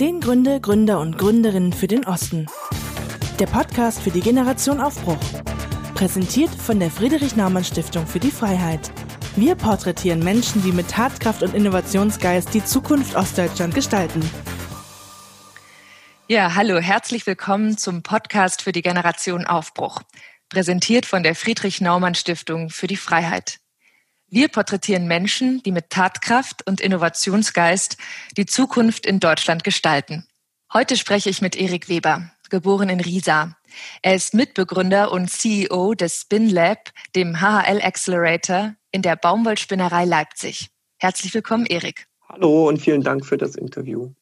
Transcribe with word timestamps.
Zehn 0.00 0.22
Gründe, 0.22 0.62
Gründer 0.62 0.98
und 0.98 1.18
Gründerinnen 1.18 1.74
für 1.74 1.86
den 1.86 2.06
Osten. 2.06 2.46
Der 3.38 3.44
Podcast 3.44 4.00
für 4.00 4.10
die 4.10 4.22
Generation 4.22 4.80
Aufbruch. 4.80 5.18
Präsentiert 5.94 6.48
von 6.48 6.80
der 6.80 6.90
Friedrich-Naumann-Stiftung 6.90 8.06
für 8.06 8.18
die 8.18 8.30
Freiheit. 8.30 8.90
Wir 9.36 9.56
porträtieren 9.56 10.20
Menschen, 10.20 10.62
die 10.62 10.72
mit 10.72 10.88
Tatkraft 10.88 11.42
und 11.42 11.52
Innovationsgeist 11.52 12.54
die 12.54 12.64
Zukunft 12.64 13.14
Ostdeutschland 13.14 13.74
gestalten. 13.74 14.22
Ja, 16.28 16.54
hallo, 16.54 16.78
herzlich 16.78 17.26
willkommen 17.26 17.76
zum 17.76 18.02
Podcast 18.02 18.62
für 18.62 18.72
die 18.72 18.80
Generation 18.80 19.44
Aufbruch. 19.44 20.00
Präsentiert 20.48 21.04
von 21.04 21.22
der 21.22 21.34
Friedrich-Naumann-Stiftung 21.34 22.70
für 22.70 22.86
die 22.86 22.96
Freiheit. 22.96 23.60
Wir 24.32 24.46
porträtieren 24.46 25.08
Menschen, 25.08 25.60
die 25.64 25.72
mit 25.72 25.90
Tatkraft 25.90 26.64
und 26.64 26.80
Innovationsgeist 26.80 27.96
die 28.36 28.46
Zukunft 28.46 29.04
in 29.04 29.18
Deutschland 29.18 29.64
gestalten. 29.64 30.24
Heute 30.72 30.96
spreche 30.96 31.28
ich 31.28 31.42
mit 31.42 31.56
Erik 31.56 31.88
Weber, 31.88 32.30
geboren 32.48 32.88
in 32.90 33.00
Riesa. 33.00 33.56
Er 34.02 34.14
ist 34.14 34.32
Mitbegründer 34.32 35.10
und 35.10 35.28
CEO 35.32 35.94
des 35.94 36.20
Spin 36.20 36.48
Lab, 36.48 36.90
dem 37.16 37.40
HHL 37.40 37.82
Accelerator 37.82 38.76
in 38.92 39.02
der 39.02 39.16
Baumwollspinnerei 39.16 40.04
Leipzig. 40.04 40.68
Herzlich 40.98 41.34
willkommen, 41.34 41.66
Erik. 41.66 42.06
Hallo 42.28 42.68
und 42.68 42.78
vielen 42.78 43.02
Dank 43.02 43.26
für 43.26 43.36
das 43.36 43.56
Interview. 43.56 44.12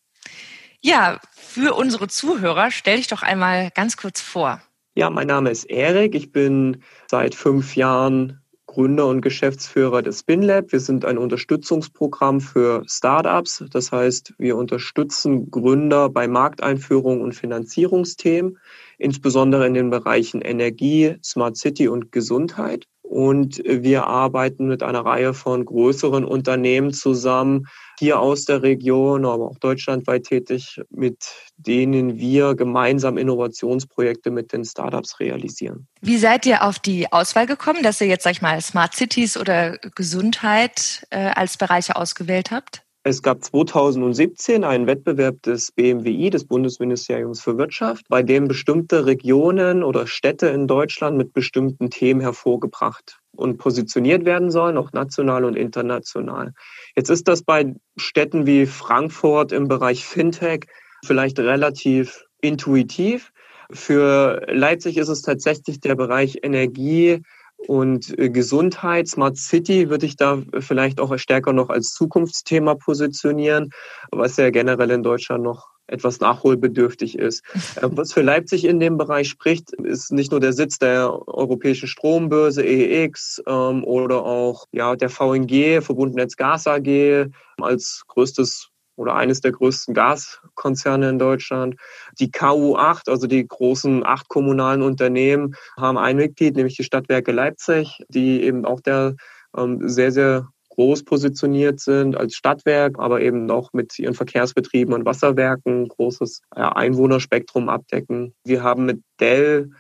Ja, 0.81 1.21
für 1.37 1.75
unsere 1.75 2.09
Zuhörer 2.09 2.71
stell 2.71 2.97
dich 2.97 3.09
doch 3.09 3.23
einmal 3.23 3.71
ganz 3.75 3.99
kurz 3.99 4.23
vor. 4.23 4.63
Ja, 4.95 5.11
mein 5.11 5.27
Name 5.27 5.51
ist 5.51 5.65
Erik. 5.65 6.15
Ich 6.15 6.33
bin 6.33 6.83
seit 7.11 7.35
fünf 7.35 7.77
Jahren 7.77 8.41
Gründer 8.79 9.09
und 9.09 9.23
Geschäftsführer 9.23 10.03
des 10.03 10.21
SpinLab. 10.21 10.71
Wir 10.71 10.79
sind 10.79 11.05
ein 11.05 11.19
Unterstützungsprogramm 11.19 12.41
für 12.41 12.85
Startups. 12.87 13.65
Das 13.73 13.91
heißt, 13.91 14.35
wir 14.39 14.57
unterstützen 14.57 15.51
Gründer 15.51 16.09
bei 16.09 16.29
Markteinführung 16.29 17.21
und 17.21 17.35
Finanzierungsthemen, 17.35 18.57
insbesondere 18.97 19.67
in 19.67 19.75
den 19.75 19.91
Bereichen 19.91 20.43
Energie, 20.43 21.17
Smart 21.25 21.57
City 21.57 21.89
und 21.89 22.13
Gesundheit. 22.13 22.87
Und 23.03 23.61
wir 23.65 24.07
arbeiten 24.07 24.69
mit 24.69 24.85
einer 24.85 25.05
Reihe 25.05 25.35
von 25.35 25.65
größeren 25.65 26.25
Unternehmen 26.25 26.93
zusammen, 26.93 27.67
hier 27.99 28.21
aus 28.21 28.45
der 28.45 28.63
Region, 28.63 29.25
aber 29.25 29.47
auch 29.47 29.59
deutschlandweit 29.59 30.25
tätig, 30.25 30.81
mit 30.91 31.19
denen 31.57 32.19
wir 32.19 32.55
gemeinsam 32.55 33.19
Innovationsprojekte 33.19 34.31
mit 34.31 34.53
den 34.53 34.65
Startups 34.65 35.21
realisieren. 35.21 35.89
Wie 36.01 36.19
seid 36.19 36.47
ihr 36.47 36.63
auf 36.63 36.79
die 36.79 37.13
Auswahl 37.13 37.47
gekommen, 37.47 37.83
dass 37.83 38.01
ihr 38.01 38.07
jetzt, 38.07 38.25
sag 38.25 38.33
ich 38.33 38.43
mal, 38.43 38.61
Smart 38.61 38.95
Cities 38.95 39.37
oder 39.37 39.79
Gesundheit 39.95 41.07
äh, 41.11 41.31
als 41.35 41.57
Bereiche 41.57 41.97
ausgewählt 41.97 42.51
habt? 42.51 42.83
Es 43.09 43.23
gab 43.23 43.43
2017 43.43 44.65
einen 44.65 44.87
Wettbewerb 44.87 45.41
des 45.41 45.73
BMWI, 45.73 46.29
des 46.29 46.45
Bundesministeriums 46.45 47.41
für 47.41 47.57
Wirtschaft, 47.57 48.07
bei 48.11 48.23
dem 48.23 48.49
bestimmte 48.49 49.07
Regionen 49.07 49.83
oder 49.83 50.07
Städte 50.07 50.49
in 50.49 50.67
Deutschland 50.67 51.17
mit 51.17 51.33
bestimmten 51.33 51.89
Themen 51.89 52.21
hervorgebracht 52.21 53.19
und 53.35 53.57
positioniert 53.57 54.27
werden 54.27 54.51
sollen, 54.51 54.77
auch 54.77 54.93
national 54.93 55.47
und 55.47 55.57
international. 55.57 56.53
Jetzt 56.97 57.09
ist 57.09 57.29
das 57.29 57.43
bei 57.43 57.75
Städten 57.97 58.45
wie 58.45 58.67
Frankfurt 58.67 59.53
im 59.53 59.69
Bereich 59.69 60.05
Fintech 60.05 60.67
vielleicht 61.03 61.39
relativ 61.39 62.27
intuitiv. 62.43 63.33
Für 63.71 64.43
Leipzig 64.49 64.99
ist 64.99 65.09
es 65.09 65.23
tatsächlich 65.23 65.81
der 65.81 65.95
Bereich 65.95 66.41
Energie, 66.43 67.23
und 67.67 68.19
äh, 68.19 68.31
Gesundheit, 68.31 69.09
Smart 69.09 69.37
City 69.37 69.91
würde 69.91 70.07
ich 70.07 70.17
da 70.17 70.43
vielleicht 70.61 71.01
auch 71.01 71.17
stärker 71.19 71.53
noch 71.53 71.69
als 71.69 71.93
Zukunftsthema 71.93 72.75
positionieren, 72.75 73.71
was 74.11 74.37
ja 74.37 74.51
generell 74.51 74.91
in 74.91 75.03
Deutschland 75.03 75.43
noch 75.43 75.69
etwas 75.89 76.21
nachholbedürftig 76.21 77.19
ist. 77.19 77.43
Äh, 77.77 77.89
was 77.91 78.13
für 78.13 78.23
Leipzig 78.23 78.65
in 78.65 78.79
dem 78.79 78.97
Bereich 78.97 79.29
spricht, 79.29 79.73
ist 79.73 80.13
nicht 80.13 80.31
nur 80.31 80.41
der 80.41 80.53
Sitz 80.53 80.79
der 80.79 81.11
europäischen 81.29 81.89
Strombörse 81.89 82.65
EEX 82.65 83.43
ähm, 83.47 83.85
oder 83.85 84.25
auch 84.25 84.67
ja, 84.73 84.95
der 84.95 85.11
VNG, 85.11 85.83
Verbundnetz 85.83 86.37
Gas 86.37 86.67
AG, 86.67 87.27
als 87.61 88.05
größtes 88.07 88.69
oder 88.99 89.15
eines 89.15 89.41
der 89.41 89.53
größten 89.53 89.95
Gaskonzerne 89.95 91.09
in 91.09 91.19
Deutschland. 91.19 91.77
Die 92.19 92.31
KU8, 92.31 93.09
also 93.09 93.27
die 93.27 93.47
großen 93.47 94.05
acht 94.05 94.29
kommunalen 94.29 94.83
Unternehmen, 94.83 95.55
haben 95.77 95.99
ein 95.99 96.17
Mitglied, 96.17 96.57
nämlich 96.57 96.77
die 96.77 96.85
Stadtwerke 96.85 97.33
Leipzig, 97.33 98.01
die 98.09 98.43
eben 98.43 98.65
auch 98.65 98.81
der 98.81 99.15
ähm, 99.57 99.89
sehr, 99.89 100.13
sehr 100.13 100.49
groß 100.71 101.05
positioniert 101.05 101.81
sind 101.81 102.17
als 102.17 102.35
Stadtwerk, 102.35 102.99
aber 102.99 103.21
eben 103.21 103.51
auch 103.51 103.73
mit 103.73 103.99
ihren 103.99 104.15
Verkehrsbetrieben 104.15 104.95
und 104.95 105.05
Wasserwerken 105.05 105.89
großes 105.89 106.43
Einwohnerspektrum 106.51 107.69
abdecken. 107.69 108.33
Wir 108.45 108.63
haben 108.63 108.85
mit 108.85 109.03
Dell 109.21 109.71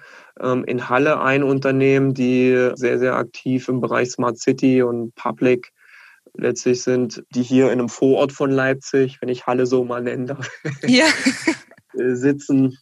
ähm, 0.40 0.64
in 0.64 0.88
Halle 0.88 1.20
ein 1.20 1.44
Unternehmen, 1.44 2.14
die 2.14 2.70
sehr, 2.74 2.98
sehr 2.98 3.14
aktiv 3.14 3.68
im 3.68 3.80
Bereich 3.80 4.10
Smart 4.10 4.38
City 4.38 4.82
und 4.82 5.14
Public 5.14 5.72
letztlich 6.34 6.82
sind, 6.82 7.22
die 7.34 7.42
hier 7.42 7.66
in 7.66 7.78
einem 7.78 7.88
Vorort 7.88 8.32
von 8.32 8.50
Leipzig, 8.50 9.18
wenn 9.20 9.28
ich 9.28 9.46
Halle 9.46 9.66
so 9.66 9.84
mal 9.84 10.02
nennen 10.02 10.26
darf, 10.26 10.48
ja. 10.86 11.06
Äh, 11.98 12.14
sitzen. 12.14 12.76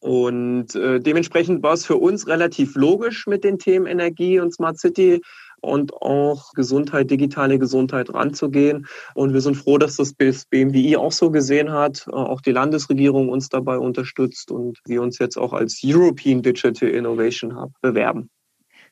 Und 0.00 0.74
äh, 0.74 0.98
dementsprechend 1.00 1.62
war 1.62 1.74
es 1.74 1.86
für 1.86 1.96
uns 1.96 2.26
relativ 2.26 2.74
logisch 2.74 3.26
mit 3.26 3.44
den 3.44 3.58
Themen 3.58 3.86
Energie 3.86 4.40
und 4.40 4.52
Smart 4.52 4.78
City 4.78 5.20
und 5.60 5.94
auch 5.94 6.52
Gesundheit, 6.54 7.10
digitale 7.10 7.58
Gesundheit 7.58 8.12
ranzugehen. 8.12 8.88
Und 9.14 9.32
wir 9.32 9.40
sind 9.40 9.54
froh, 9.54 9.78
dass 9.78 9.96
das 9.96 10.14
BMWI 10.14 10.96
auch 10.96 11.12
so 11.12 11.30
gesehen 11.30 11.70
hat, 11.70 12.06
äh, 12.08 12.12
auch 12.12 12.40
die 12.40 12.50
Landesregierung 12.50 13.28
uns 13.28 13.48
dabei 13.48 13.78
unterstützt 13.78 14.50
und 14.50 14.80
wir 14.86 15.02
uns 15.02 15.18
jetzt 15.18 15.36
auch 15.36 15.52
als 15.52 15.80
European 15.84 16.42
Digital 16.42 16.88
Innovation 16.88 17.56
Hub 17.56 17.70
bewerben. 17.80 18.28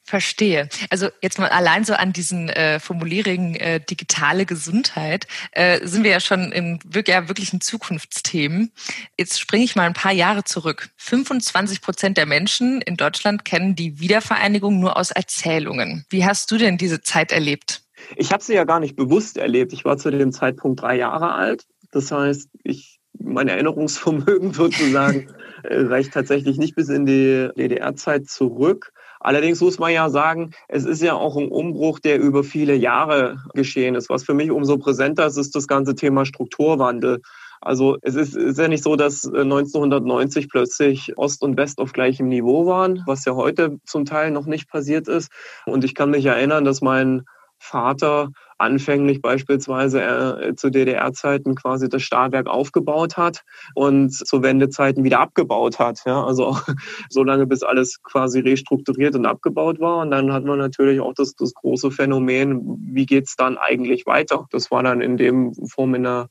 Verstehe. 0.03 0.69
Also 0.89 1.09
jetzt 1.23 1.39
mal 1.39 1.51
allein 1.51 1.85
so 1.85 1.95
an 1.95 2.13
diesen 2.13 2.49
äh, 2.49 2.81
Formulierungen 2.81 3.55
äh, 3.55 3.81
digitale 3.81 4.45
Gesundheit 4.45 5.27
äh, 5.53 5.87
sind 5.87 6.03
wir 6.03 6.11
ja 6.11 6.21
schon 6.21 6.53
in 6.53 6.81
wirklich, 6.85 7.15
ja, 7.15 7.29
wirklichen 7.29 7.61
Zukunftsthemen. 7.61 8.73
Jetzt 9.17 9.39
springe 9.39 9.65
ich 9.65 9.77
mal 9.77 9.85
ein 9.85 9.93
paar 9.93 10.13
Jahre 10.13 10.43
zurück. 10.43 10.91
25 10.97 11.81
Prozent 11.81 12.17
der 12.17 12.27
Menschen 12.27 12.81
in 12.83 12.97
Deutschland 12.97 13.45
kennen 13.45 13.77
die 13.77 14.01
Wiedervereinigung 14.01 14.81
nur 14.81 14.97
aus 14.97 15.11
Erzählungen. 15.11 16.05
Wie 16.09 16.25
hast 16.25 16.51
du 16.51 16.59
denn 16.59 16.77
diese 16.77 17.03
Zeit 17.03 17.31
erlebt? 17.31 17.83
Ich 18.17 18.33
habe 18.33 18.43
sie 18.43 18.55
ja 18.55 18.65
gar 18.65 18.81
nicht 18.81 18.97
bewusst 18.97 19.37
erlebt. 19.37 19.73
Ich 19.73 19.85
war 19.85 19.97
zu 19.97 20.11
dem 20.11 20.33
Zeitpunkt 20.33 20.81
drei 20.81 20.97
Jahre 20.97 21.35
alt. 21.35 21.67
Das 21.93 22.11
heißt, 22.11 22.49
ich 22.65 23.01
mein 23.19 23.49
Erinnerungsvermögen 23.49 24.53
sozusagen 24.53 25.29
äh, 25.63 25.81
reicht 25.83 26.13
tatsächlich 26.13 26.59
nicht 26.59 26.75
bis 26.75 26.89
in 26.89 27.07
die 27.07 27.49
DDR-Zeit 27.57 28.29
zurück. 28.29 28.93
Allerdings 29.21 29.61
muss 29.61 29.79
man 29.79 29.93
ja 29.93 30.09
sagen, 30.09 30.53
es 30.69 30.85
ist 30.87 31.03
ja 31.03 31.15
auch 31.15 31.37
ein 31.37 31.49
Umbruch, 31.49 32.01
der 32.01 32.19
über 32.19 32.43
viele 32.43 32.75
Jahre 32.75 33.39
geschehen 33.53 33.95
ist. 33.95 34.09
Was 34.09 34.25
für 34.25 34.33
mich 34.33 34.51
umso 34.51 34.79
präsenter 34.79 35.27
ist, 35.27 35.37
ist 35.37 35.55
das 35.55 35.69
ganze 35.69 35.95
Thema 35.95 36.25
Strukturwandel. 36.25 37.21
Also 37.61 37.99
es 38.01 38.15
ist, 38.15 38.35
ist 38.35 38.59
ja 38.59 38.69
nicht 38.69 38.83
so, 38.83 38.97
dass 38.97 39.27
1990 39.27 40.49
plötzlich 40.49 41.19
Ost 41.19 41.43
und 41.43 41.59
West 41.59 41.79
auf 41.79 41.93
gleichem 41.93 42.29
Niveau 42.29 42.65
waren, 42.65 43.03
was 43.07 43.27
ja 43.27 43.35
heute 43.35 43.79
zum 43.85 44.07
Teil 44.07 44.31
noch 44.31 44.47
nicht 44.47 44.71
passiert 44.71 45.09
ist. 45.09 45.31
Und 45.67 45.85
ich 45.85 45.95
kann 45.95 46.11
mich 46.11 46.25
erinnern, 46.25 46.65
dass 46.65 46.81
mein 46.81 47.27
Vater 47.63 48.31
anfänglich 48.57 49.21
beispielsweise 49.21 50.03
äh, 50.03 50.55
zu 50.55 50.71
DDR-Zeiten 50.71 51.55
quasi 51.55 51.89
das 51.89 52.03
Stahlwerk 52.03 52.47
aufgebaut 52.47 53.17
hat 53.17 53.43
und 53.75 54.13
zu 54.13 54.43
Wendezeiten 54.43 55.05
wieder 55.05 55.21
abgebaut 55.21 55.79
hat. 55.79 56.01
Ja? 56.07 56.25
Also 56.25 56.47
auch 56.47 56.63
so 57.11 57.23
lange, 57.23 57.47
bis 57.47 57.63
alles 57.63 58.03
quasi 58.03 58.41
restrukturiert 58.41 59.15
und 59.15 59.27
abgebaut 59.27 59.79
war. 59.79 59.99
Und 59.99 60.11
dann 60.11 60.33
hat 60.33 60.45
man 60.45 60.59
natürlich 60.59 61.01
auch 61.01 61.15
das, 61.15 61.35
das 61.37 61.55
große 61.55 61.91
Phänomen, 61.91 62.79
wie 62.93 63.07
geht's 63.07 63.37
dann 63.37 63.59
eigentlich 63.59 64.07
weiter? 64.07 64.47
Das 64.51 64.71
war 64.71 64.83
dann 64.83 65.01
in 65.01 65.17
dem 65.17 65.55
Form 65.69 65.95
in 65.95 66.03
der 66.05 66.29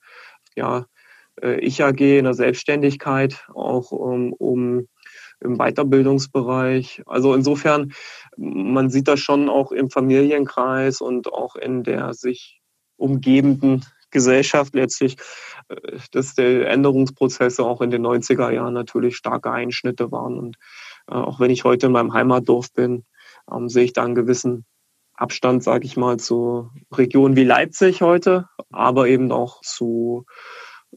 ja, 0.55 0.85
äh, 1.41 1.59
Ich-AG, 1.59 1.99
in 1.99 2.25
der 2.25 2.33
Selbstständigkeit, 2.33 3.45
auch 3.53 3.91
um, 3.91 4.33
um 4.33 4.87
im 5.41 5.57
Weiterbildungsbereich. 5.57 7.03
Also 7.05 7.33
insofern, 7.33 7.93
man 8.37 8.89
sieht 8.89 9.07
das 9.07 9.19
schon 9.19 9.49
auch 9.49 9.71
im 9.71 9.89
Familienkreis 9.89 11.01
und 11.01 11.31
auch 11.31 11.55
in 11.55 11.83
der 11.83 12.13
sich 12.13 12.61
umgebenden 12.97 13.85
Gesellschaft 14.11 14.73
letztlich, 14.75 15.17
äh, 15.69 15.97
dass 16.11 16.35
die 16.35 16.63
Änderungsprozesse 16.63 17.63
auch 17.63 17.81
in 17.81 17.91
den 17.91 18.05
90er 18.05 18.51
Jahren 18.51 18.73
natürlich 18.73 19.15
starke 19.15 19.51
Einschnitte 19.51 20.11
waren. 20.11 20.37
Und 20.37 20.57
äh, 21.07 21.13
auch 21.13 21.39
wenn 21.39 21.51
ich 21.51 21.63
heute 21.63 21.87
in 21.87 21.91
meinem 21.93 22.13
Heimatdorf 22.13 22.73
bin, 22.73 23.05
ähm, 23.51 23.69
sehe 23.69 23.85
ich 23.85 23.93
da 23.93 24.03
einen 24.03 24.15
gewissen 24.15 24.65
Abstand, 25.13 25.63
sage 25.63 25.85
ich 25.85 25.97
mal, 25.97 26.17
zu 26.17 26.69
Regionen 26.93 27.35
wie 27.35 27.43
Leipzig 27.43 28.01
heute, 28.01 28.47
aber 28.71 29.07
eben 29.07 29.31
auch 29.31 29.61
zu 29.61 30.25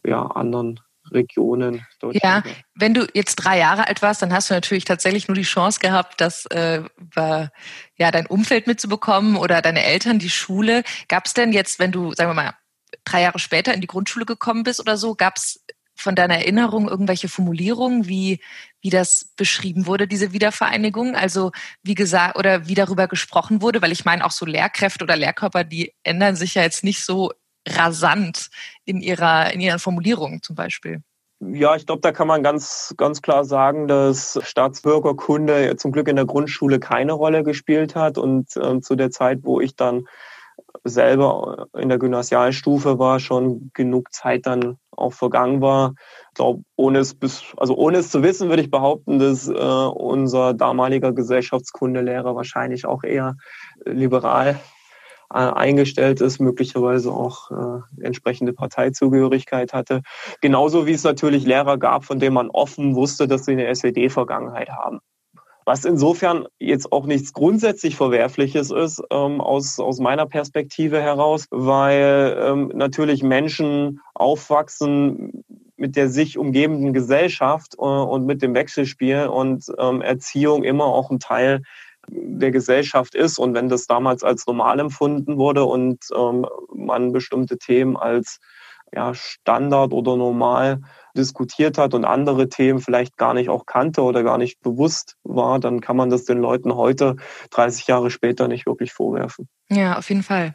ja, 0.05 0.23
anderen 0.23 0.81
Regionen. 1.15 1.87
Ja, 2.13 2.43
wenn 2.75 2.95
du 2.95 3.07
jetzt 3.15 3.37
drei 3.37 3.59
Jahre 3.59 3.89
alt 3.89 4.03
warst, 4.03 4.23
dann 4.23 4.33
hast 4.33 4.51
du 4.51 4.55
natürlich 4.55 4.85
tatsächlich 4.85 5.29
nur 5.29 5.35
die 5.35 5.43
Chance 5.43 5.81
gehabt, 5.81 6.21
das 6.21 6.47
äh, 6.47 6.83
war, 7.15 7.51
ja 7.97 8.11
dein 8.11 8.27
Umfeld 8.27 8.67
mitzubekommen 8.67 9.37
oder 9.37 9.63
deine 9.63 9.85
Eltern, 9.85 10.19
die 10.19 10.31
Schule. 10.31 10.83
Gab 11.09 11.27
es 11.27 11.35
denn 11.35 11.53
jetzt, 11.53 11.79
wenn 11.79 11.93
du, 11.93 12.13
sagen 12.15 12.31
wir 12.31 12.35
mal, 12.35 12.55
drei 13.05 13.23
Jahre 13.23 13.39
später 13.39 13.75
in 13.75 13.81
die 13.81 13.87
Grundschule 13.87 14.27
gekommen 14.27 14.63
bist 14.63 14.81
oder 14.81 14.97
so, 14.97 15.15
gab 15.15 15.37
es 15.37 15.65
von 15.95 16.15
deiner 16.15 16.37
Erinnerung 16.37 16.89
irgendwelche 16.89 17.29
Formulierungen, 17.29 18.09
wie, 18.09 18.41
wie 18.81 18.91
das 18.91 19.33
beschrieben 19.37 19.87
wurde, 19.87 20.09
diese 20.09 20.33
Wiedervereinigung? 20.33 21.15
Also 21.15 21.53
wie 21.83 21.95
gesagt, 21.95 22.37
oder 22.37 22.67
wie 22.67 22.75
darüber 22.75 23.07
gesprochen 23.09 23.63
wurde, 23.63 23.83
weil 23.83 23.93
ich 23.93 24.05
meine, 24.05 24.25
auch 24.25 24.31
so 24.31 24.47
Lehrkräfte 24.47 25.05
oder 25.05 25.17
Lehrkörper, 25.17 25.65
die 25.65 25.95
ändern 26.03 26.35
sich 26.35 26.55
ja 26.55 26.63
jetzt 26.63 26.83
nicht 26.83 27.05
so 27.05 27.33
rasant 27.69 28.51
in 28.85 29.01
ihrer, 29.01 29.53
in 29.53 29.61
ihren 29.61 29.79
Formulierungen 29.79 30.43
zum 30.43 30.57
Beispiel. 30.57 31.03
Ja, 31.41 31.75
ich 31.75 31.87
glaube, 31.87 32.03
da 32.03 32.13
kann 32.13 32.29
man 32.29 32.45
ganz, 32.45 32.95
ganz 32.97 33.21
klar 33.21 33.45
sagen, 33.45 33.89
dass 33.89 34.39
Staatsbürgerkunde 34.45 35.75
zum 35.77 35.91
Glück 35.91 36.07
in 36.07 36.15
der 36.15 36.25
Grundschule 36.25 36.79
keine 36.79 37.13
Rolle 37.13 37.43
gespielt 37.43 37.97
hat. 37.97 38.17
Und 38.17 38.51
ähm, 38.63 38.81
zu 38.81 38.95
der 38.95 39.11
Zeit, 39.11 39.41
wo 39.43 39.61
ich 39.61 39.75
dann 39.75 40.07
selber 40.85 41.67
in 41.77 41.89
der 41.89 41.99
Gymnasialstufe 41.99 43.01
war, 43.01 43.19
schon 43.19 43.71
genug 43.75 44.13
Zeit 44.13 44.47
dann 44.47 44.79
auch 44.93 45.13
vergangen 45.13 45.61
war. 45.61 45.95
Ich 46.31 46.35
glaube, 46.35 46.63
ohne 46.77 47.01
es 47.01 47.15
bis, 47.15 47.43
also 47.57 47.75
ohne 47.77 47.99
es 47.99 48.11
zu 48.11 48.23
wissen, 48.23 48.49
würde 48.49 48.63
ich 48.63 48.71
behaupten, 48.71 49.19
dass 49.19 49.49
äh, 49.49 49.53
unser 49.53 50.55
damaliger 50.55 51.13
Gesellschaftskundelehrer 51.13 52.37
wahrscheinlich 52.37 52.87
auch 52.87 53.03
eher 53.03 53.37
liberal 53.85 54.51
äh, 54.51 54.82
eingestellt 55.33 56.21
ist, 56.21 56.41
möglicherweise 56.41 57.11
auch 57.11 57.51
äh, 57.51 58.05
entsprechende 58.05 58.53
Parteizugehörigkeit 58.53 59.73
hatte. 59.73 60.03
Genauso 60.41 60.87
wie 60.87 60.93
es 60.93 61.05
natürlich 61.05 61.45
Lehrer 61.45 61.79
gab, 61.79 62.05
von 62.05 62.19
denen 62.19 62.35
man 62.35 62.51
offen 62.51 62.95
wusste, 62.95 63.27
dass 63.27 63.45
sie 63.45 63.53
eine 63.53 63.67
SED-Vergangenheit 63.67 64.71
haben. 64.71 65.01
Was 65.65 65.85
insofern 65.85 66.47
jetzt 66.59 66.91
auch 66.91 67.07
nichts 67.07 67.33
grundsätzlich 67.33 67.97
Verwerfliches 67.97 68.73
ist, 68.73 69.01
ähm, 69.11 69.41
aus, 69.41 69.79
aus 69.79 70.01
meiner 70.01 70.27
Perspektive 70.27 71.01
heraus, 71.01 71.47
weil 71.51 72.37
ähm, 72.41 72.73
natürlich 72.75 73.23
Menschen 73.23 74.01
aufwachsen 74.15 75.45
mit 75.77 75.97
der 75.97 76.09
sich 76.09 76.39
umgebenden 76.39 76.93
Gesellschaft 76.93 77.75
äh, 77.77 77.83
und 77.83 78.25
mit 78.25 78.41
dem 78.41 78.55
Wechselspiel 78.55 79.27
und 79.27 79.67
ähm, 79.79 80.01
Erziehung 80.01 80.63
immer 80.65 80.85
auch 80.85 81.11
ein 81.11 81.19
Teil 81.19 81.63
der 82.09 82.51
Gesellschaft 82.51 83.15
ist. 83.15 83.39
Und 83.39 83.55
wenn 83.55 83.69
das 83.69 83.87
damals 83.87 84.23
als 84.23 84.47
normal 84.47 84.81
empfunden 84.81 85.37
wurde 85.37 85.65
und 85.65 86.05
ähm, 86.15 86.47
man 86.75 87.13
bestimmte 87.13 87.59
Themen 87.59 87.97
als 87.97 88.39
ja, 88.95 89.15
Standard 89.15 89.93
oder 89.93 90.17
normal 90.17 90.83
diskutiert 91.17 91.79
hat 91.79 91.95
und 91.95 92.05
andere 92.05 92.49
Themen 92.49 92.81
vielleicht 92.81 93.17
gar 93.17 93.35
nicht 93.35 93.49
auch 93.49 93.67
kannte 93.67 94.03
oder 94.03 94.23
gar 94.23 94.39
nicht 94.39 94.61
bewusst 94.61 95.17
war, 95.23 95.61
dann 95.61 95.81
kann 95.81 95.97
man 95.97 96.11
das 96.11 96.25
den 96.25 96.39
Leuten 96.39 96.75
heute, 96.75 97.17
30 97.51 97.87
Jahre 97.87 98.11
später, 98.11 98.49
nicht 98.49 98.67
wirklich 98.67 98.93
vorwerfen. 98.93 99.49
Ja, 99.71 99.99
auf 99.99 100.09
jeden 100.09 100.23
Fall. 100.23 100.55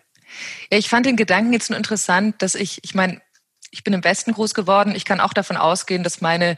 Ja, 0.71 0.77
ich 0.77 0.89
fand 0.89 1.05
den 1.05 1.15
Gedanken 1.15 1.53
jetzt 1.53 1.69
nur 1.69 1.77
interessant, 1.77 2.41
dass 2.41 2.55
ich, 2.55 2.79
ich 2.83 2.93
meine, 2.93 3.21
ich 3.71 3.83
bin 3.83 3.93
im 3.93 4.03
Westen 4.03 4.33
groß 4.33 4.53
geworden. 4.53 4.93
Ich 4.95 5.05
kann 5.05 5.19
auch 5.19 5.33
davon 5.33 5.57
ausgehen, 5.57 6.03
dass 6.03 6.21
meine 6.21 6.57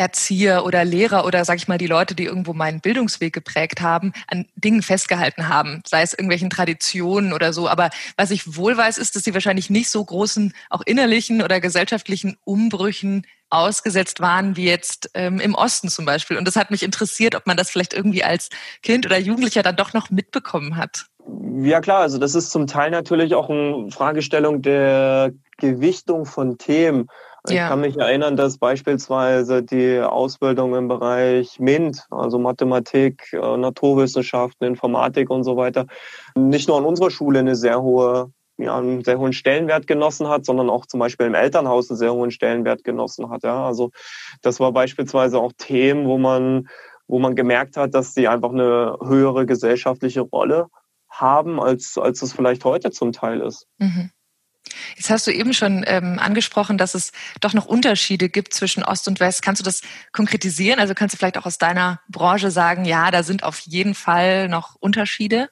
Erzieher 0.00 0.64
oder 0.64 0.82
Lehrer 0.82 1.26
oder 1.26 1.44
sag 1.44 1.58
ich 1.58 1.68
mal 1.68 1.76
die 1.76 1.86
Leute, 1.86 2.14
die 2.14 2.24
irgendwo 2.24 2.54
meinen 2.54 2.80
Bildungsweg 2.80 3.34
geprägt 3.34 3.82
haben, 3.82 4.14
an 4.28 4.46
Dingen 4.56 4.80
festgehalten 4.80 5.50
haben, 5.50 5.82
sei 5.86 6.00
es 6.00 6.14
irgendwelchen 6.14 6.48
Traditionen 6.48 7.34
oder 7.34 7.52
so. 7.52 7.68
Aber 7.68 7.90
was 8.16 8.30
ich 8.30 8.56
wohl 8.56 8.74
weiß, 8.74 8.96
ist, 8.96 9.14
dass 9.14 9.24
sie 9.24 9.34
wahrscheinlich 9.34 9.68
nicht 9.68 9.90
so 9.90 10.02
großen, 10.02 10.54
auch 10.70 10.80
innerlichen 10.86 11.42
oder 11.42 11.60
gesellschaftlichen 11.60 12.38
Umbrüchen 12.44 13.26
ausgesetzt 13.50 14.20
waren 14.20 14.56
wie 14.56 14.64
jetzt 14.64 15.10
ähm, 15.12 15.38
im 15.38 15.54
Osten 15.54 15.90
zum 15.90 16.06
Beispiel. 16.06 16.38
Und 16.38 16.48
das 16.48 16.56
hat 16.56 16.70
mich 16.70 16.82
interessiert, 16.82 17.34
ob 17.34 17.46
man 17.46 17.58
das 17.58 17.70
vielleicht 17.70 17.92
irgendwie 17.92 18.24
als 18.24 18.48
Kind 18.82 19.04
oder 19.04 19.18
Jugendlicher 19.18 19.62
dann 19.62 19.76
doch 19.76 19.92
noch 19.92 20.08
mitbekommen 20.08 20.76
hat. 20.76 21.06
Ja 21.62 21.82
klar, 21.82 22.00
also 22.00 22.16
das 22.16 22.34
ist 22.34 22.50
zum 22.50 22.66
Teil 22.66 22.90
natürlich 22.90 23.34
auch 23.34 23.50
eine 23.50 23.90
Fragestellung 23.90 24.62
der 24.62 25.32
Gewichtung 25.58 26.24
von 26.24 26.56
Themen. 26.56 27.08
Ich 27.48 27.54
ja. 27.54 27.68
kann 27.68 27.80
mich 27.80 27.96
erinnern, 27.96 28.36
dass 28.36 28.58
beispielsweise 28.58 29.62
die 29.62 29.98
Ausbildung 30.00 30.74
im 30.74 30.88
Bereich 30.88 31.58
MINT, 31.58 32.06
also 32.10 32.38
Mathematik, 32.38 33.32
äh, 33.32 33.56
Naturwissenschaften, 33.56 34.66
Informatik 34.66 35.30
und 35.30 35.44
so 35.44 35.56
weiter, 35.56 35.86
nicht 36.34 36.68
nur 36.68 36.76
an 36.76 36.84
unserer 36.84 37.10
Schule 37.10 37.38
eine 37.38 37.56
sehr 37.56 37.80
hohe 37.80 38.32
ja, 38.60 38.76
einen 38.76 39.02
sehr 39.02 39.18
hohen 39.18 39.32
Stellenwert 39.32 39.86
genossen 39.86 40.28
hat, 40.28 40.44
sondern 40.44 40.68
auch 40.68 40.84
zum 40.86 41.00
Beispiel 41.00 41.26
im 41.26 41.34
Elternhaus 41.34 41.90
einen 41.90 41.96
sehr 41.96 42.12
hohen 42.12 42.30
Stellenwert 42.30 42.84
genossen 42.84 43.30
hat. 43.30 43.42
Ja, 43.42 43.66
also 43.66 43.90
das 44.42 44.60
war 44.60 44.72
beispielsweise 44.72 45.38
auch 45.38 45.52
Themen, 45.56 46.06
wo 46.06 46.18
man, 46.18 46.68
wo 47.08 47.18
man 47.18 47.34
gemerkt 47.34 47.78
hat, 47.78 47.94
dass 47.94 48.12
sie 48.12 48.28
einfach 48.28 48.50
eine 48.50 48.98
höhere 49.02 49.46
gesellschaftliche 49.46 50.20
Rolle 50.20 50.66
haben, 51.08 51.60
als, 51.60 51.98
als 51.98 52.22
es 52.22 52.32
vielleicht 52.32 52.64
heute 52.64 52.90
zum 52.90 53.12
Teil 53.12 53.40
ist. 53.40 53.66
Mhm. 53.78 54.10
Jetzt 54.96 55.10
hast 55.10 55.26
du 55.26 55.32
eben 55.32 55.52
schon 55.52 55.84
ähm, 55.86 56.18
angesprochen, 56.18 56.78
dass 56.78 56.94
es 56.94 57.12
doch 57.40 57.54
noch 57.54 57.66
Unterschiede 57.66 58.28
gibt 58.28 58.54
zwischen 58.54 58.84
Ost 58.84 59.08
und 59.08 59.20
West. 59.20 59.42
Kannst 59.42 59.60
du 59.60 59.64
das 59.64 59.82
konkretisieren? 60.12 60.78
Also 60.78 60.94
kannst 60.94 61.14
du 61.14 61.18
vielleicht 61.18 61.38
auch 61.38 61.46
aus 61.46 61.58
deiner 61.58 62.00
Branche 62.08 62.50
sagen, 62.50 62.84
ja, 62.84 63.10
da 63.10 63.22
sind 63.22 63.42
auf 63.42 63.60
jeden 63.60 63.94
Fall 63.94 64.48
noch 64.48 64.76
Unterschiede? 64.78 65.48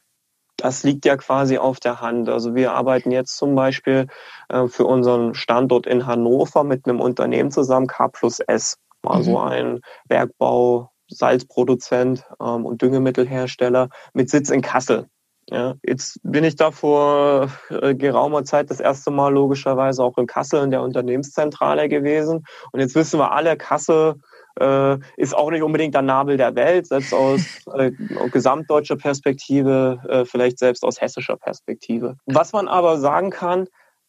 Das 0.56 0.82
liegt 0.82 1.04
ja 1.04 1.16
quasi 1.16 1.56
auf 1.56 1.78
der 1.78 2.00
Hand. 2.00 2.28
Also 2.28 2.54
wir 2.54 2.72
arbeiten 2.72 3.12
jetzt 3.12 3.36
zum 3.36 3.54
Beispiel 3.54 4.08
äh, 4.48 4.66
für 4.66 4.84
unseren 4.84 5.34
Standort 5.34 5.86
in 5.86 6.06
Hannover 6.06 6.64
mit 6.64 6.86
einem 6.86 7.00
Unternehmen 7.00 7.52
zusammen, 7.52 7.86
K 7.86 8.08
plus 8.08 8.40
S, 8.40 8.76
also 9.02 9.38
mhm. 9.38 9.48
ein 9.48 9.80
Bergbau, 10.08 10.90
Salzproduzent 11.08 12.24
ähm, 12.40 12.66
und 12.66 12.82
Düngemittelhersteller 12.82 13.88
mit 14.12 14.30
Sitz 14.30 14.50
in 14.50 14.60
Kassel. 14.60 15.08
Ja, 15.50 15.76
jetzt 15.82 16.20
bin 16.22 16.44
ich 16.44 16.56
da 16.56 16.70
vor 16.70 17.48
äh, 17.70 17.94
geraumer 17.94 18.44
Zeit 18.44 18.70
das 18.70 18.80
erste 18.80 19.10
Mal 19.10 19.32
logischerweise 19.32 20.04
auch 20.04 20.18
in 20.18 20.26
Kassel 20.26 20.62
in 20.62 20.70
der 20.70 20.82
Unternehmenszentrale 20.82 21.88
gewesen. 21.88 22.44
Und 22.72 22.80
jetzt 22.80 22.94
wissen 22.94 23.18
wir 23.18 23.32
alle, 23.32 23.56
Kassel 23.56 24.16
äh, 24.60 24.98
ist 25.16 25.34
auch 25.34 25.50
nicht 25.50 25.62
unbedingt 25.62 25.94
der 25.94 26.02
Nabel 26.02 26.36
der 26.36 26.54
Welt, 26.54 26.86
selbst 26.86 27.14
aus 27.14 27.40
äh, 27.74 27.92
gesamtdeutscher 28.30 28.96
Perspektive, 28.96 30.00
äh, 30.08 30.24
vielleicht 30.26 30.58
selbst 30.58 30.84
aus 30.84 31.00
hessischer 31.00 31.36
Perspektive. 31.36 32.16
Was 32.26 32.52
man 32.52 32.68
aber 32.68 32.98
sagen 32.98 33.30
kann, 33.30 33.68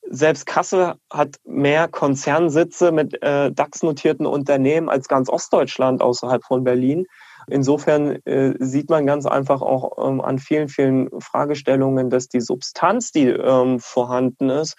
selbst 0.09 0.45
Kassel 0.45 0.95
hat 1.11 1.35
mehr 1.45 1.87
Konzernsitze 1.87 2.91
mit 2.91 3.21
äh, 3.21 3.51
DAX-notierten 3.51 4.25
Unternehmen 4.25 4.89
als 4.89 5.07
ganz 5.07 5.29
Ostdeutschland 5.29 6.01
außerhalb 6.01 6.43
von 6.43 6.63
Berlin. 6.63 7.05
Insofern 7.51 8.17
äh, 8.25 8.53
sieht 8.59 8.89
man 8.89 9.05
ganz 9.05 9.25
einfach 9.25 9.61
auch 9.61 10.07
ähm, 10.07 10.21
an 10.21 10.39
vielen, 10.39 10.69
vielen 10.69 11.09
Fragestellungen, 11.19 12.09
dass 12.09 12.27
die 12.27 12.41
Substanz, 12.41 13.11
die 13.11 13.27
ähm, 13.27 13.79
vorhanden 13.79 14.49
ist, 14.49 14.75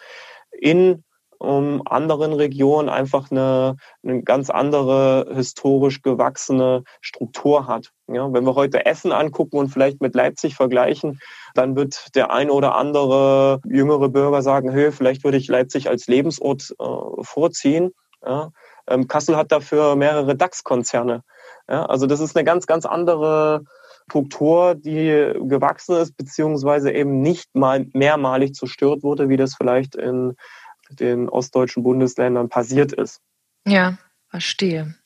in 0.52 1.04
ähm, 1.42 1.82
anderen 1.86 2.32
Regionen 2.32 2.88
einfach 2.88 3.30
eine, 3.30 3.76
eine 4.02 4.22
ganz 4.22 4.50
andere 4.50 5.26
historisch 5.34 6.02
gewachsene 6.02 6.84
Struktur 7.00 7.66
hat. 7.66 7.92
Ja, 8.08 8.32
wenn 8.32 8.44
wir 8.44 8.54
heute 8.54 8.84
Essen 8.86 9.12
angucken 9.12 9.56
und 9.56 9.68
vielleicht 9.68 10.00
mit 10.00 10.14
Leipzig 10.14 10.54
vergleichen, 10.54 11.18
dann 11.54 11.76
wird 11.76 12.14
der 12.14 12.30
ein 12.30 12.50
oder 12.50 12.74
andere 12.76 13.60
jüngere 13.66 14.08
Bürger 14.08 14.42
sagen, 14.42 14.70
hey, 14.70 14.92
vielleicht 14.92 15.24
würde 15.24 15.38
ich 15.38 15.48
Leipzig 15.48 15.88
als 15.88 16.06
Lebensort 16.06 16.74
äh, 16.78 17.22
vorziehen. 17.22 17.92
Ja, 18.24 18.50
ähm, 18.86 19.08
Kassel 19.08 19.36
hat 19.36 19.50
dafür 19.52 19.96
mehrere 19.96 20.36
DAX-Konzerne. 20.36 21.22
Ja, 21.70 21.86
also 21.86 22.06
das 22.06 22.20
ist 22.20 22.36
eine 22.36 22.44
ganz, 22.44 22.66
ganz 22.66 22.84
andere 22.84 23.64
Struktur, 24.08 24.74
die 24.74 25.32
gewachsen 25.40 25.96
ist, 25.96 26.16
beziehungsweise 26.16 26.90
eben 26.90 27.20
nicht 27.20 27.54
mal 27.54 27.86
mehrmalig 27.92 28.54
zerstört 28.54 29.04
wurde, 29.04 29.28
wie 29.28 29.36
das 29.36 29.54
vielleicht 29.54 29.94
in 29.94 30.34
den 30.90 31.28
ostdeutschen 31.28 31.84
Bundesländern 31.84 32.48
passiert 32.48 32.92
ist. 32.92 33.20
Ja, 33.66 33.98
verstehe. 34.28 34.96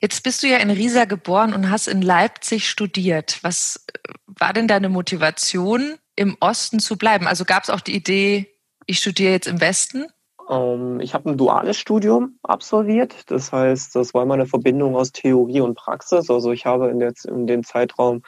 Jetzt 0.00 0.22
bist 0.22 0.42
du 0.42 0.46
ja 0.46 0.58
in 0.58 0.70
Riesa 0.70 1.06
geboren 1.06 1.54
und 1.54 1.70
hast 1.70 1.88
in 1.88 2.02
Leipzig 2.02 2.68
studiert. 2.68 3.38
Was 3.42 3.86
war 4.26 4.52
denn 4.52 4.68
deine 4.68 4.90
Motivation, 4.90 5.96
im 6.16 6.36
Osten 6.40 6.80
zu 6.80 6.98
bleiben? 6.98 7.26
Also 7.26 7.44
gab 7.44 7.62
es 7.62 7.70
auch 7.70 7.80
die 7.80 7.94
Idee, 7.94 8.54
ich 8.86 8.98
studiere 8.98 9.32
jetzt 9.32 9.46
im 9.46 9.60
Westen? 9.60 10.06
Ähm, 10.48 11.00
ich 11.00 11.14
habe 11.14 11.30
ein 11.30 11.36
duales 11.36 11.76
Studium 11.76 12.38
absolviert. 12.42 13.30
Das 13.30 13.52
heißt, 13.52 13.94
das 13.94 14.14
war 14.14 14.22
immer 14.22 14.34
eine 14.34 14.46
Verbindung 14.46 14.96
aus 14.96 15.12
Theorie 15.12 15.60
und 15.60 15.74
Praxis. 15.74 16.30
Also 16.30 16.52
ich 16.52 16.66
habe 16.66 16.88
in, 16.88 16.98
der, 16.98 17.12
in 17.26 17.46
dem 17.46 17.64
Zeitraum 17.64 18.22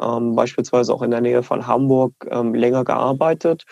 ähm, 0.00 0.34
beispielsweise 0.34 0.94
auch 0.94 1.02
in 1.02 1.10
der 1.10 1.20
Nähe 1.20 1.42
von 1.42 1.66
Hamburg 1.66 2.14
ähm, 2.30 2.54
länger 2.54 2.84
gearbeitet. 2.84 3.64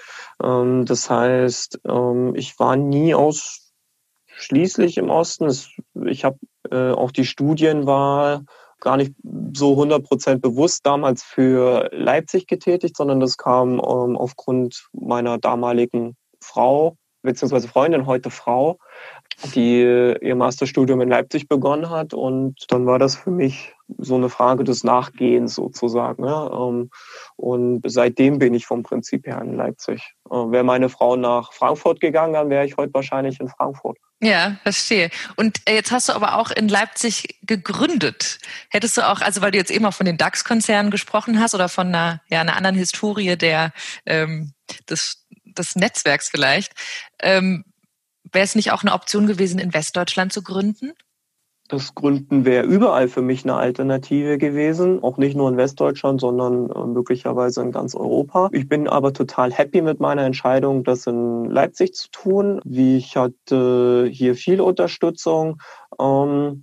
Ähm, 0.43 0.85
das 0.85 1.09
heißt, 1.09 1.81
ähm, 1.89 2.35
ich 2.35 2.59
war 2.59 2.77
nie 2.77 3.15
ausschließlich 3.15 4.99
im 4.99 5.11
Osten. 5.11 5.51
Ich 6.07 6.25
habe 6.25 6.39
äh, 6.71 6.91
auch 6.93 7.13
die 7.13 7.25
Studienwahl 7.25 8.45
gar 8.81 8.99
nicht 8.99 9.15
so 9.55 9.73
100% 9.81 10.39
bewusst 10.41 10.85
damals 10.85 11.23
für 11.23 11.89
Leipzig 11.93 12.47
getätigt, 12.47 12.97
sondern 12.97 13.21
das 13.21 13.39
kam 13.39 13.75
ähm, 13.75 14.17
aufgrund 14.17 14.89
meiner 14.93 15.39
damaligen 15.39 16.15
Frau, 16.41 16.97
beziehungsweise 17.27 17.69
Freundin, 17.69 18.07
heute 18.07 18.31
Frau, 18.31 18.79
die 19.55 19.83
ihr 19.83 20.35
Masterstudium 20.35 21.01
in 21.03 21.11
Leipzig 21.11 21.49
begonnen 21.49 21.91
hat. 21.91 22.15
Und 22.15 22.65
dann 22.69 22.87
war 22.87 22.99
das 22.99 23.17
für 23.17 23.31
mich 23.31 23.75
so 23.99 24.17
eine 24.17 24.29
Frage 24.29 24.65
des 24.65 24.85
Nachgehens 24.85 25.55
sozusagen. 25.55 26.25
Ähm, 26.25 26.91
und 27.37 27.83
seitdem 27.87 28.39
bin 28.39 28.55
ich 28.55 28.67
vom 28.67 28.83
Prinzip 28.83 29.27
her 29.27 29.41
in 29.43 29.55
Leipzig. 29.55 30.15
Äh, 30.31 30.35
wäre 30.35 30.65
meine 30.65 30.89
Frau 30.89 31.17
nach 31.17 31.53
Frankfurt 31.53 32.01
gegangen, 32.01 32.33
dann 32.33 32.51
wäre 32.51 32.65
ich 32.65 32.77
heute 32.77 32.95
wahrscheinlich 32.95 33.39
in 33.41 33.49
Frankfurt. 33.49 33.99
Ja, 34.21 34.57
verstehe. 34.63 35.11
Und 35.37 35.61
äh, 35.69 35.75
jetzt 35.75 35.93
hast 35.93 36.09
du 36.09 36.15
aber 36.15 36.39
auch 36.39 36.51
in 36.51 36.69
Leipzig 36.69 37.39
gegründet. 37.43 38.39
Hättest 38.71 38.97
du 38.97 39.07
auch, 39.07 39.21
also 39.21 39.43
weil 39.43 39.51
du 39.51 39.59
jetzt 39.59 39.71
eben 39.71 39.85
auch 39.85 39.93
von 39.93 40.07
den 40.07 40.17
DAX-Konzernen 40.17 40.91
gesprochen 40.91 41.39
hast 41.39 41.55
oder 41.55 41.69
von 41.69 41.89
einer, 41.89 42.23
ja, 42.29 42.41
einer 42.41 42.57
anderen 42.57 42.77
Historie 42.77 43.37
der, 43.37 43.73
ähm, 44.07 44.53
des, 44.89 45.26
des 45.59 45.77
Netzwerks 45.77 46.29
vielleicht, 46.29 46.73
ähm, 47.21 47.65
wäre 48.33 48.45
es 48.45 48.55
nicht 48.55 48.73
auch 48.73 48.83
eine 48.83 48.93
Option 48.93 49.27
gewesen, 49.27 49.59
in 49.59 49.75
Westdeutschland 49.75 50.33
zu 50.33 50.43
gründen? 50.43 50.93
Das 51.69 51.97
Gründen 51.97 52.45
wäre 52.45 52.65
überall 52.65 53.09
für 53.09 53.23
mich 53.23 53.45
eine 53.45 53.57
Alternative 53.57 54.39
gewesen, 54.39 55.03
auch 55.03 55.19
nicht 55.19 55.37
nur 55.37 55.49
in 55.49 55.57
Westdeutschland, 55.57 56.21
sondern 56.21 56.71
äh, 56.71 56.87
möglicherweise 56.87 57.61
in 57.63 57.73
ganz 57.73 57.97
Europa. 57.97 58.51
Ich 58.53 58.69
bin 58.69 58.87
aber 58.87 59.13
total 59.13 59.53
happy 59.53 59.83
mit 59.83 59.99
meiner 59.99 60.23
Entscheidung, 60.23 60.85
das 60.85 61.09
in 61.09 61.47
Leipzig 61.47 61.95
zu 61.95 62.09
tun. 62.11 62.61
Wie 62.65 62.99
ich 62.99 63.17
hatte 63.17 64.09
hier 64.13 64.37
viel 64.37 64.61
Unterstützung. 64.61 65.61
Ähm, 66.01 66.63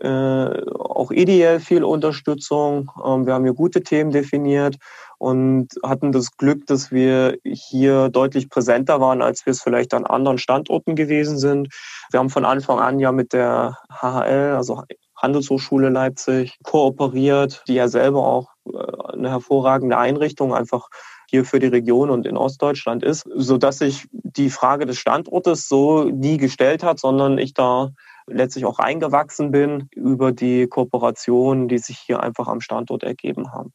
äh, 0.00 0.64
auch 0.78 1.10
ideell 1.10 1.60
viel 1.60 1.84
Unterstützung. 1.84 2.90
Ähm, 3.04 3.26
wir 3.26 3.34
haben 3.34 3.44
hier 3.44 3.54
gute 3.54 3.82
Themen 3.82 4.10
definiert 4.10 4.76
und 5.18 5.68
hatten 5.84 6.12
das 6.12 6.36
Glück, 6.36 6.66
dass 6.66 6.90
wir 6.92 7.38
hier 7.44 8.08
deutlich 8.08 8.48
präsenter 8.48 9.00
waren, 9.00 9.20
als 9.20 9.44
wir 9.44 9.50
es 9.50 9.62
vielleicht 9.62 9.92
an 9.92 10.06
anderen 10.06 10.38
Standorten 10.38 10.94
gewesen 10.94 11.38
sind. 11.38 11.68
Wir 12.10 12.20
haben 12.20 12.30
von 12.30 12.44
Anfang 12.44 12.78
an 12.78 13.00
ja 13.00 13.12
mit 13.12 13.32
der 13.32 13.76
HHL, 13.90 14.54
also 14.56 14.84
Handelshochschule 15.16 15.88
Leipzig, 15.88 16.56
kooperiert, 16.62 17.64
die 17.66 17.74
ja 17.74 17.88
selber 17.88 18.24
auch 18.24 18.50
äh, 18.72 19.12
eine 19.12 19.30
hervorragende 19.30 19.98
Einrichtung 19.98 20.54
einfach 20.54 20.88
hier 21.28 21.44
für 21.44 21.58
die 21.58 21.66
Region 21.66 22.08
und 22.08 22.26
in 22.26 22.36
Ostdeutschland 22.36 23.02
ist, 23.02 23.28
so 23.34 23.58
dass 23.58 23.78
sich 23.78 24.06
die 24.12 24.48
Frage 24.48 24.86
des 24.86 24.98
Standortes 24.98 25.68
so 25.68 26.04
nie 26.04 26.38
gestellt 26.38 26.82
hat, 26.82 26.98
sondern 26.98 27.36
ich 27.36 27.52
da 27.52 27.90
letztlich 28.26 28.64
auch 28.64 28.78
eingewachsen 28.78 29.50
bin 29.50 29.88
über 29.90 30.32
die 30.32 30.68
Kooperationen, 30.68 31.68
die 31.68 31.78
sich 31.78 31.98
hier 31.98 32.22
einfach 32.22 32.48
am 32.48 32.60
Standort 32.60 33.02
ergeben 33.02 33.52
haben. 33.52 33.72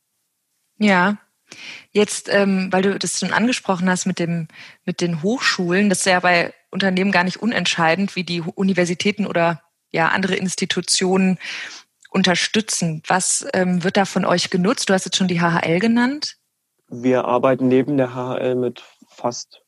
Ja, 0.79 1.17
Jetzt, 1.91 2.29
ähm, 2.31 2.69
weil 2.71 2.81
du 2.81 2.97
das 2.97 3.19
schon 3.19 3.33
angesprochen 3.33 3.89
hast 3.89 4.05
mit 4.05 4.19
dem 4.19 4.47
mit 4.85 5.01
den 5.01 5.21
Hochschulen, 5.23 5.89
das 5.89 5.99
ist 5.99 6.05
ja 6.05 6.19
bei 6.19 6.53
Unternehmen 6.71 7.11
gar 7.11 7.23
nicht 7.23 7.41
unentscheidend, 7.41 8.15
wie 8.15 8.23
die 8.23 8.41
Universitäten 8.41 9.25
oder 9.25 9.61
ja 9.91 10.09
andere 10.09 10.35
Institutionen 10.35 11.37
unterstützen. 12.09 13.01
Was 13.07 13.45
ähm, 13.53 13.83
wird 13.83 13.97
da 13.97 14.05
von 14.05 14.25
euch 14.25 14.49
genutzt? 14.49 14.89
Du 14.89 14.93
hast 14.93 15.05
jetzt 15.05 15.17
schon 15.17 15.27
die 15.27 15.41
HHL 15.41 15.79
genannt. 15.79 16.37
Wir 16.87 17.25
arbeiten 17.25 17.67
neben 17.67 17.97
der 17.97 18.13
HHL 18.13 18.55
mit 18.55 18.83
fast 19.07 19.63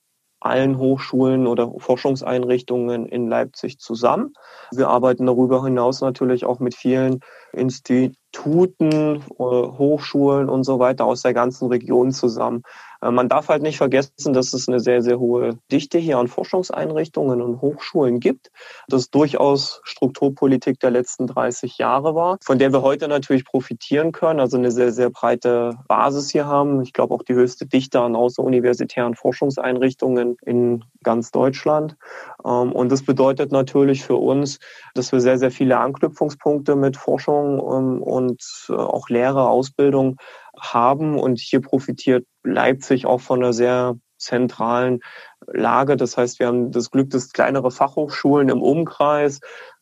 allen 0.46 0.77
Hochschulen 0.77 1.48
oder 1.48 1.72
Forschungseinrichtungen 1.80 3.08
in 3.08 3.27
Leipzig 3.27 3.80
zusammen. 3.80 4.34
Wir 4.72 4.89
arbeiten 4.89 5.25
darüber 5.25 5.63
hinaus 5.63 6.01
natürlich 6.01 6.46
auch 6.46 6.60
mit 6.60 6.75
vielen 6.75 7.22
Instituten, 7.51 8.15
äh, 8.39 9.20
Hochschulen 9.39 10.50
und 10.50 10.63
so 10.63 10.80
weiter 10.80 11.06
aus 11.06 11.22
der 11.22 11.34
ganzen 11.34 11.68
Region 11.68 12.12
zusammen. 12.12 12.63
Äh, 13.05 13.12
man 13.12 13.29
darf 13.29 13.50
halt 13.50 13.62
nicht 13.62 13.77
vergessen, 13.77 14.33
dass 14.33 14.53
es 14.53 14.67
eine 14.67 14.79
sehr, 14.79 15.01
sehr 15.01 15.19
hohe 15.19 15.57
Dichte 15.71 15.97
hier 15.97 16.17
an 16.17 16.27
Forschungseinrichtungen 16.27 17.41
und 17.41 17.62
Hochschulen 17.62 18.19
gibt. 18.19 18.51
Das 18.88 19.09
durchaus 19.09 19.81
Strukturpolitik 19.83 20.79
der 20.79 20.91
letzten 20.91 21.27
30 21.27 21.77
Jahre 21.77 22.15
war, 22.15 22.38
von 22.43 22.59
der 22.59 22.74
wir 22.74 22.81
heute 22.81 23.07
natürlich 23.07 23.45
profitieren 23.45 24.12
können, 24.12 24.39
also 24.39 24.57
eine 24.57 24.71
sehr, 24.71 24.91
sehr 24.91 25.09
breite 25.09 25.77
Basis 25.88 26.31
hier 26.31 26.47
haben. 26.47 26.81
Ich 26.81 26.93
glaube 26.93 27.13
auch 27.13 27.24
die 27.24 27.33
höchste 27.33 27.65
Dichte 27.65 28.01
an 28.01 28.15
außeruniversitären 28.15 29.15
Forschungseinrichtungen 29.15 30.38
in 30.45 30.83
ganz 31.03 31.31
Deutschland. 31.31 31.95
Ähm, 32.43 32.71
und 32.71 32.91
das 32.91 33.03
bedeutet 33.03 33.51
natürlich 33.51 34.03
für 34.03 34.15
uns, 34.15 34.59
dass 34.93 35.12
wir 35.12 35.21
sehr, 35.21 35.38
sehr 35.38 35.51
viele 35.51 35.77
Anknüpfungspunkte 35.77 36.75
mit 36.75 36.97
Forschung 36.97 37.59
ähm, 37.59 38.01
und 38.01 38.41
äh, 38.69 38.74
auch 38.74 39.09
Lehre, 39.09 39.47
Ausbildung 39.47 40.17
haben. 40.59 41.19
Und 41.19 41.39
hier 41.39 41.62
profitiert 41.62 42.25
Leipzig 42.43 43.05
auch 43.05 43.21
von 43.21 43.41
einer 43.41 43.53
sehr 43.53 43.95
zentralen 44.17 45.01
Lage. 45.47 45.97
Das 45.97 46.17
heißt, 46.17 46.39
wir 46.39 46.47
haben 46.47 46.71
das 46.71 46.91
Glück, 46.91 47.09
dass 47.09 47.33
kleinere 47.33 47.71
Fachhochschulen 47.71 48.50
im 48.50 48.62
Umkreis 48.62 49.39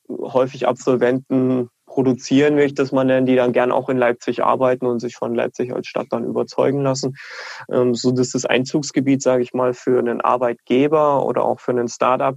häufig 0.10 0.68
Absolventen 0.68 1.70
produzieren, 1.86 2.58
wie 2.58 2.64
ich 2.64 2.74
das 2.74 2.92
mal 2.92 3.04
nenne, 3.04 3.28
die 3.28 3.36
dann 3.36 3.54
gern 3.54 3.72
auch 3.72 3.88
in 3.88 3.98
Leipzig 3.98 4.44
arbeiten 4.44 4.88
und 4.88 5.00
sich 5.00 5.16
von 5.16 5.36
Leipzig 5.36 5.74
als 5.74 5.88
Stadt 5.88 6.08
dann 6.10 6.26
überzeugen 6.26 6.82
lassen, 6.82 7.16
ähm, 7.72 7.94
so 7.94 8.12
dass 8.12 8.32
das 8.32 8.46
Einzugsgebiet, 8.46 9.22
sage 9.22 9.44
ich 9.44 9.54
mal, 9.54 9.74
für 9.74 10.00
einen 10.00 10.20
Arbeitgeber 10.20 11.24
oder 11.24 11.44
auch 11.44 11.60
für 11.60 11.72
einen 11.72 11.88
Startup 11.88 12.36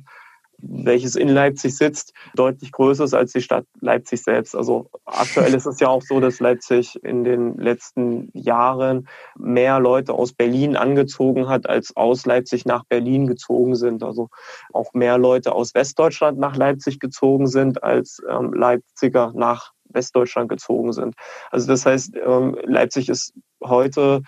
welches 0.58 1.16
in 1.16 1.28
Leipzig 1.28 1.76
sitzt, 1.76 2.12
deutlich 2.34 2.72
größer 2.72 3.04
ist 3.04 3.14
als 3.14 3.32
die 3.32 3.42
Stadt 3.42 3.66
Leipzig 3.80 4.22
selbst. 4.22 4.56
Also 4.56 4.90
aktuell 5.04 5.54
ist 5.54 5.66
es 5.66 5.80
ja 5.80 5.88
auch 5.88 6.02
so, 6.02 6.20
dass 6.20 6.40
Leipzig 6.40 7.02
in 7.02 7.24
den 7.24 7.56
letzten 7.56 8.30
Jahren 8.32 9.08
mehr 9.36 9.78
Leute 9.80 10.14
aus 10.14 10.32
Berlin 10.32 10.76
angezogen 10.76 11.48
hat, 11.48 11.68
als 11.68 11.96
aus 11.96 12.26
Leipzig 12.26 12.64
nach 12.64 12.84
Berlin 12.84 13.26
gezogen 13.26 13.74
sind. 13.74 14.02
Also 14.02 14.28
auch 14.72 14.92
mehr 14.94 15.18
Leute 15.18 15.52
aus 15.52 15.74
Westdeutschland 15.74 16.38
nach 16.38 16.56
Leipzig 16.56 16.98
gezogen 17.00 17.46
sind, 17.46 17.82
als 17.82 18.22
ähm, 18.28 18.52
Leipziger 18.52 19.32
nach 19.34 19.72
Westdeutschland 19.88 20.48
gezogen 20.48 20.92
sind. 20.92 21.14
Also 21.50 21.66
das 21.68 21.86
heißt, 21.86 22.16
ähm, 22.24 22.56
Leipzig 22.64 23.08
ist 23.08 23.34
heute 23.62 24.22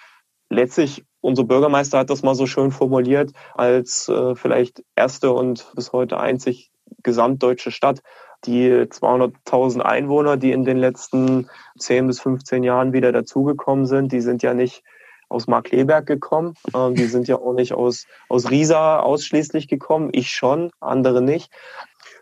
letztlich 0.50 1.04
unser 1.20 1.44
Bürgermeister 1.44 1.98
hat 1.98 2.10
das 2.10 2.22
mal 2.22 2.34
so 2.34 2.46
schön 2.46 2.70
formuliert, 2.70 3.32
als 3.54 4.08
äh, 4.08 4.34
vielleicht 4.34 4.82
erste 4.96 5.32
und 5.32 5.70
bis 5.74 5.92
heute 5.92 6.18
einzig 6.20 6.70
gesamtdeutsche 7.02 7.70
Stadt, 7.70 8.02
die 8.44 8.70
200.000 8.70 9.80
Einwohner, 9.80 10.36
die 10.36 10.52
in 10.52 10.64
den 10.64 10.76
letzten 10.76 11.48
10 11.78 12.06
bis 12.06 12.20
15 12.20 12.62
Jahren 12.62 12.92
wieder 12.92 13.12
dazugekommen 13.12 13.86
sind, 13.86 14.12
die 14.12 14.20
sind 14.20 14.42
ja 14.42 14.54
nicht 14.54 14.84
aus 15.28 15.46
Markleberg 15.46 16.06
gekommen. 16.06 16.54
Ähm, 16.74 16.94
die 16.94 17.04
sind 17.04 17.28
ja 17.28 17.36
auch 17.36 17.52
nicht 17.52 17.72
aus, 17.72 18.06
aus 18.28 18.50
Riesa 18.50 19.00
ausschließlich 19.00 19.68
gekommen. 19.68 20.10
Ich 20.12 20.30
schon, 20.30 20.70
andere 20.80 21.20
nicht 21.20 21.50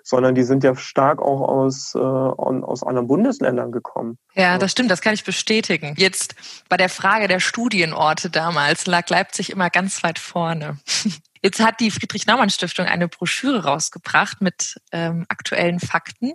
sondern 0.07 0.37
die 0.37 0.45
sind 0.45 0.63
ja 0.63 0.77
stark 0.77 1.21
auch 1.21 1.41
aus, 1.41 1.97
äh, 1.97 1.99
aus 1.99 2.85
anderen 2.85 3.09
Bundesländern 3.09 3.73
gekommen. 3.73 4.19
Ja, 4.37 4.57
das 4.57 4.71
stimmt, 4.71 4.89
das 4.89 5.01
kann 5.01 5.15
ich 5.15 5.25
bestätigen. 5.25 5.95
Jetzt 5.99 6.37
bei 6.69 6.77
der 6.77 6.89
Frage 6.89 7.27
der 7.27 7.41
Studienorte 7.41 8.31
damals 8.31 8.87
lag 8.87 9.09
Leipzig 9.11 9.51
immer 9.51 9.69
ganz 9.69 10.05
weit 10.05 10.21
vorne. 10.21 10.79
Jetzt 11.43 11.61
hat 11.61 11.81
die 11.81 11.91
Friedrich-Naumann-Stiftung 11.91 12.87
eine 12.87 13.09
Broschüre 13.09 13.65
rausgebracht 13.65 14.41
mit 14.41 14.77
ähm, 14.93 15.27
aktuellen 15.29 15.81
Fakten 15.81 16.35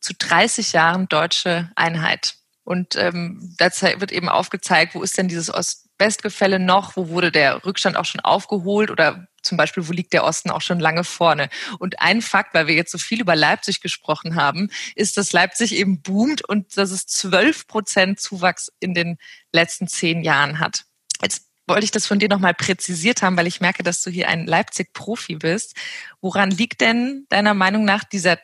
zu 0.00 0.14
30 0.18 0.72
Jahren 0.72 1.06
deutsche 1.06 1.70
Einheit. 1.76 2.36
Und 2.64 2.96
ähm, 2.96 3.54
da 3.58 3.70
wird 4.00 4.10
eben 4.10 4.30
aufgezeigt, 4.30 4.94
wo 4.94 5.02
ist 5.02 5.18
denn 5.18 5.28
dieses 5.28 5.52
Ost-West-Gefälle 5.52 6.58
noch, 6.58 6.96
wo 6.96 7.08
wurde 7.08 7.30
der 7.30 7.62
Rückstand 7.66 7.98
auch 7.98 8.06
schon 8.06 8.22
aufgeholt 8.22 8.90
oder 8.90 9.26
zum 9.42 9.56
Beispiel, 9.56 9.86
wo 9.88 9.92
liegt 9.92 10.12
der 10.12 10.24
Osten 10.24 10.50
auch 10.50 10.60
schon 10.60 10.80
lange 10.80 11.04
vorne. 11.04 11.48
Und 11.78 12.00
ein 12.00 12.22
Fakt, 12.22 12.54
weil 12.54 12.66
wir 12.66 12.74
jetzt 12.74 12.92
so 12.92 12.98
viel 12.98 13.20
über 13.20 13.36
Leipzig 13.36 13.80
gesprochen 13.80 14.36
haben, 14.36 14.70
ist, 14.94 15.16
dass 15.16 15.32
Leipzig 15.32 15.74
eben 15.74 16.02
boomt 16.02 16.44
und 16.48 16.76
dass 16.76 16.90
es 16.90 17.06
12 17.06 17.66
Prozent 17.66 18.20
Zuwachs 18.20 18.72
in 18.80 18.94
den 18.94 19.18
letzten 19.52 19.88
zehn 19.88 20.22
Jahren 20.22 20.58
hat. 20.58 20.84
Jetzt 21.20 21.48
wollte 21.66 21.84
ich 21.84 21.90
das 21.90 22.06
von 22.06 22.18
dir 22.18 22.28
nochmal 22.28 22.54
präzisiert 22.54 23.22
haben, 23.22 23.36
weil 23.36 23.46
ich 23.46 23.60
merke, 23.60 23.82
dass 23.82 24.02
du 24.02 24.10
hier 24.10 24.28
ein 24.28 24.46
Leipzig-Profi 24.46 25.36
bist. 25.36 25.74
Woran 26.20 26.50
liegt 26.50 26.80
denn 26.80 27.26
deiner 27.28 27.54
Meinung 27.54 27.84
nach 27.84 28.04
dieser 28.04 28.38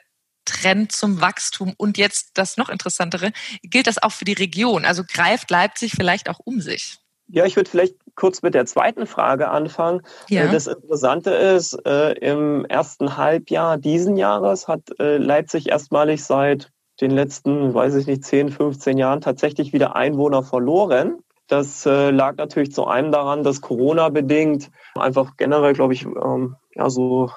Trend 0.45 0.93
zum 0.93 1.21
Wachstum? 1.21 1.75
Und 1.77 1.99
jetzt 1.99 2.31
das 2.35 2.57
noch 2.57 2.69
interessantere, 2.69 3.33
gilt 3.63 3.87
das 3.87 4.03
auch 4.03 4.13
für 4.13 4.25
die 4.25 4.33
Region? 4.33 4.85
Also 4.85 5.05
greift 5.05 5.51
Leipzig 5.51 5.93
vielleicht 5.93 6.29
auch 6.29 6.39
um 6.39 6.61
sich? 6.61 6.99
Ja, 7.29 7.45
ich 7.45 7.57
würde 7.57 7.71
vielleicht 7.71 7.95
kurz 8.19 8.43
mit 8.43 8.55
der 8.55 8.67
zweiten 8.67 9.07
Frage 9.07 9.49
anfangen. 9.49 10.03
Ja. 10.29 10.45
Äh, 10.45 10.53
das 10.53 10.67
Interessante 10.67 11.31
ist, 11.31 11.75
äh, 11.87 12.13
im 12.15 12.65
ersten 12.65 13.17
Halbjahr 13.17 13.79
diesen 13.79 14.17
Jahres 14.17 14.67
hat 14.67 14.83
äh, 14.99 15.19
Leipzig 15.19 15.69
erstmalig 15.69 16.25
seit 16.25 16.71
den 17.01 17.13
letzten, 17.13 17.73
weiß 17.73 17.95
ich 17.95 18.09
nicht, 18.09 18.25
10, 18.25 18.51
15 18.51 18.99
Jahren 18.99 19.21
tatsächlich 19.21 19.73
wieder 19.73 19.95
Einwohner 19.95 20.43
verloren. 20.43 21.21
Das 21.47 21.87
lag 21.87 22.37
natürlich 22.37 22.73
zu 22.73 22.87
einem 22.87 23.11
daran, 23.11 23.43
dass 23.43 23.63
Corona 23.63 24.11
bedingt 24.11 24.71
einfach 24.97 25.39
generell, 25.39 25.73
glaube 25.73 25.95
ich, 25.95 26.05
ähm, 26.05 26.57
ja, 26.75 26.91
so 26.91 27.31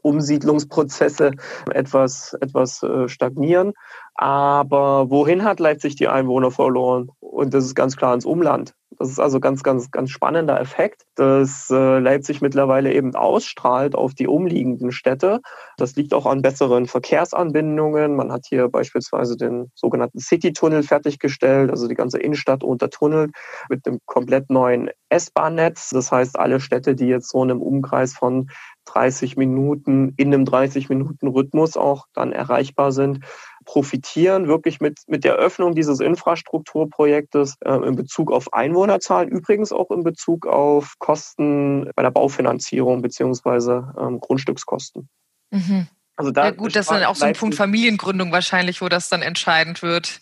Umsiedlungsprozesse 0.00 1.32
etwas, 1.70 2.34
etwas 2.40 2.86
stagnieren. 3.06 3.74
Aber 4.14 5.10
wohin 5.10 5.44
hat 5.44 5.60
Leipzig 5.60 5.96
die 5.96 6.08
Einwohner 6.08 6.50
verloren? 6.50 7.10
Und 7.18 7.52
das 7.52 7.66
ist 7.66 7.74
ganz 7.74 7.98
klar 7.98 8.14
ins 8.14 8.24
Umland. 8.24 8.72
Das 9.00 9.08
ist 9.08 9.18
also 9.18 9.40
ganz, 9.40 9.62
ganz, 9.62 9.90
ganz 9.90 10.10
spannender 10.10 10.60
Effekt, 10.60 11.06
dass 11.14 11.70
äh, 11.70 11.98
Leipzig 12.00 12.42
mittlerweile 12.42 12.92
eben 12.92 13.14
ausstrahlt 13.14 13.94
auf 13.94 14.12
die 14.12 14.28
umliegenden 14.28 14.92
Städte. 14.92 15.40
Das 15.78 15.96
liegt 15.96 16.12
auch 16.12 16.26
an 16.26 16.42
besseren 16.42 16.84
Verkehrsanbindungen. 16.84 18.14
Man 18.14 18.30
hat 18.30 18.44
hier 18.46 18.68
beispielsweise 18.68 19.38
den 19.38 19.72
sogenannten 19.74 20.18
City-Tunnel 20.18 20.82
fertiggestellt, 20.82 21.70
also 21.70 21.88
die 21.88 21.94
ganze 21.94 22.18
Innenstadt 22.18 22.62
untertunnelt 22.62 23.30
mit 23.70 23.86
einem 23.86 24.00
komplett 24.04 24.50
neuen 24.50 24.90
S-Bahn-Netz. 25.08 25.88
Das 25.88 26.12
heißt, 26.12 26.38
alle 26.38 26.60
Städte, 26.60 26.94
die 26.94 27.06
jetzt 27.06 27.30
so 27.30 27.42
in 27.42 27.50
einem 27.50 27.62
Umkreis 27.62 28.12
von 28.12 28.50
30 28.84 29.38
Minuten 29.38 30.12
in 30.18 30.34
einem 30.34 30.44
30 30.44 30.90
Minuten 30.90 31.28
Rhythmus 31.28 31.78
auch 31.78 32.06
dann 32.12 32.32
erreichbar 32.32 32.92
sind, 32.92 33.24
profitieren 33.70 34.48
wirklich 34.48 34.80
mit, 34.80 34.98
mit 35.06 35.22
der 35.22 35.36
Öffnung 35.36 35.76
dieses 35.76 36.00
Infrastrukturprojektes 36.00 37.54
äh, 37.64 37.72
in 37.86 37.94
Bezug 37.94 38.32
auf 38.32 38.52
Einwohnerzahlen, 38.52 39.28
übrigens 39.28 39.70
auch 39.70 39.92
in 39.92 40.02
Bezug 40.02 40.44
auf 40.44 40.94
Kosten 40.98 41.88
bei 41.94 42.02
der 42.02 42.10
Baufinanzierung 42.10 43.00
beziehungsweise 43.00 43.94
ähm, 43.96 44.18
Grundstückskosten. 44.18 45.08
Mhm. 45.52 45.86
Also 46.16 46.32
da 46.32 46.46
ja 46.46 46.50
gut, 46.50 46.74
das 46.74 46.86
ist 46.86 46.90
dann 46.90 47.04
auch 47.04 47.14
so 47.14 47.24
ein 47.24 47.34
Punkt 47.34 47.54
Familiengründung 47.54 48.32
wahrscheinlich, 48.32 48.82
wo 48.82 48.88
das 48.88 49.08
dann 49.08 49.22
entscheidend 49.22 49.82
wird. 49.82 50.20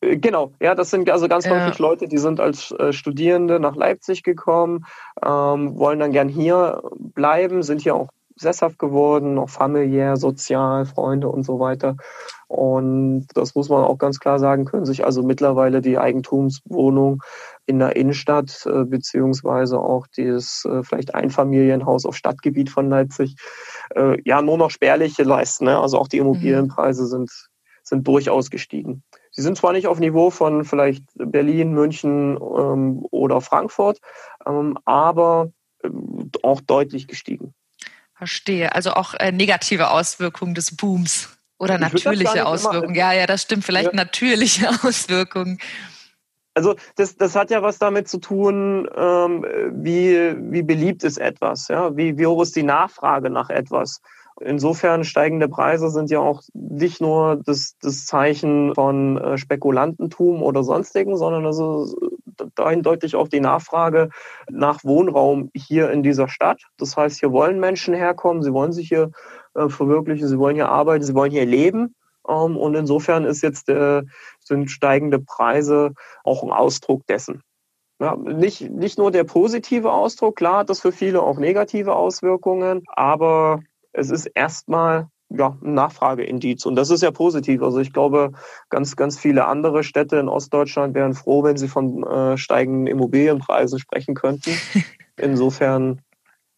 Äh, 0.00 0.16
genau, 0.16 0.54
ja, 0.58 0.74
das 0.74 0.88
sind 0.88 1.10
also 1.10 1.28
ganz 1.28 1.44
ja. 1.44 1.50
häufig 1.50 1.78
Leute, 1.78 2.08
die 2.08 2.16
sind 2.16 2.40
als 2.40 2.70
äh, 2.70 2.94
Studierende 2.94 3.60
nach 3.60 3.76
Leipzig 3.76 4.22
gekommen, 4.22 4.86
ähm, 5.22 5.76
wollen 5.76 5.98
dann 5.98 6.12
gern 6.12 6.30
hier 6.30 6.82
bleiben, 6.96 7.62
sind 7.62 7.82
hier 7.82 7.94
auch 7.94 8.08
sesshaft 8.36 8.78
geworden, 8.78 9.38
auch 9.38 9.50
familiär, 9.50 10.16
sozial, 10.16 10.84
Freunde 10.86 11.28
und 11.28 11.44
so 11.44 11.58
weiter. 11.60 11.96
Und 12.48 13.28
das 13.34 13.54
muss 13.54 13.68
man 13.70 13.82
auch 13.82 13.96
ganz 13.96 14.20
klar 14.20 14.38
sagen, 14.38 14.66
können 14.66 14.84
sich 14.84 15.04
also 15.04 15.22
mittlerweile 15.22 15.80
die 15.80 15.98
Eigentumswohnung 15.98 17.22
in 17.64 17.78
der 17.78 17.96
Innenstadt 17.96 18.66
äh, 18.66 18.84
beziehungsweise 18.84 19.78
auch 19.78 20.06
dieses 20.06 20.64
äh, 20.66 20.82
vielleicht 20.82 21.14
Einfamilienhaus 21.14 22.04
auf 22.04 22.16
Stadtgebiet 22.16 22.68
von 22.68 22.90
Leipzig 22.90 23.36
äh, 23.94 24.18
ja 24.24 24.42
nur 24.42 24.58
noch 24.58 24.70
spärliche 24.70 25.22
leisten. 25.22 25.64
Ne? 25.64 25.78
Also 25.78 25.98
auch 25.98 26.08
die 26.08 26.18
Immobilienpreise 26.18 27.04
mhm. 27.04 27.08
sind, 27.08 27.48
sind 27.82 28.06
durchaus 28.06 28.50
gestiegen. 28.50 29.02
Sie 29.30 29.40
sind 29.40 29.56
zwar 29.56 29.72
nicht 29.72 29.86
auf 29.86 29.98
Niveau 29.98 30.28
von 30.28 30.64
vielleicht 30.64 31.04
Berlin, 31.14 31.72
München 31.72 32.36
ähm, 32.36 33.06
oder 33.10 33.40
Frankfurt, 33.40 33.98
ähm, 34.46 34.76
aber 34.84 35.50
ähm, 35.82 36.30
auch 36.42 36.60
deutlich 36.60 37.08
gestiegen. 37.08 37.54
Verstehe. 38.22 38.72
Also 38.72 38.92
auch 38.92 39.14
äh, 39.14 39.32
negative 39.32 39.90
Auswirkungen 39.90 40.54
des 40.54 40.76
Booms 40.76 41.28
oder 41.58 41.76
natürliche 41.76 42.46
Auswirkungen. 42.46 42.94
Ja, 42.94 43.12
ja, 43.12 43.26
das 43.26 43.42
stimmt. 43.42 43.64
Vielleicht 43.64 43.90
ja. 43.90 43.96
natürliche 43.96 44.68
Auswirkungen. 44.84 45.58
Also 46.54 46.76
das, 46.94 47.16
das 47.16 47.34
hat 47.34 47.50
ja 47.50 47.62
was 47.62 47.80
damit 47.80 48.06
zu 48.06 48.18
tun, 48.18 48.88
ähm, 48.94 49.44
wie, 49.72 50.36
wie 50.52 50.62
beliebt 50.62 51.02
ist 51.02 51.18
etwas, 51.18 51.66
ja, 51.66 51.96
wie, 51.96 52.16
wie 52.16 52.26
hoch 52.26 52.40
ist 52.42 52.54
die 52.54 52.62
Nachfrage 52.62 53.28
nach 53.28 53.50
etwas. 53.50 54.00
Insofern 54.40 55.02
steigende 55.02 55.48
Preise 55.48 55.90
sind 55.90 56.08
ja 56.08 56.20
auch 56.20 56.42
nicht 56.54 57.00
nur 57.00 57.42
das, 57.44 57.74
das 57.82 58.06
Zeichen 58.06 58.72
von 58.76 59.18
äh, 59.18 59.36
Spekulantentum 59.36 60.44
oder 60.44 60.62
sonstigen, 60.62 61.16
sondern 61.16 61.44
also 61.44 61.92
eindeutig 62.56 63.16
auch 63.16 63.28
die 63.28 63.40
Nachfrage 63.40 64.10
nach 64.50 64.84
Wohnraum 64.84 65.50
hier 65.54 65.90
in 65.90 66.02
dieser 66.02 66.28
Stadt. 66.28 66.62
Das 66.78 66.96
heißt, 66.96 67.20
hier 67.20 67.32
wollen 67.32 67.60
Menschen 67.60 67.94
herkommen, 67.94 68.42
sie 68.42 68.52
wollen 68.52 68.72
sich 68.72 68.88
hier 68.88 69.10
äh, 69.54 69.68
verwirklichen, 69.68 70.28
sie 70.28 70.38
wollen 70.38 70.56
hier 70.56 70.68
arbeiten, 70.68 71.04
sie 71.04 71.14
wollen 71.14 71.30
hier 71.30 71.46
leben. 71.46 71.94
Ähm, 72.28 72.56
und 72.56 72.74
insofern 72.74 73.24
ist 73.24 73.42
jetzt, 73.42 73.68
äh, 73.68 74.02
sind 74.40 74.70
steigende 74.70 75.18
Preise 75.18 75.94
auch 76.24 76.42
ein 76.42 76.50
Ausdruck 76.50 77.06
dessen. 77.06 77.42
Ja, 78.00 78.16
nicht, 78.16 78.68
nicht 78.68 78.98
nur 78.98 79.10
der 79.12 79.24
positive 79.24 79.92
Ausdruck, 79.92 80.36
klar 80.36 80.58
hat 80.58 80.70
das 80.70 80.80
für 80.80 80.90
viele 80.90 81.22
auch 81.22 81.38
negative 81.38 81.94
Auswirkungen, 81.94 82.82
aber 82.88 83.60
es 83.92 84.10
ist 84.10 84.26
erstmal 84.26 85.06
ja, 85.36 85.56
ein 85.62 85.74
Nachfrageindiz. 85.74 86.66
Und 86.66 86.76
das 86.76 86.90
ist 86.90 87.02
ja 87.02 87.10
positiv. 87.10 87.62
Also 87.62 87.78
ich 87.78 87.92
glaube, 87.92 88.32
ganz, 88.70 88.96
ganz 88.96 89.18
viele 89.18 89.46
andere 89.46 89.84
Städte 89.84 90.16
in 90.16 90.28
Ostdeutschland 90.28 90.94
wären 90.94 91.14
froh, 91.14 91.42
wenn 91.42 91.56
sie 91.56 91.68
von 91.68 92.02
äh, 92.04 92.36
steigenden 92.36 92.86
Immobilienpreisen 92.86 93.78
sprechen 93.78 94.14
könnten. 94.14 94.50
Insofern, 95.16 96.00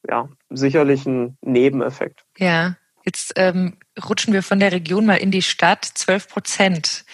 ja, 0.09 0.28
sicherlich 0.50 1.07
ein 1.07 1.37
Nebeneffekt. 1.43 2.25
Ja, 2.38 2.76
jetzt 3.04 3.33
ähm, 3.37 3.76
rutschen 4.09 4.33
wir 4.33 4.43
von 4.43 4.61
der 4.61 4.73
Region 4.73 5.07
mal 5.07 5.16
in 5.16 5.31
die 5.31 5.43
Stadt. 5.43 5.85
12 5.85 6.28
Prozent. 6.28 7.04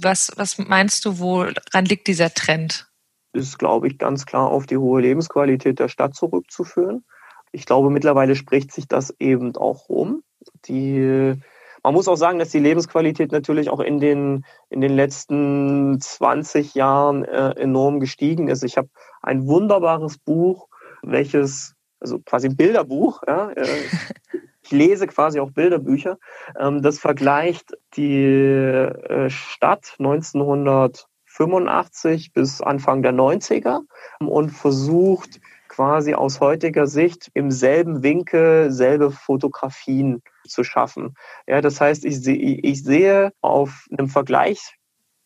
Was, 0.00 0.32
was 0.36 0.58
meinst 0.58 1.04
du, 1.04 1.18
woran 1.18 1.84
liegt 1.84 2.06
dieser 2.06 2.32
Trend? 2.32 2.88
Ist, 3.34 3.58
glaube 3.58 3.88
ich, 3.88 3.98
ganz 3.98 4.26
klar 4.26 4.48
auf 4.48 4.66
die 4.66 4.76
hohe 4.76 5.00
Lebensqualität 5.00 5.78
der 5.78 5.88
Stadt 5.88 6.14
zurückzuführen 6.14 7.04
ich 7.52 7.66
glaube, 7.66 7.90
mittlerweile 7.90 8.34
spricht 8.34 8.72
sich 8.72 8.88
das 8.88 9.14
eben 9.20 9.54
auch 9.56 9.88
rum. 9.88 10.22
Die, 10.66 11.34
man 11.82 11.94
muss 11.94 12.08
auch 12.08 12.16
sagen, 12.16 12.38
dass 12.38 12.50
die 12.50 12.58
Lebensqualität 12.58 13.32
natürlich 13.32 13.70
auch 13.70 13.80
in 13.80 13.98
den, 13.98 14.44
in 14.70 14.80
den 14.80 14.94
letzten 14.94 16.00
20 16.00 16.74
Jahren 16.74 17.24
äh, 17.24 17.50
enorm 17.52 18.00
gestiegen 18.00 18.48
ist. 18.48 18.62
Ich 18.62 18.76
habe 18.76 18.88
ein 19.22 19.46
wunderbares 19.46 20.18
Buch, 20.18 20.68
welches, 21.02 21.74
also 22.00 22.18
quasi 22.20 22.48
ein 22.48 22.56
Bilderbuch, 22.56 23.22
ja, 23.26 23.50
äh, 23.50 23.66
ich 24.62 24.70
lese 24.70 25.08
quasi 25.08 25.40
auch 25.40 25.50
Bilderbücher, 25.50 26.18
ähm, 26.58 26.82
das 26.82 26.98
vergleicht 26.98 27.72
die 27.96 28.24
äh, 28.24 29.28
Stadt 29.28 29.96
1985 29.98 32.32
bis 32.32 32.60
Anfang 32.60 33.02
der 33.02 33.12
90er 33.12 33.80
und 34.20 34.50
versucht, 34.50 35.40
quasi 35.68 36.14
aus 36.14 36.40
heutiger 36.40 36.86
Sicht 36.86 37.30
im 37.32 37.50
selben 37.50 38.02
Winkel 38.02 38.70
selbe 38.70 39.10
Fotografien 39.10 40.22
zu 40.46 40.64
schaffen. 40.64 41.14
Ja, 41.46 41.60
das 41.60 41.80
heißt, 41.80 42.04
ich, 42.04 42.20
sehe, 42.20 42.36
ich 42.36 42.82
sehe 42.82 43.32
auf 43.40 43.86
einem 43.90 44.08
Vergleich, 44.08 44.76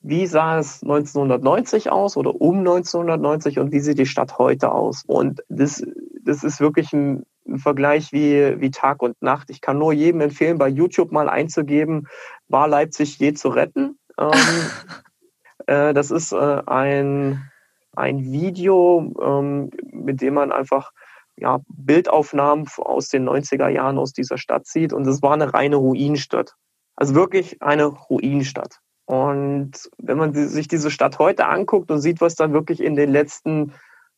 wie 0.00 0.26
sah 0.26 0.58
es 0.58 0.82
1990 0.82 1.90
aus 1.90 2.16
oder 2.16 2.40
um 2.40 2.58
1990 2.58 3.58
und 3.58 3.72
wie 3.72 3.80
sieht 3.80 3.98
die 3.98 4.06
Stadt 4.06 4.38
heute 4.38 4.72
aus? 4.72 5.02
Und 5.06 5.42
das, 5.48 5.82
das 6.22 6.44
ist 6.44 6.60
wirklich 6.60 6.92
ein, 6.92 7.24
Vergleich 7.58 8.10
wie, 8.10 8.60
wie 8.60 8.72
Tag 8.72 9.02
und 9.02 9.22
Nacht. 9.22 9.50
Ich 9.50 9.60
kann 9.60 9.78
nur 9.78 9.92
jedem 9.92 10.20
empfehlen, 10.20 10.58
bei 10.58 10.66
YouTube 10.66 11.12
mal 11.12 11.28
einzugeben, 11.28 12.08
war 12.48 12.66
Leipzig 12.66 13.20
je 13.20 13.34
zu 13.34 13.50
retten? 13.50 14.00
Ähm, 14.18 14.32
äh, 15.68 15.94
das 15.94 16.10
ist 16.10 16.32
äh, 16.32 16.62
ein 16.66 17.48
ein 17.96 18.30
Video, 18.30 19.14
ähm, 19.20 19.70
mit 19.90 20.20
dem 20.20 20.34
man 20.34 20.52
einfach 20.52 20.92
ja, 21.38 21.60
Bildaufnahmen 21.68 22.66
aus 22.78 23.08
den 23.08 23.28
90er 23.28 23.68
Jahren 23.68 23.98
aus 23.98 24.12
dieser 24.12 24.38
Stadt 24.38 24.66
sieht. 24.66 24.92
Und 24.92 25.06
es 25.06 25.22
war 25.22 25.34
eine 25.34 25.52
reine 25.52 25.76
Ruinenstadt. 25.76 26.54
Also 26.96 27.14
wirklich 27.14 27.62
eine 27.62 27.86
Ruinenstadt. 27.86 28.80
Und 29.04 29.72
wenn 29.98 30.18
man 30.18 30.34
sich 30.34 30.66
diese 30.66 30.90
Stadt 30.90 31.18
heute 31.18 31.46
anguckt 31.46 31.90
und 31.90 32.00
sieht, 32.00 32.20
was 32.20 32.34
dann 32.34 32.52
wirklich 32.52 32.82
in 32.82 32.96
den 32.96 33.10
letzten 33.10 33.72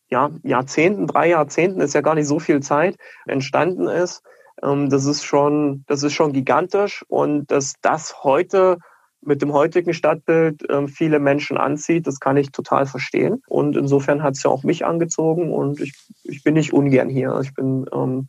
ja, 0.09 0.31
Jahrzehnten, 0.43 1.07
drei 1.07 1.29
Jahrzehnten, 1.29 1.81
ist 1.81 1.95
ja 1.95 2.01
gar 2.01 2.15
nicht 2.15 2.29
so 2.29 2.39
viel 2.39 2.61
Zeit, 2.61 2.97
entstanden 3.27 3.89
ist, 3.89 4.23
ähm, 4.63 4.89
das 4.89 5.05
ist 5.05 5.25
schon, 5.25 5.85
das 5.87 6.03
ist 6.03 6.15
schon 6.15 6.33
gigantisch. 6.33 7.05
Und 7.09 7.51
dass 7.51 7.75
das 7.83 8.23
heute 8.25 8.79
mit 9.21 9.43
dem 9.43 9.53
heutigen 9.53 9.93
Stadtbild 9.95 10.69
äh, 10.69 10.87
viele 10.87 11.19
Menschen 11.19 11.57
anzieht, 11.57 12.07
das 12.07 12.21
kann 12.21 12.37
ich 12.37 12.53
total 12.53 12.87
verstehen. 12.87 13.43
Und 13.49 13.77
insofern 13.77 14.23
hat 14.23 14.37
es 14.37 14.43
ja 14.43 14.51
auch 14.51 14.63
mich 14.63 14.85
angezogen 14.85 15.53
und 15.53 15.81
ich, 15.81 15.95
ich 16.25 16.43
bin 16.43 16.55
nicht 16.55 16.73
ungern 16.73 17.09
hier. 17.09 17.39
Ich 17.43 17.55
bin 17.55 17.87
ähm, 17.93 18.29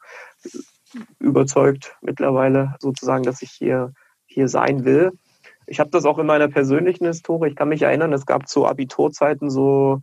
überzeugt 1.20 1.96
mittlerweile 2.02 2.76
sozusagen, 2.80 3.24
dass 3.24 3.42
ich 3.42 3.52
hier, 3.52 3.94
hier 4.26 4.48
sein 4.48 4.86
will. 4.86 5.12
Ich 5.68 5.80
habe 5.80 5.92
das 5.92 6.06
auch 6.06 6.18
in 6.18 6.26
meiner 6.26 6.48
persönlichen 6.48 7.06
Historie. 7.06 7.50
Ich 7.50 7.56
kann 7.56 7.70
mich 7.70 7.84
erinnern, 7.84 8.12
es 8.14 8.26
gab 8.26 8.48
zu 8.48 8.66
Abiturzeiten 8.66 9.50
so 9.50 10.02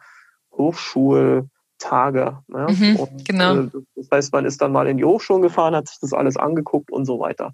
Hochschul- 0.52 1.48
Tage. 1.78 2.38
Ne? 2.48 2.66
Mhm, 2.68 2.96
und, 2.96 3.24
genau. 3.24 3.56
Äh, 3.56 3.70
das 3.96 4.08
heißt, 4.10 4.32
man 4.32 4.44
ist 4.44 4.60
dann 4.60 4.72
mal 4.72 4.86
in 4.86 4.96
die 4.96 5.04
Hochschulen 5.04 5.42
gefahren, 5.42 5.74
hat 5.74 5.88
sich 5.88 5.98
das 6.00 6.12
alles 6.12 6.36
angeguckt 6.36 6.90
und 6.90 7.04
so 7.04 7.20
weiter. 7.20 7.52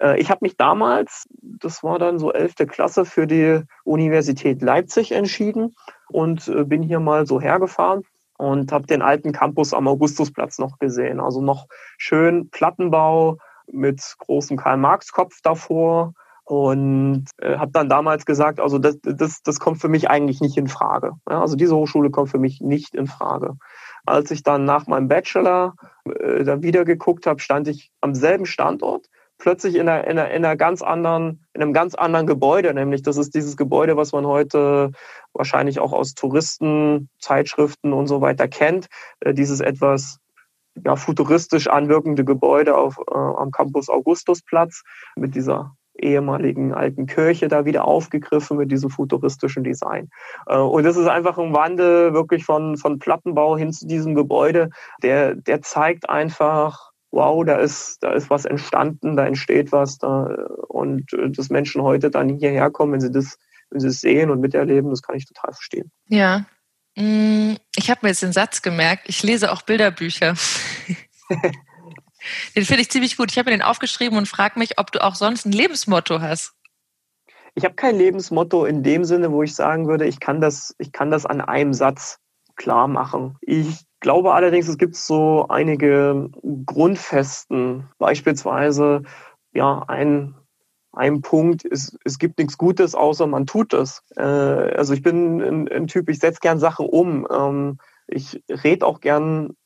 Äh, 0.00 0.20
ich 0.20 0.30
habe 0.30 0.40
mich 0.42 0.56
damals, 0.56 1.26
das 1.40 1.82
war 1.82 1.98
dann 1.98 2.18
so 2.18 2.32
elfte 2.32 2.66
Klasse, 2.66 3.04
für 3.04 3.26
die 3.26 3.62
Universität 3.84 4.62
Leipzig 4.62 5.12
entschieden 5.12 5.74
und 6.08 6.48
äh, 6.48 6.64
bin 6.64 6.82
hier 6.82 7.00
mal 7.00 7.26
so 7.26 7.40
hergefahren 7.40 8.02
und 8.38 8.72
habe 8.72 8.86
den 8.86 9.02
alten 9.02 9.32
Campus 9.32 9.74
am 9.74 9.86
Augustusplatz 9.86 10.58
noch 10.58 10.78
gesehen. 10.78 11.20
Also 11.20 11.40
noch 11.40 11.66
schön 11.98 12.48
Plattenbau 12.50 13.38
mit 13.70 14.00
großem 14.18 14.56
Karl-Marx-Kopf 14.56 15.40
davor 15.42 16.14
und 16.50 17.26
äh, 17.36 17.58
habe 17.58 17.70
dann 17.70 17.88
damals 17.88 18.26
gesagt, 18.26 18.58
also 18.58 18.80
das, 18.80 18.98
das, 19.02 19.40
das 19.44 19.60
kommt 19.60 19.80
für 19.80 19.88
mich 19.88 20.10
eigentlich 20.10 20.40
nicht 20.40 20.56
in 20.56 20.66
Frage. 20.66 21.12
Ja, 21.30 21.40
also 21.40 21.54
diese 21.54 21.76
Hochschule 21.76 22.10
kommt 22.10 22.28
für 22.28 22.40
mich 22.40 22.60
nicht 22.60 22.96
in 22.96 23.06
Frage. 23.06 23.54
Als 24.04 24.32
ich 24.32 24.42
dann 24.42 24.64
nach 24.64 24.88
meinem 24.88 25.06
Bachelor 25.06 25.76
äh, 26.06 26.42
dann 26.42 26.64
wieder 26.64 26.84
geguckt 26.84 27.28
habe, 27.28 27.38
stand 27.38 27.68
ich 27.68 27.92
am 28.00 28.16
selben 28.16 28.46
Standort, 28.46 29.06
plötzlich 29.38 29.76
in 29.76 29.88
einer, 29.88 30.02
in, 30.08 30.18
einer, 30.18 30.30
in 30.32 30.44
einer 30.44 30.56
ganz 30.56 30.82
anderen, 30.82 31.46
in 31.54 31.62
einem 31.62 31.72
ganz 31.72 31.94
anderen 31.94 32.26
Gebäude, 32.26 32.74
nämlich 32.74 33.02
das 33.02 33.16
ist 33.16 33.32
dieses 33.32 33.56
Gebäude, 33.56 33.96
was 33.96 34.10
man 34.10 34.26
heute 34.26 34.90
wahrscheinlich 35.32 35.78
auch 35.78 35.92
aus 35.92 36.14
Touristenzeitschriften 36.14 37.92
und 37.92 38.08
so 38.08 38.22
weiter 38.22 38.48
kennt. 38.48 38.88
Äh, 39.20 39.34
dieses 39.34 39.60
etwas 39.60 40.18
ja, 40.84 40.96
futuristisch 40.96 41.68
anwirkende 41.68 42.24
Gebäude 42.24 42.76
auf, 42.76 42.98
äh, 42.98 43.14
am 43.14 43.52
Campus 43.52 43.88
Augustusplatz 43.88 44.82
mit 45.14 45.36
dieser 45.36 45.76
ehemaligen 46.02 46.72
alten 46.74 47.06
Kirche 47.06 47.48
da 47.48 47.64
wieder 47.64 47.84
aufgegriffen 47.84 48.56
mit 48.56 48.70
diesem 48.70 48.90
futuristischen 48.90 49.64
Design. 49.64 50.10
Äh, 50.46 50.56
und 50.56 50.84
das 50.84 50.96
ist 50.96 51.08
einfach 51.08 51.38
ein 51.38 51.52
Wandel 51.52 52.12
wirklich 52.12 52.44
von, 52.44 52.76
von 52.76 52.98
Plattenbau 52.98 53.56
hin 53.56 53.72
zu 53.72 53.86
diesem 53.86 54.14
Gebäude, 54.14 54.70
der, 55.02 55.34
der 55.34 55.62
zeigt 55.62 56.08
einfach, 56.08 56.90
wow, 57.10 57.44
da 57.44 57.56
ist, 57.56 58.02
da 58.02 58.12
ist 58.12 58.30
was 58.30 58.44
entstanden, 58.44 59.16
da 59.16 59.26
entsteht 59.26 59.72
was 59.72 59.98
da 59.98 60.24
und 60.68 61.12
äh, 61.12 61.30
dass 61.30 61.50
Menschen 61.50 61.82
heute 61.82 62.10
dann 62.10 62.28
hierher 62.28 62.70
kommen, 62.70 62.92
wenn 62.92 63.00
sie 63.00 63.10
das, 63.10 63.38
wenn 63.70 63.80
sie 63.80 63.88
es 63.88 64.00
sehen 64.00 64.30
und 64.30 64.40
miterleben, 64.40 64.90
das 64.90 65.02
kann 65.02 65.16
ich 65.16 65.26
total 65.26 65.52
verstehen. 65.52 65.90
Ja. 66.08 66.44
Mm, 66.96 67.54
ich 67.76 67.90
habe 67.90 68.00
mir 68.02 68.08
jetzt 68.08 68.22
den 68.22 68.32
Satz 68.32 68.62
gemerkt, 68.62 69.04
ich 69.08 69.22
lese 69.22 69.52
auch 69.52 69.62
Bilderbücher. 69.62 70.34
den 72.56 72.64
finde 72.64 72.82
ich 72.82 72.90
ziemlich 72.90 73.16
gut. 73.16 73.30
Ich 73.30 73.38
habe 73.38 73.50
mir 73.50 73.56
den 73.56 73.62
aufgeschrieben 73.62 74.18
und 74.18 74.28
frage 74.28 74.58
mich, 74.58 74.78
ob 74.78 74.92
du 74.92 75.02
auch 75.02 75.14
sonst 75.14 75.46
ein 75.46 75.52
Lebensmotto 75.52 76.20
hast. 76.20 76.52
Ich 77.54 77.64
habe 77.64 77.74
kein 77.74 77.96
Lebensmotto 77.96 78.64
in 78.64 78.82
dem 78.82 79.04
Sinne, 79.04 79.32
wo 79.32 79.42
ich 79.42 79.54
sagen 79.54 79.88
würde, 79.88 80.06
ich 80.06 80.20
kann 80.20 80.40
das, 80.40 80.74
ich 80.78 80.92
kann 80.92 81.10
das 81.10 81.26
an 81.26 81.40
einem 81.40 81.72
Satz 81.72 82.18
klar 82.56 82.88
machen. 82.88 83.36
Ich 83.40 83.84
glaube 84.00 84.34
allerdings, 84.34 84.68
es 84.68 84.78
gibt 84.78 84.94
so 84.96 85.46
einige 85.48 86.30
Grundfesten, 86.66 87.88
beispielsweise 87.98 89.02
ja 89.52 89.84
ein 89.88 90.34
ein 90.92 91.22
Punkt, 91.22 91.64
es, 91.64 91.96
es 92.04 92.18
gibt 92.18 92.38
nichts 92.38 92.58
Gutes, 92.58 92.94
außer 92.94 93.26
man 93.26 93.46
tut 93.46 93.72
es. 93.72 94.02
Äh, 94.16 94.22
also 94.22 94.92
ich 94.92 95.02
bin 95.02 95.40
ein, 95.40 95.68
ein 95.68 95.86
Typ, 95.86 96.08
ich 96.08 96.18
setze 96.18 96.40
gern 96.40 96.58
Sachen 96.58 96.86
um. 96.86 97.26
Ähm, 97.30 97.78
ich 98.08 98.42
rede 98.48 98.86
auch 98.86 99.00
gern 99.00 99.56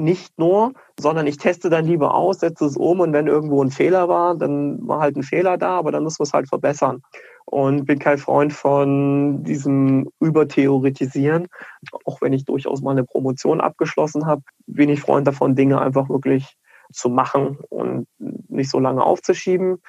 nicht 0.00 0.38
nur, 0.38 0.72
sondern 0.98 1.26
ich 1.26 1.36
teste 1.36 1.70
dann 1.70 1.84
lieber 1.84 2.14
aus, 2.14 2.40
setze 2.40 2.64
es 2.64 2.76
um 2.76 3.00
und 3.00 3.12
wenn 3.12 3.26
irgendwo 3.26 3.62
ein 3.62 3.70
Fehler 3.70 4.08
war, 4.08 4.34
dann 4.36 4.86
war 4.86 5.00
halt 5.00 5.16
ein 5.16 5.22
Fehler 5.22 5.58
da, 5.58 5.78
aber 5.78 5.92
dann 5.92 6.04
müssen 6.04 6.20
wir 6.20 6.24
es 6.24 6.32
halt 6.32 6.48
verbessern. 6.48 7.02
Und 7.46 7.84
bin 7.84 7.98
kein 7.98 8.18
Freund 8.18 8.52
von 8.52 9.42
diesem 9.42 10.08
Übertheoretisieren, 10.20 11.48
auch 12.04 12.20
wenn 12.20 12.32
ich 12.32 12.44
durchaus 12.44 12.80
mal 12.80 12.92
eine 12.92 13.04
Promotion 13.04 13.60
abgeschlossen 13.60 14.26
habe, 14.26 14.42
bin 14.66 14.88
ich 14.88 15.00
Freund 15.00 15.26
davon, 15.26 15.56
Dinge 15.56 15.80
einfach 15.80 16.08
wirklich 16.08 16.56
zu 16.92 17.08
machen 17.08 17.58
und 17.68 18.06
nicht 18.18 18.70
so 18.70 18.78
lange 18.78 19.02
aufzuschieben. 19.02 19.82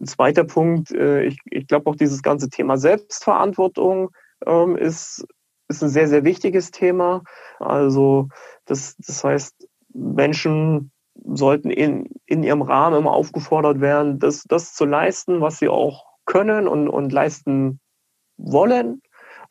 Ein 0.00 0.06
zweiter 0.06 0.44
Punkt, 0.44 0.92
äh, 0.92 1.24
ich, 1.24 1.38
ich 1.50 1.66
glaube 1.66 1.90
auch 1.90 1.96
dieses 1.96 2.22
ganze 2.22 2.48
Thema 2.48 2.76
Selbstverantwortung 2.78 4.10
ähm, 4.46 4.76
ist, 4.76 5.26
ist 5.68 5.82
ein 5.82 5.88
sehr, 5.88 6.08
sehr 6.08 6.24
wichtiges 6.24 6.70
Thema. 6.70 7.22
Also 7.58 8.28
das, 8.64 8.96
das 8.98 9.24
heißt, 9.24 9.68
Menschen 9.92 10.90
sollten 11.24 11.70
in, 11.70 12.08
in 12.26 12.42
ihrem 12.42 12.62
Rahmen 12.62 12.98
immer 12.98 13.12
aufgefordert 13.12 13.80
werden, 13.80 14.18
das, 14.18 14.44
das 14.44 14.74
zu 14.74 14.84
leisten, 14.84 15.40
was 15.40 15.58
sie 15.58 15.68
auch 15.68 16.04
können 16.26 16.66
und, 16.66 16.88
und 16.88 17.12
leisten 17.12 17.80
wollen 18.36 19.00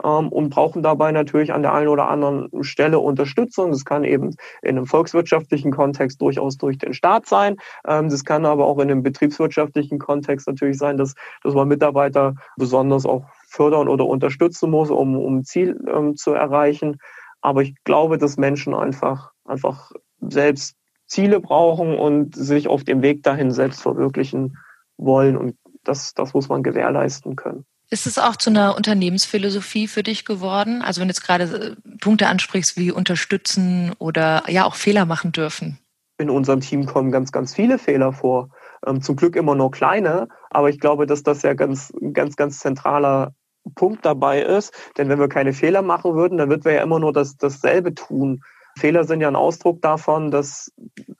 ähm, 0.03 0.29
und 0.29 0.49
brauchen 0.49 0.83
dabei 0.83 1.11
natürlich 1.11 1.53
an 1.53 1.61
der 1.61 1.73
einen 1.73 1.87
oder 1.87 2.09
anderen 2.09 2.49
Stelle 2.63 2.99
Unterstützung. 2.99 3.71
Das 3.71 3.85
kann 3.85 4.03
eben 4.03 4.35
in 4.61 4.77
einem 4.77 4.85
volkswirtschaftlichen 4.85 5.71
Kontext 5.71 6.21
durchaus 6.21 6.57
durch 6.57 6.77
den 6.77 6.93
Staat 6.93 7.25
sein. 7.25 7.57
Ähm, 7.87 8.09
das 8.09 8.23
kann 8.23 8.45
aber 8.45 8.65
auch 8.65 8.79
in 8.79 8.91
einem 8.91 9.03
betriebswirtschaftlichen 9.03 9.99
Kontext 9.99 10.47
natürlich 10.47 10.77
sein, 10.77 10.97
dass, 10.97 11.13
dass 11.43 11.53
man 11.53 11.67
Mitarbeiter 11.67 12.35
besonders 12.57 13.05
auch 13.05 13.25
fördern 13.47 13.87
oder 13.87 14.05
unterstützen 14.05 14.69
muss, 14.69 14.89
um, 14.89 15.17
um 15.17 15.43
Ziel 15.43 15.79
ähm, 15.87 16.15
zu 16.15 16.31
erreichen. 16.31 16.97
Aber 17.43 17.61
ich 17.61 17.75
glaube, 17.83 18.17
dass 18.17 18.37
Menschen 18.37 18.73
einfach, 18.73 19.33
einfach 19.43 19.91
selbst 20.21 20.77
Ziele 21.05 21.41
brauchen 21.41 21.93
und 21.93 22.35
sich 22.35 22.69
auf 22.69 22.85
dem 22.85 23.01
Weg 23.01 23.21
dahin 23.21 23.51
selbst 23.51 23.81
verwirklichen 23.81 24.57
wollen. 24.97 25.35
Und 25.35 25.57
das, 25.83 26.13
das 26.13 26.33
muss 26.33 26.47
man 26.47 26.63
gewährleisten 26.63 27.35
können. 27.35 27.65
Ist 27.89 28.07
es 28.07 28.17
auch 28.17 28.37
zu 28.37 28.49
einer 28.49 28.77
Unternehmensphilosophie 28.77 29.89
für 29.89 30.03
dich 30.03 30.23
geworden? 30.23 30.81
Also 30.81 31.01
wenn 31.01 31.09
du 31.09 31.11
jetzt 31.11 31.23
gerade 31.23 31.43
äh, 31.43 31.97
Punkte 31.99 32.27
ansprichst 32.27 32.77
wie 32.77 32.91
unterstützen 32.91 33.91
oder 33.99 34.43
ja 34.47 34.63
auch 34.63 34.75
Fehler 34.75 35.05
machen 35.05 35.33
dürfen. 35.33 35.77
In 36.17 36.29
unserem 36.29 36.61
Team 36.61 36.85
kommen 36.85 37.11
ganz, 37.11 37.33
ganz 37.33 37.53
viele 37.53 37.77
Fehler 37.77 38.13
vor. 38.13 38.49
Ähm, 38.87 39.01
zum 39.01 39.17
Glück 39.17 39.35
immer 39.35 39.53
nur 39.53 39.69
kleine, 39.69 40.29
aber 40.49 40.69
ich 40.69 40.79
glaube, 40.79 41.05
dass 41.05 41.23
das 41.23 41.41
ja 41.41 41.55
ganz, 41.55 41.91
ganz, 42.13 42.37
ganz 42.37 42.59
zentraler 42.59 43.33
Punkt 43.75 44.05
dabei 44.05 44.41
ist. 44.41 44.73
Denn 44.97 45.09
wenn 45.09 45.19
wir 45.19 45.29
keine 45.29 45.53
Fehler 45.53 45.81
machen 45.81 46.15
würden, 46.15 46.37
dann 46.37 46.49
würden 46.49 46.65
wir 46.65 46.73
ja 46.73 46.83
immer 46.83 46.99
nur 46.99 47.13
das, 47.13 47.37
dasselbe 47.37 47.93
tun. 47.93 48.41
Fehler 48.77 49.03
sind 49.03 49.21
ja 49.21 49.27
ein 49.27 49.35
Ausdruck 49.35 49.81
davon, 49.81 50.31
dass, 50.31 50.71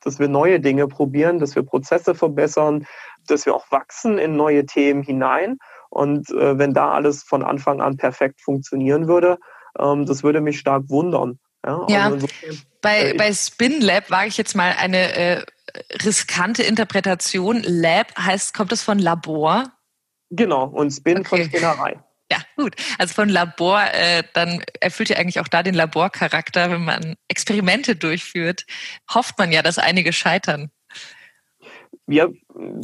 dass 0.01 0.19
wir 0.19 0.27
neue 0.27 0.60
Dinge 0.60 0.88
probieren, 0.88 1.39
dass 1.39 1.56
wir 1.56 1.63
Prozesse 1.63 2.15
verbessern, 2.15 2.86
dass 3.27 3.45
wir 3.45 3.56
auch 3.56 3.71
wachsen 3.71 4.17
in 4.17 4.36
neue 4.36 4.65
Themen 4.65 5.03
hinein. 5.03 5.58
Und 5.89 6.32
äh, 6.32 6.58
wenn 6.58 6.73
da 6.73 6.91
alles 6.91 7.23
von 7.23 7.43
Anfang 7.43 7.79
an 7.79 7.97
perfekt 7.97 8.41
funktionieren 8.41 9.08
würde, 9.08 9.38
ähm, 9.79 10.06
das 10.06 10.23
würde 10.23 10.41
mich 10.41 10.60
stark 10.60 10.89
wundern. 10.89 11.39
Ja, 11.65 11.86
ja 11.88 12.06
also 12.06 12.27
bei, 12.82 13.12
äh, 13.12 13.13
bei 13.13 13.32
Spin 13.34 13.79
Lab 13.82 14.10
wage 14.10 14.27
ich 14.27 14.38
jetzt 14.38 14.56
mal 14.56 14.75
eine 14.77 15.15
äh, 15.15 15.45
riskante 16.03 16.63
Interpretation. 16.63 17.62
Lab 17.63 18.17
heißt, 18.17 18.53
kommt 18.56 18.71
es 18.71 18.82
von 18.82 18.97
Labor? 18.97 19.71
Genau, 20.32 20.65
und 20.65 20.91
Spin 20.91 21.19
okay. 21.19 21.27
von 21.27 21.43
Spinnerei. 21.43 21.99
Ja, 22.33 22.39
gut. 22.57 22.75
Also 22.97 23.13
von 23.13 23.29
Labor, 23.29 23.83
äh, 23.93 24.23
dann 24.33 24.63
erfüllt 24.81 25.09
ja 25.09 25.17
eigentlich 25.17 25.39
auch 25.39 25.47
da 25.47 25.61
den 25.61 25.75
Laborcharakter, 25.75 26.71
wenn 26.71 26.83
man 26.83 27.15
Experimente 27.27 27.95
durchführt, 27.95 28.65
hofft 29.13 29.37
man 29.37 29.51
ja, 29.51 29.61
dass 29.61 29.77
einige 29.77 30.13
scheitern. 30.13 30.71
Ja, 32.07 32.27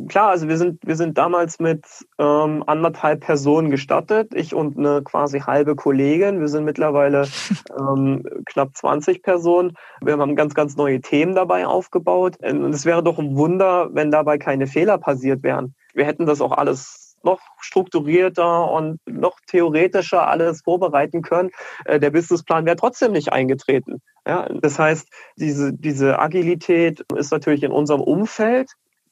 klar, 0.07 0.29
also 0.29 0.47
wir 0.47 0.57
sind, 0.57 0.85
wir 0.85 0.95
sind 0.95 1.17
damals 1.17 1.59
mit 1.59 1.83
ähm, 2.19 2.63
anderthalb 2.67 3.21
Personen 3.21 3.71
gestartet, 3.71 4.33
ich 4.35 4.53
und 4.53 4.77
eine 4.77 5.01
quasi 5.01 5.39
halbe 5.39 5.75
Kollegin. 5.75 6.39
Wir 6.39 6.47
sind 6.47 6.63
mittlerweile 6.63 7.27
ähm, 7.79 8.23
knapp 8.45 8.77
20 8.77 9.23
Personen. 9.23 9.73
Wir 10.01 10.15
haben 10.15 10.35
ganz, 10.35 10.53
ganz 10.53 10.77
neue 10.77 11.01
Themen 11.01 11.33
dabei 11.33 11.65
aufgebaut. 11.65 12.37
Und 12.39 12.71
es 12.73 12.85
wäre 12.85 13.01
doch 13.01 13.17
ein 13.17 13.35
Wunder, 13.35 13.89
wenn 13.93 14.11
dabei 14.11 14.37
keine 14.37 14.67
Fehler 14.67 14.99
passiert 14.99 15.41
wären. 15.41 15.73
Wir 15.95 16.05
hätten 16.05 16.27
das 16.27 16.39
auch 16.39 16.51
alles 16.51 17.08
noch 17.23 17.39
strukturierter 17.59 18.71
und 18.71 18.99
noch 19.05 19.39
theoretischer 19.47 20.27
alles 20.27 20.61
vorbereiten 20.61 21.21
können. 21.21 21.51
Äh, 21.85 21.99
der 21.99 22.11
Businessplan 22.11 22.65
wäre 22.65 22.75
trotzdem 22.75 23.11
nicht 23.11 23.31
eingetreten. 23.31 24.01
Ja, 24.25 24.47
das 24.49 24.77
heißt, 24.77 25.07
diese, 25.37 25.73
diese 25.73 26.19
Agilität 26.19 27.05
ist 27.15 27.31
natürlich 27.31 27.63
in 27.63 27.71
unserem 27.71 28.01
Umfeld 28.01 28.69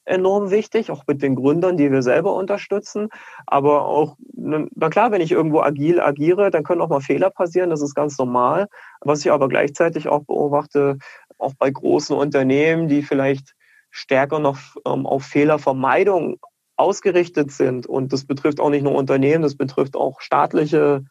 enorm 0.08 0.52
wichtig, 0.52 0.90
auch 0.90 1.04
mit 1.06 1.22
den 1.22 1.36
Gründern, 1.36 1.78
die 1.78 1.92
wir 1.92 2.02
selber 2.02 2.34
unterstützen. 2.34 3.10
Aber 3.46 3.86
auch, 3.86 4.16
na 4.34 4.90
klar, 4.90 5.12
wenn 5.12 5.22
ich 5.22 5.32
irgendwo 5.32 5.60
agil 5.62 6.00
agiere, 6.00 6.50
dann 6.50 6.64
können 6.64 6.82
auch 6.82 6.90
mal 6.90 7.02
Fehler 7.02 7.30
passieren, 7.30 7.70
das 7.70 7.82
ist 7.82 7.94
ganz 7.94 8.18
normal. 8.18 8.68
Was 9.02 9.20
ich 9.26 9.32
aber 9.32 9.50
gleichzeitig 9.50 10.08
auch 10.08 10.24
beobachte, 10.24 10.98
auch 11.38 11.54
bei 11.60 11.70
großen 11.70 12.16
Unternehmen, 12.16 12.88
die 12.88 13.04
vielleicht 13.04 13.54
stärker 13.92 14.40
noch 14.40 14.58
ähm, 14.86 15.06
auf 15.06 15.24
Fehlervermeidung 15.24 16.40
ausgerichtet 16.78 17.52
sind. 17.52 17.86
Und 17.88 18.14
das 18.14 18.26
betrifft 18.26 18.60
auch 18.60 18.70
nicht 18.70 18.84
nur 18.84 18.96
Unternehmen, 18.96 19.44
das 19.44 19.56
betrifft 19.56 19.96
auch 19.96 20.22
staatliche 20.22 21.04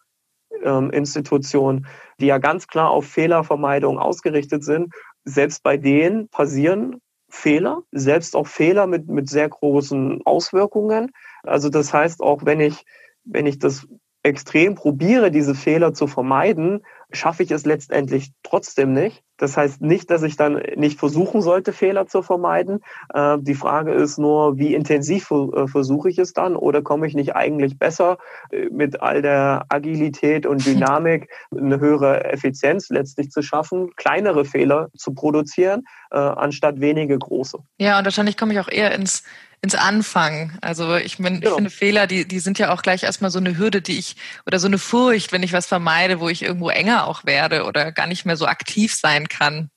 ähm, 0.62 0.90
Institutionen, 0.90 1.87
die 2.20 2.26
ja 2.26 2.38
ganz 2.38 2.66
klar 2.68 2.90
auf 2.90 3.07
Fehlervermeidung 3.07 3.98
ausgerichtet 3.98 4.64
sind. 4.64 4.94
Selbst 5.24 5.62
bei 5.62 5.76
denen 5.76 6.29
passieren 6.29 7.00
Fehler, 7.29 7.83
selbst 7.90 8.37
auch 8.37 8.46
Fehler 8.46 8.87
mit, 8.87 9.09
mit 9.09 9.29
sehr 9.29 9.48
großen 9.48 10.22
Auswirkungen. 10.24 11.11
Also 11.42 11.68
das 11.68 11.92
heißt, 11.92 12.20
auch 12.20 12.44
wenn 12.44 12.61
ich, 12.61 12.85
wenn 13.24 13.46
ich 13.46 13.59
das 13.59 13.87
extrem 14.22 14.74
probiere, 14.74 15.31
diese 15.31 15.55
Fehler 15.55 15.92
zu 15.92 16.07
vermeiden, 16.07 16.85
schaffe 17.12 17.42
ich 17.42 17.50
es 17.50 17.64
letztendlich 17.64 18.33
trotzdem 18.42 18.92
nicht. 18.92 19.22
Das 19.38 19.57
heißt 19.57 19.81
nicht, 19.83 20.11
dass 20.11 20.22
ich 20.22 20.37
dann 20.37 20.62
nicht 20.77 20.99
versuchen 20.99 21.42
sollte, 21.42 21.72
Fehler 21.72 22.07
zu 22.07 22.22
vermeiden. 22.22 22.81
Äh, 23.12 23.38
die 23.40 23.55
Frage 23.55 23.92
ist 23.92 24.18
nur, 24.18 24.59
wie 24.59 24.75
intensiv 24.75 25.31
äh, 25.31 25.66
versuche 25.66 26.09
ich 26.09 26.18
es 26.18 26.33
dann 26.33 26.57
oder 26.57 26.83
komme 26.83 27.07
ich 27.07 27.14
nicht 27.14 27.37
eigentlich 27.37 27.79
besser 27.79 28.18
äh, 28.51 28.68
mit 28.70 29.03
all 29.03 29.22
der 29.22 29.66
Agilität 29.68 30.46
und 30.46 30.64
Dynamik 30.66 31.29
eine 31.51 31.81
höhere 31.81 32.25
Effizienz 32.25 32.88
letztlich 32.88 33.31
zu 33.31 33.42
schaffen, 33.42 33.90
kleinere 33.96 34.44
Fehler 34.44 34.88
zu 34.96 35.14
produzieren, 35.14 35.85
anstatt 36.11 36.81
wenige 36.81 37.18
große. 37.18 37.59
Ja, 37.79 37.99
und 37.99 38.05
wahrscheinlich 38.05 38.37
komme 38.37 38.53
ich 38.53 38.61
auch 38.61 38.68
eher 38.68 38.94
ins 38.94 39.25
ins 39.62 39.75
Anfangen. 39.75 40.57
Also 40.61 40.96
ich, 40.96 41.18
mein, 41.18 41.40
genau. 41.40 41.51
ich 41.51 41.55
finde 41.57 41.70
Fehler, 41.70 42.07
die, 42.07 42.27
die 42.27 42.38
sind 42.38 42.59
ja 42.59 42.72
auch 42.72 42.83
gleich 42.83 43.03
erstmal 43.03 43.31
so 43.31 43.38
eine 43.38 43.57
Hürde, 43.59 43.83
die 43.83 43.99
ich, 43.99 44.16
oder 44.46 44.59
so 44.59 44.66
eine 44.66 44.79
Furcht, 44.79 45.33
wenn 45.33 45.42
ich 45.42 45.53
was 45.53 45.66
vermeide, 45.66 46.20
wo 46.20 46.29
ich 46.29 46.42
irgendwo 46.42 46.68
enger 46.68 47.07
auch 47.07 47.25
werde 47.25 47.64
oder 47.64 47.90
gar 47.90 48.07
nicht 48.07 48.27
mehr 48.27 48.37
so 48.37 48.46
aktiv 48.46 48.94
sein 48.94 49.25
sein 49.26 49.38
kann. 49.38 49.70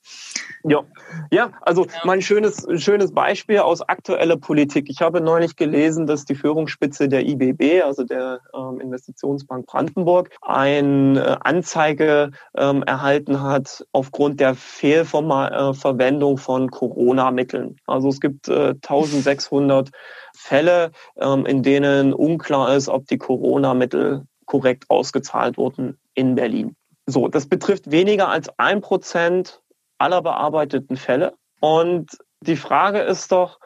Ja, 0.62 0.84
ja, 1.30 1.52
also 1.62 1.86
ja. 1.86 1.92
mein 2.04 2.20
schönes, 2.20 2.66
schönes 2.76 3.12
Beispiel 3.12 3.60
aus 3.60 3.80
aktueller 3.80 4.36
Politik. 4.36 4.90
Ich 4.90 5.00
habe 5.00 5.22
neulich 5.22 5.56
gelesen, 5.56 6.06
dass 6.06 6.26
die 6.26 6.34
Führungsspitze 6.34 7.08
der 7.08 7.26
IBB, 7.26 7.82
also 7.82 8.04
der 8.04 8.40
ähm, 8.54 8.78
Investitionsbank 8.80 9.66
Brandenburg, 9.66 10.30
eine 10.42 11.18
äh, 11.18 11.36
Anzeige 11.40 12.32
ähm, 12.54 12.82
erhalten 12.82 13.42
hat 13.42 13.86
aufgrund 13.92 14.40
der 14.40 14.54
Fehlverwendung 14.54 16.34
äh, 16.34 16.40
von 16.40 16.70
Corona-Mitteln. 16.70 17.76
Also 17.86 18.08
es 18.08 18.20
gibt 18.20 18.48
äh, 18.48 18.74
1600 18.82 19.90
Fälle, 20.36 20.90
ähm, 21.16 21.46
in 21.46 21.62
denen 21.62 22.12
unklar 22.12 22.76
ist, 22.76 22.90
ob 22.90 23.06
die 23.06 23.18
Corona-Mittel 23.18 24.26
korrekt 24.44 24.84
ausgezahlt 24.88 25.56
wurden 25.56 25.98
in 26.14 26.34
Berlin. 26.34 26.76
So, 27.10 27.26
das 27.26 27.46
betrifft 27.46 27.90
weniger 27.90 28.28
als 28.28 28.50
ein 28.56 28.80
Prozent 28.80 29.62
aller 29.98 30.22
bearbeiteten 30.22 30.96
Fälle. 30.96 31.34
Und 31.60 32.16
die 32.40 32.56
Frage 32.56 33.00
ist 33.00 33.32
doch, 33.32 33.58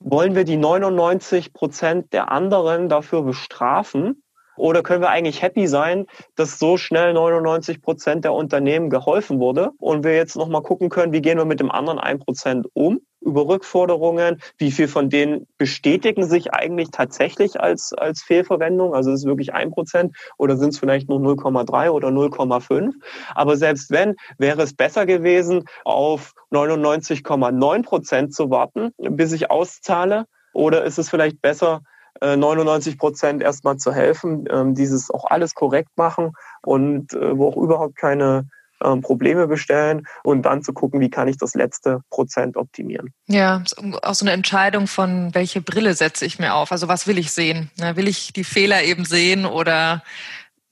wollen 0.00 0.34
wir 0.34 0.44
die 0.44 0.56
99 0.56 1.52
Prozent 1.52 2.12
der 2.12 2.30
anderen 2.30 2.88
dafür 2.88 3.22
bestrafen? 3.22 4.22
Oder 4.60 4.82
können 4.82 5.02
wir 5.02 5.10
eigentlich 5.10 5.42
happy 5.42 5.66
sein, 5.66 6.06
dass 6.36 6.58
so 6.58 6.76
schnell 6.76 7.14
99 7.14 7.80
Prozent 7.80 8.24
der 8.24 8.34
Unternehmen 8.34 8.90
geholfen 8.90 9.40
wurde 9.40 9.70
und 9.78 10.04
wir 10.04 10.14
jetzt 10.14 10.36
nochmal 10.36 10.62
gucken 10.62 10.90
können, 10.90 11.12
wie 11.12 11.22
gehen 11.22 11.38
wir 11.38 11.46
mit 11.46 11.60
dem 11.60 11.70
anderen 11.70 11.98
1 11.98 12.24
Prozent 12.24 12.66
um? 12.74 13.00
über 13.22 13.46
Rückforderungen, 13.46 14.40
wie 14.56 14.70
viel 14.70 14.88
von 14.88 15.10
denen 15.10 15.46
bestätigen 15.58 16.24
sich 16.24 16.54
eigentlich 16.54 16.90
tatsächlich 16.90 17.60
als, 17.60 17.92
als 17.92 18.22
Fehlverwendung, 18.22 18.94
also 18.94 19.12
ist 19.12 19.20
es 19.20 19.26
wirklich 19.26 19.52
ein 19.52 19.70
Prozent 19.70 20.16
oder 20.38 20.56
sind 20.56 20.70
es 20.70 20.78
vielleicht 20.78 21.10
nur 21.10 21.18
0,3 21.18 21.90
oder 21.90 22.08
0,5. 22.08 22.92
Aber 23.34 23.58
selbst 23.58 23.90
wenn, 23.90 24.16
wäre 24.38 24.62
es 24.62 24.74
besser 24.74 25.04
gewesen, 25.04 25.64
auf 25.84 26.32
99,9 26.50 27.82
Prozent 27.84 28.34
zu 28.34 28.48
warten, 28.48 28.92
bis 28.96 29.32
ich 29.32 29.50
auszahle, 29.50 30.24
oder 30.52 30.84
ist 30.84 30.98
es 30.98 31.10
vielleicht 31.10 31.40
besser, 31.40 31.82
99 32.20 32.94
äh, 32.94 32.96
Prozent 32.96 33.42
erstmal 33.42 33.76
zu 33.76 33.92
helfen, 33.92 34.46
ähm, 34.50 34.74
dieses 34.74 35.10
auch 35.10 35.24
alles 35.24 35.54
korrekt 35.54 35.90
machen 35.96 36.32
und 36.62 37.12
äh, 37.14 37.36
wo 37.36 37.48
auch 37.48 37.56
überhaupt 37.56 37.96
keine 37.96 38.48
ähm, 38.82 39.02
Probleme 39.02 39.46
bestellen 39.46 40.06
und 40.22 40.42
dann 40.42 40.62
zu 40.62 40.72
gucken, 40.72 41.00
wie 41.00 41.10
kann 41.10 41.28
ich 41.28 41.36
das 41.36 41.54
letzte 41.54 42.00
Prozent 42.10 42.56
optimieren. 42.56 43.12
Ja, 43.26 43.62
auch 44.02 44.14
so 44.14 44.24
eine 44.24 44.32
Entscheidung 44.32 44.86
von, 44.86 45.34
welche 45.34 45.60
Brille 45.60 45.94
setze 45.94 46.24
ich 46.24 46.38
mir 46.38 46.54
auf? 46.54 46.72
Also 46.72 46.88
was 46.88 47.06
will 47.06 47.18
ich 47.18 47.32
sehen? 47.32 47.70
Will 47.94 48.08
ich 48.08 48.32
die 48.32 48.44
Fehler 48.44 48.82
eben 48.82 49.04
sehen 49.04 49.44
oder 49.44 50.02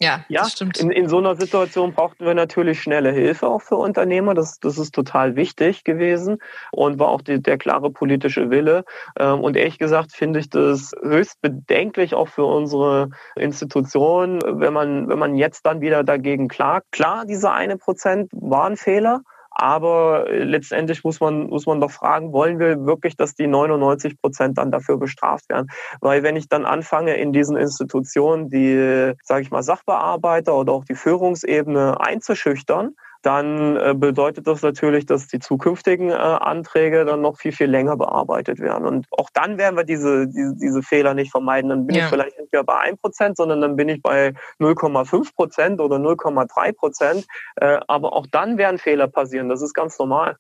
ja, 0.01 0.25
ja 0.29 0.43
das 0.43 0.53
stimmt. 0.53 0.79
In, 0.79 0.91
in 0.91 1.09
so 1.09 1.19
einer 1.19 1.35
Situation 1.37 1.93
brauchten 1.93 2.25
wir 2.25 2.35
natürlich 2.35 2.81
schnelle 2.81 3.11
Hilfe 3.11 3.49
auch 3.49 3.63
für 3.63 3.77
Unternehmer. 3.77 4.35
Das, 4.35 4.61
das 4.61 4.79
ist 4.79 4.95
total 4.95 5.35
wichtig 5.37 5.85
gewesen 5.85 6.39
und 6.71 6.99
war 6.99 7.09
auch 7.09 7.21
die, 7.21 7.43
der 7.43 7.59
klare 7.59 7.91
politische 7.91 8.51
Wille. 8.51 8.85
Ähm, 9.19 9.41
und 9.41 9.57
ehrlich 9.57 9.79
gesagt 9.79 10.13
finde 10.13 10.39
ich 10.39 10.51
das 10.51 10.93
höchst 11.03 11.41
bedenklich 11.41 12.15
auch 12.15 12.29
für 12.29 12.45
unsere 12.45 13.11
Institution, 13.37 14.41
wenn 14.45 14.73
man, 14.73 15.09
wenn 15.09 15.19
man 15.19 15.35
jetzt 15.35 15.67
dann 15.67 15.81
wieder 15.81 16.05
dagegen 16.05 16.49
klagt. 16.49 16.93
Klar, 16.93 17.25
diese 17.27 17.51
eine 17.51 17.77
Prozent 17.77 18.31
war 18.33 18.67
ein 18.67 18.77
Fehler. 18.77 19.23
Aber 19.59 20.31
äh, 20.31 20.45
letztendlich 20.45 21.03
muss 21.03 21.19
man, 21.19 21.49
muss 21.49 21.67
man 21.67 21.81
doch 21.81 21.91
fragen, 21.91 22.33
wollen 22.33 22.61
wir 22.61 22.87
wirklich, 22.87 23.17
dass 23.17 23.35
die 23.35 23.49
99 23.49 24.17
Prozent 24.21 24.57
dann 24.57 24.71
dafür 24.71 24.99
bestraft 24.99 25.49
werden? 25.49 25.67
Weil 26.01 26.23
wenn 26.23 26.37
ich 26.37 26.49
dann 26.49 26.65
anfange, 26.65 27.17
in 27.17 27.33
diesen 27.33 27.57
Institutionen 27.57 28.51
die, 28.51 29.15
sage 29.25 29.43
ich 29.43 29.51
mal, 29.51 29.65
Sachbearbeiter 29.65 30.57
oder 30.57 30.73
auch 30.73 30.85
die 30.85 30.95
Führungsebene 30.95 32.01
einzuschüchtern, 32.01 32.95
dann 33.23 33.77
äh, 33.77 33.95
bedeutet 33.97 34.47
das 34.47 34.63
natürlich, 34.63 35.05
dass 35.07 35.27
die 35.27 35.41
zukünftigen 35.41 36.11
äh, 36.11 36.15
Anträge 36.15 37.05
dann 37.05 37.21
noch 37.21 37.37
viel, 37.37 37.53
viel 37.53 37.69
länger 37.69 37.97
bearbeitet 37.97 38.61
werden. 38.61 38.87
Und 38.87 39.07
auch 39.11 39.29
dann 39.35 39.59
werden 39.59 39.77
wir 39.77 39.85
diese, 39.85 40.29
diese, 40.29 40.55
diese 40.57 40.83
Fehler 40.83 41.15
nicht 41.15 41.31
vermeiden. 41.31 41.71
Dann 41.71 41.87
bin 41.87 41.97
ja. 41.97 42.05
ich 42.05 42.11
vielleicht 42.11 42.39
nicht 42.39 42.53
mehr 42.53 42.63
bei 42.63 42.79
1 42.79 43.01
Prozent, 43.01 43.37
sondern 43.37 43.61
dann 43.61 43.77
bin 43.77 43.89
ich 43.89 44.01
bei 44.03 44.35
0,5 44.61 45.35
Prozent 45.35 45.81
oder 45.81 45.97
0,3 45.97 46.73
Prozent. 46.73 47.27
Äh, 47.57 47.81
aber 47.89 48.13
auch 48.13 48.27
dann 48.31 48.57
werden 48.57 48.79
Fehler 48.79 49.09
passieren. 49.09 49.49
Das 49.49 49.63
ist 49.63 49.75
ganz 49.75 49.99
normal. 49.99 50.37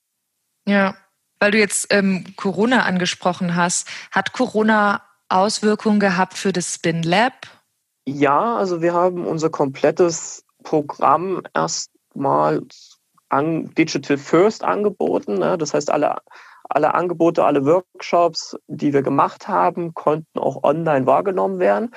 Ja, 0.66 0.94
weil 1.40 1.50
du 1.50 1.58
jetzt 1.58 1.92
ähm, 1.92 2.24
Corona 2.36 2.82
angesprochen 2.82 3.56
hast. 3.56 3.88
Hat 4.12 4.32
Corona 4.32 5.02
Auswirkungen 5.28 6.00
gehabt 6.00 6.34
für 6.34 6.52
das 6.52 6.74
Spin 6.74 7.02
Lab? 7.02 7.34
Ja, 8.06 8.56
also 8.56 8.80
wir 8.80 8.94
haben 8.94 9.26
unser 9.26 9.50
komplettes 9.50 10.44
Programm 10.62 11.42
erst 11.54 11.90
mal 12.18 12.62
an 13.28 13.72
Digital 13.74 14.16
First 14.16 14.64
angeboten. 14.64 15.34
Ne? 15.34 15.58
Das 15.58 15.74
heißt, 15.74 15.90
alle, 15.90 16.16
alle 16.68 16.94
Angebote, 16.94 17.44
alle 17.44 17.64
Workshops, 17.64 18.56
die 18.66 18.92
wir 18.92 19.02
gemacht 19.02 19.48
haben, 19.48 19.94
konnten 19.94 20.38
auch 20.38 20.62
online 20.62 21.06
wahrgenommen 21.06 21.58
werden. 21.58 21.94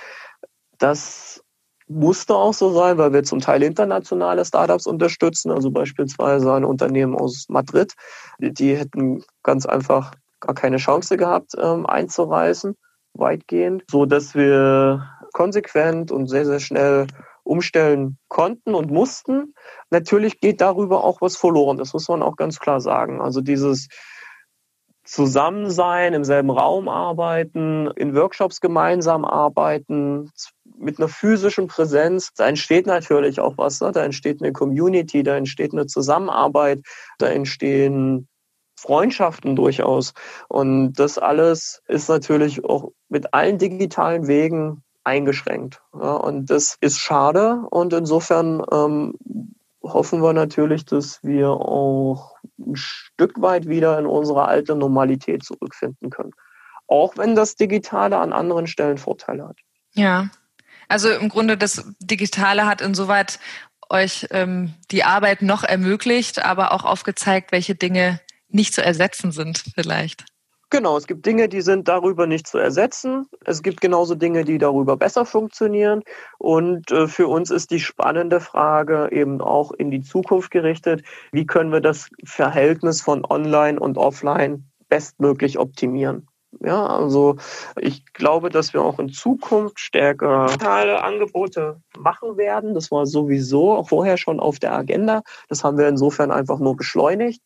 Das 0.78 1.44
musste 1.88 2.36
auch 2.36 2.54
so 2.54 2.72
sein, 2.74 2.98
weil 2.98 3.14
wir 3.14 3.24
zum 3.24 3.40
Teil 3.40 3.64
internationale 3.64 4.46
Startups 4.46 4.88
unterstützen, 4.88 5.52
also 5.52 5.72
beispielsweise 5.72 6.54
ein 6.54 6.66
Unternehmen 6.66 7.16
aus 7.16 7.46
Madrid. 7.50 7.94
Die 8.40 8.76
hätten 8.76 9.24
ganz 9.44 9.66
einfach 9.66 10.14
gar 10.40 10.56
keine 10.56 10.78
Chance 10.78 11.18
gehabt, 11.18 11.52
ähm, 11.58 11.86
einzureisen, 11.86 12.76
weitgehend, 13.14 13.84
so 13.90 14.06
dass 14.06 14.36
wir 14.36 15.08
konsequent 15.34 16.12
und 16.12 16.28
sehr, 16.28 16.46
sehr 16.46 16.60
schnell 16.60 17.08
umstellen 17.52 18.18
konnten 18.30 18.74
und 18.74 18.90
mussten. 18.90 19.54
Natürlich 19.90 20.40
geht 20.40 20.62
darüber 20.62 21.04
auch 21.04 21.22
was 21.22 21.36
verloren. 21.36 21.78
Das 21.78 21.94
muss 21.94 22.08
man 22.08 22.24
auch 22.24 22.38
ganz 22.38 22.60
klar 22.60 22.80
sagen. 22.80 23.22
Also 23.22 23.42
dieses 23.42 23.90
Zusammensein, 25.04 26.14
im 26.14 26.24
selben 26.24 26.50
Raum 26.50 26.88
arbeiten, 26.88 27.92
in 27.98 28.16
Workshops 28.16 28.62
gemeinsam 28.62 29.26
arbeiten, 29.26 30.32
mit 30.78 31.00
einer 31.00 31.10
physischen 31.10 31.68
Präsenz, 31.68 32.32
da 32.36 32.48
entsteht 32.48 32.86
natürlich 32.86 33.42
auch 33.42 33.58
was. 33.58 33.82
Ne? 33.82 33.92
Da 33.92 34.06
entsteht 34.06 34.42
eine 34.42 34.54
Community, 34.54 35.22
da 35.22 35.36
entsteht 35.36 35.74
eine 35.74 35.88
Zusammenarbeit, 35.88 36.82
da 37.18 37.28
entstehen 37.28 38.30
Freundschaften 38.80 39.56
durchaus. 39.58 40.14
Und 40.48 40.94
das 40.94 41.18
alles 41.18 41.82
ist 41.88 42.08
natürlich 42.08 42.64
auch 42.64 42.92
mit 43.10 43.34
allen 43.34 43.58
digitalen 43.58 44.28
Wegen 44.28 44.84
eingeschränkt. 45.04 45.82
Ja, 45.94 46.14
und 46.14 46.50
das 46.50 46.78
ist 46.82 47.00
schade 47.00 47.64
und 47.70 47.94
insofern 47.94 48.64
ähm, 48.72 49.16
hoffen 49.84 50.22
wir 50.22 50.34
natürlich, 50.34 50.86
dass 50.86 51.24
wir 51.24 51.50
auch 51.50 52.36
ein 52.60 52.76
Stück 52.76 53.42
weit 53.42 53.68
wieder 53.68 53.98
in 53.98 54.06
unsere 54.06 54.46
alte 54.46 54.76
Normalität 54.76 55.44
zurückfinden 55.44 56.10
können. 56.10 56.32
Auch 56.88 57.18
wenn 57.18 57.36
das 57.36 57.56
Digitale 57.56 58.18
an 58.18 58.34
anderen 58.34 58.68
Stellen 58.68 58.98
Vorteile 58.98 59.48
hat. 59.48 59.58
Ja, 59.94 60.30
also 60.88 61.10
im 61.10 61.30
Grunde 61.30 61.58
das 61.58 61.86
Digitale 62.00 62.66
hat 62.66 62.82
insoweit 62.82 63.40
euch 63.90 64.28
ähm, 64.32 64.74
die 64.92 65.04
Arbeit 65.04 65.42
noch 65.42 65.64
ermöglicht, 65.64 66.44
aber 66.44 66.74
auch 66.74 66.86
aufgezeigt, 66.86 67.52
welche 67.52 67.76
Dinge 67.76 68.20
nicht 68.50 68.74
zu 68.74 68.84
ersetzen 68.84 69.32
sind 69.32 69.64
vielleicht. 69.76 70.26
Genau, 70.72 70.96
es 70.96 71.06
gibt 71.06 71.26
Dinge, 71.26 71.50
die 71.50 71.60
sind 71.60 71.90
darüber 71.90 72.28
nicht 72.28 72.48
zu 72.48 72.58
ersetzen. 72.58 73.28
Es 73.44 73.62
gibt 73.62 73.82
genauso 73.82 74.16
Dinge, 74.16 74.46
die 74.46 74.58
darüber 74.58 74.96
besser 74.96 75.26
funktionieren. 75.26 76.02
Und 76.38 76.90
äh, 76.92 77.10
für 77.10 77.28
uns 77.28 77.52
ist 77.52 77.72
die 77.72 77.82
spannende 77.82 78.40
Frage 78.40 79.10
eben 79.12 79.42
auch 79.42 79.74
in 79.74 79.92
die 79.92 80.02
Zukunft 80.02 80.50
gerichtet. 80.50 81.04
Wie 81.34 81.46
können 81.46 81.74
wir 81.74 81.82
das 81.82 82.08
Verhältnis 82.24 83.02
von 83.02 83.26
Online 83.26 83.82
und 83.82 83.98
Offline 83.98 84.64
bestmöglich 84.88 85.60
optimieren? 85.60 86.30
Ja, 86.60 86.86
also 86.86 87.38
ich 87.80 88.06
glaube, 88.14 88.50
dass 88.50 88.74
wir 88.74 88.82
auch 88.82 89.00
in 89.00 89.10
Zukunft 89.10 89.80
stärker 89.80 90.48
digitale 90.48 91.02
Angebote 91.02 91.82
machen 91.98 92.38
werden. 92.38 92.74
Das 92.74 92.92
war 92.92 93.06
sowieso 93.06 93.84
vorher 93.84 94.18
schon 94.18 94.40
auf 94.40 94.60
der 94.60 94.74
Agenda. 94.74 95.24
Das 95.48 95.64
haben 95.64 95.78
wir 95.78 95.88
insofern 95.88 96.32
einfach 96.32 96.60
nur 96.60 96.76
beschleunigt. 96.76 97.42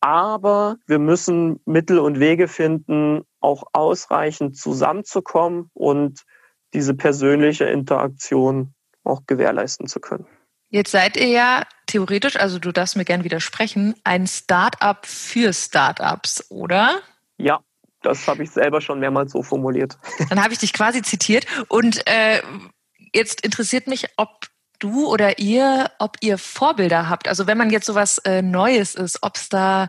Aber 0.00 0.76
wir 0.86 0.98
müssen 0.98 1.60
Mittel 1.66 1.98
und 1.98 2.20
Wege 2.20 2.48
finden, 2.48 3.22
auch 3.40 3.64
ausreichend 3.72 4.56
zusammenzukommen 4.56 5.70
und 5.74 6.24
diese 6.72 6.94
persönliche 6.94 7.64
Interaktion 7.64 8.74
auch 9.04 9.22
gewährleisten 9.26 9.86
zu 9.86 10.00
können. 10.00 10.26
Jetzt 10.68 10.92
seid 10.92 11.16
ihr 11.16 11.26
ja 11.26 11.66
theoretisch, 11.86 12.36
also 12.36 12.58
du 12.60 12.70
darfst 12.70 12.96
mir 12.96 13.04
gern 13.04 13.24
widersprechen, 13.24 13.94
ein 14.04 14.26
Start-up 14.26 15.04
für 15.04 15.52
Start-ups, 15.52 16.46
oder? 16.48 17.00
Ja, 17.38 17.60
das 18.02 18.28
habe 18.28 18.44
ich 18.44 18.50
selber 18.52 18.80
schon 18.80 19.00
mehrmals 19.00 19.32
so 19.32 19.42
formuliert. 19.42 19.98
Dann 20.28 20.42
habe 20.42 20.52
ich 20.52 20.60
dich 20.60 20.72
quasi 20.72 21.02
zitiert. 21.02 21.44
Und 21.68 22.06
äh, 22.06 22.40
jetzt 23.12 23.44
interessiert 23.44 23.88
mich, 23.88 24.06
ob 24.16 24.46
du 24.80 25.06
oder 25.06 25.38
ihr, 25.38 25.90
ob 25.98 26.16
ihr 26.20 26.38
Vorbilder 26.38 27.08
habt. 27.08 27.28
Also 27.28 27.46
wenn 27.46 27.58
man 27.58 27.70
jetzt 27.70 27.86
sowas 27.86 28.18
äh, 28.18 28.42
Neues 28.42 28.94
ist, 28.94 29.18
ob 29.22 29.36
es 29.36 29.48
da 29.48 29.88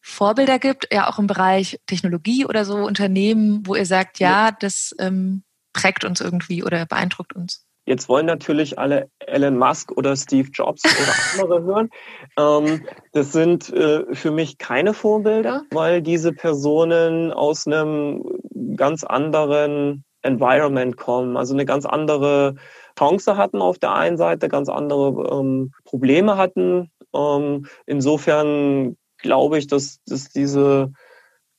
Vorbilder 0.00 0.58
gibt, 0.58 0.88
ja 0.92 1.08
auch 1.08 1.18
im 1.18 1.26
Bereich 1.26 1.80
Technologie 1.86 2.46
oder 2.46 2.64
so 2.64 2.76
Unternehmen, 2.76 3.62
wo 3.66 3.74
ihr 3.74 3.84
sagt, 3.84 4.18
ja, 4.18 4.50
das 4.52 4.94
ähm, 4.98 5.42
prägt 5.72 6.04
uns 6.04 6.20
irgendwie 6.20 6.64
oder 6.64 6.86
beeindruckt 6.86 7.34
uns. 7.34 7.64
Jetzt 7.84 8.08
wollen 8.10 8.26
natürlich 8.26 8.78
alle 8.78 9.10
Elon 9.18 9.56
Musk 9.56 9.92
oder 9.92 10.14
Steve 10.14 10.48
Jobs 10.52 10.82
oder 10.84 11.42
andere 11.42 11.62
hören. 11.64 11.90
Ähm, 12.38 12.86
das 13.12 13.32
sind 13.32 13.72
äh, 13.72 14.14
für 14.14 14.30
mich 14.30 14.58
keine 14.58 14.92
Vorbilder, 14.92 15.62
weil 15.70 16.02
diese 16.02 16.32
Personen 16.32 17.32
aus 17.32 17.66
einem 17.66 18.22
ganz 18.76 19.04
anderen 19.04 20.04
Environment 20.20 20.96
kommen, 20.96 21.36
also 21.36 21.54
eine 21.54 21.64
ganz 21.64 21.86
andere 21.86 22.56
Chance 22.98 23.36
hatten 23.36 23.62
auf 23.62 23.78
der 23.78 23.92
einen 23.94 24.16
Seite, 24.16 24.48
ganz 24.48 24.68
andere 24.68 25.38
ähm, 25.38 25.72
Probleme 25.84 26.36
hatten. 26.36 26.90
Ähm, 27.14 27.66
insofern 27.86 28.96
glaube 29.18 29.58
ich, 29.58 29.66
dass, 29.66 29.98
dass 30.06 30.30
diese 30.30 30.92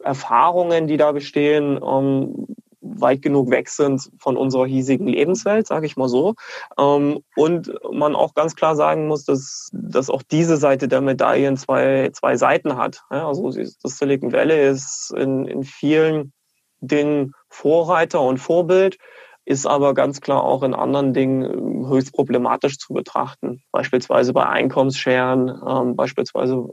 Erfahrungen, 0.03 0.87
die 0.87 0.97
da 0.97 1.11
bestehen, 1.11 1.79
ähm, 1.81 2.47
weit 2.81 3.21
genug 3.21 3.49
weg 3.49 3.69
sind 3.69 4.09
von 4.19 4.37
unserer 4.37 4.65
hiesigen 4.65 5.07
Lebenswelt, 5.07 5.67
sage 5.67 5.85
ich 5.85 5.97
mal 5.97 6.09
so. 6.09 6.35
Ähm, 6.77 7.19
und 7.35 7.73
man 7.91 8.15
auch 8.15 8.33
ganz 8.33 8.55
klar 8.55 8.75
sagen 8.75 9.07
muss, 9.07 9.25
dass, 9.25 9.69
dass 9.73 10.09
auch 10.09 10.23
diese 10.23 10.57
Seite 10.57 10.87
der 10.87 11.01
Medaillen 11.01 11.57
zwei, 11.57 12.09
zwei 12.13 12.35
Seiten 12.37 12.77
hat. 12.77 13.03
also 13.09 13.51
das 13.51 13.97
Silicon 13.97 14.31
Valley 14.31 14.69
ist 14.69 15.13
in, 15.15 15.45
in 15.45 15.63
vielen 15.63 16.33
Dingen 16.81 17.33
Vorreiter 17.49 18.21
und 18.21 18.37
Vorbild 18.37 18.97
ist 19.49 19.65
aber 19.65 19.95
ganz 19.95 20.21
klar 20.21 20.43
auch 20.43 20.61
in 20.61 20.75
anderen 20.75 21.11
Dingen 21.11 21.87
höchst 21.89 22.13
problematisch 22.13 22.77
zu 22.77 22.93
betrachten. 22.93 23.63
Beispielsweise 23.71 24.31
bei 24.31 24.45
Einkommensscheren, 24.45 25.49
ähm, 25.67 25.95
beispielsweise 25.95 26.69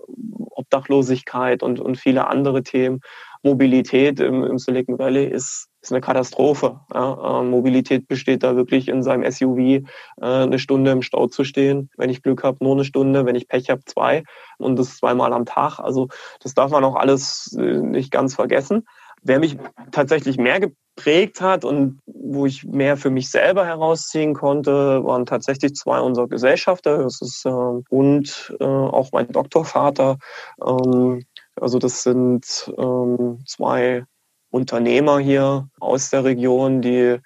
Obdachlosigkeit 0.50 1.62
und, 1.62 1.80
und 1.80 1.96
viele 1.96 2.26
andere 2.26 2.62
Themen. 2.62 3.00
Mobilität 3.42 4.20
im, 4.20 4.44
im 4.44 4.58
Silicon 4.58 4.98
Valley 4.98 5.24
ist, 5.24 5.68
ist 5.80 5.90
eine 5.90 6.02
Katastrophe. 6.02 6.80
Ja. 6.92 7.40
Ähm, 7.40 7.48
Mobilität 7.48 8.08
besteht 8.08 8.42
da 8.42 8.56
wirklich 8.56 8.88
in 8.88 9.02
seinem 9.02 9.30
SUV 9.30 9.58
äh, 9.58 9.82
eine 10.20 10.58
Stunde 10.58 10.90
im 10.90 11.00
Stau 11.00 11.28
zu 11.28 11.44
stehen. 11.44 11.88
Wenn 11.96 12.10
ich 12.10 12.22
Glück 12.22 12.44
habe, 12.44 12.62
nur 12.62 12.74
eine 12.74 12.84
Stunde. 12.84 13.24
Wenn 13.24 13.36
ich 13.36 13.48
Pech 13.48 13.70
habe, 13.70 13.84
zwei. 13.86 14.22
Und 14.58 14.78
das 14.78 14.98
zweimal 14.98 15.32
am 15.32 15.46
Tag. 15.46 15.78
Also 15.78 16.08
das 16.42 16.52
darf 16.52 16.70
man 16.70 16.84
auch 16.84 16.96
alles 16.96 17.56
äh, 17.58 17.78
nicht 17.78 18.10
ganz 18.10 18.34
vergessen. 18.34 18.84
Wer 19.26 19.40
mich 19.40 19.58
tatsächlich 19.90 20.38
mehr 20.38 20.60
geprägt 20.60 21.40
hat 21.40 21.64
und 21.64 22.00
wo 22.06 22.46
ich 22.46 22.64
mehr 22.64 22.96
für 22.96 23.10
mich 23.10 23.30
selber 23.30 23.66
herausziehen 23.66 24.34
konnte, 24.34 25.04
waren 25.04 25.26
tatsächlich 25.26 25.74
zwei 25.74 26.00
unserer 26.00 26.28
Gesellschafter. 26.28 26.98
Das 26.98 27.20
ist 27.20 27.44
äh, 27.44 27.48
und 27.50 28.54
äh, 28.60 28.64
auch 28.64 29.10
mein 29.12 29.30
Doktorvater. 29.32 30.18
Ähm, 30.64 31.24
also 31.60 31.78
das 31.78 32.02
sind 32.02 32.72
ähm, 32.78 33.40
zwei 33.46 34.04
Unternehmer 34.50 35.18
hier 35.18 35.68
aus 35.80 36.10
der 36.10 36.24
Region, 36.24 36.80
die 36.82 37.18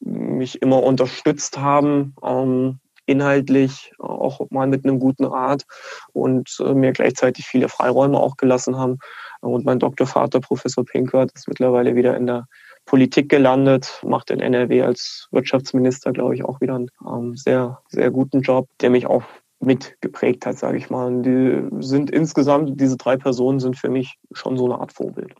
mich 0.00 0.62
immer 0.62 0.82
unterstützt 0.82 1.58
haben, 1.58 2.14
ähm, 2.22 2.78
inhaltlich 3.06 3.92
auch 3.98 4.40
mal 4.50 4.68
mit 4.68 4.84
einem 4.84 5.00
guten 5.00 5.24
Rat 5.24 5.64
und 6.12 6.56
äh, 6.60 6.74
mir 6.74 6.92
gleichzeitig 6.92 7.46
viele 7.46 7.68
Freiräume 7.68 8.18
auch 8.18 8.36
gelassen 8.36 8.78
haben. 8.78 8.98
Und 9.40 9.64
mein 9.64 9.78
Doktorvater, 9.78 10.40
Professor 10.40 10.84
Pinkert, 10.84 11.32
ist 11.34 11.48
mittlerweile 11.48 11.96
wieder 11.96 12.16
in 12.16 12.26
der 12.26 12.46
Politik 12.84 13.28
gelandet, 13.28 14.00
macht 14.02 14.30
in 14.30 14.40
NRW 14.40 14.82
als 14.82 15.28
Wirtschaftsminister, 15.30 16.12
glaube 16.12 16.34
ich, 16.34 16.44
auch 16.44 16.60
wieder 16.60 16.74
einen 16.74 16.90
ähm, 17.06 17.36
sehr, 17.36 17.80
sehr 17.88 18.10
guten 18.10 18.40
Job, 18.40 18.68
der 18.80 18.90
mich 18.90 19.06
auch 19.06 19.22
mitgeprägt 19.60 20.46
hat, 20.46 20.58
sage 20.58 20.78
ich 20.78 20.90
mal. 20.90 21.06
Und 21.06 21.22
die 21.22 21.62
sind 21.80 22.10
insgesamt, 22.10 22.80
diese 22.80 22.96
drei 22.96 23.16
Personen 23.16 23.60
sind 23.60 23.76
für 23.76 23.90
mich 23.90 24.16
schon 24.32 24.56
so 24.56 24.64
eine 24.64 24.80
Art 24.80 24.92
Vorbild. 24.92 25.34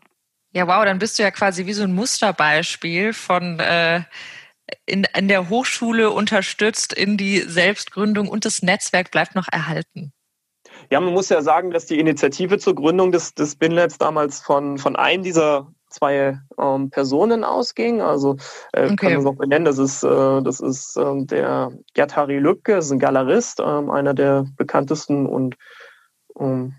Ja, 0.53 0.67
wow, 0.67 0.83
dann 0.85 0.99
bist 0.99 1.17
du 1.17 1.23
ja 1.23 1.31
quasi 1.31 1.65
wie 1.65 1.73
so 1.73 1.83
ein 1.83 1.93
Musterbeispiel 1.93 3.13
von 3.13 3.59
äh, 3.59 4.01
in, 4.85 5.05
in 5.17 5.27
der 5.27 5.49
Hochschule 5.49 6.11
unterstützt 6.11 6.93
in 6.93 7.17
die 7.17 7.39
Selbstgründung 7.39 8.27
und 8.27 8.45
das 8.45 8.61
Netzwerk 8.61 9.11
bleibt 9.11 9.35
noch 9.35 9.47
erhalten. 9.51 10.13
Ja, 10.91 10.99
man 10.99 11.13
muss 11.13 11.29
ja 11.29 11.41
sagen, 11.41 11.71
dass 11.71 11.85
die 11.85 11.99
Initiative 11.99 12.57
zur 12.57 12.75
Gründung 12.75 13.13
des, 13.13 13.33
des 13.33 13.55
BinLabs 13.55 13.97
damals 13.97 14.41
von, 14.41 14.77
von 14.77 14.97
einem 14.97 15.23
dieser 15.23 15.71
zwei 15.89 16.37
ähm, 16.59 16.89
Personen 16.89 17.45
ausging. 17.45 18.01
Also 18.01 18.35
äh, 18.73 18.87
okay. 18.87 18.95
kann 18.97 19.13
man 19.13 19.21
es 19.21 19.25
auch 19.25 19.37
benennen. 19.37 19.63
Das 19.63 19.77
ist, 19.77 20.03
äh, 20.03 20.41
das 20.41 20.59
ist 20.59 20.97
ähm, 20.97 21.27
der 21.27 21.71
Gerd-Harry 21.93 22.39
Lübke, 22.39 22.73
ist 22.73 22.91
ein 22.91 22.99
Galerist, 22.99 23.61
ähm, 23.65 23.89
einer 23.89 24.13
der 24.13 24.45
bekanntesten 24.57 25.27
und 25.27 25.55
ähm, 26.37 26.75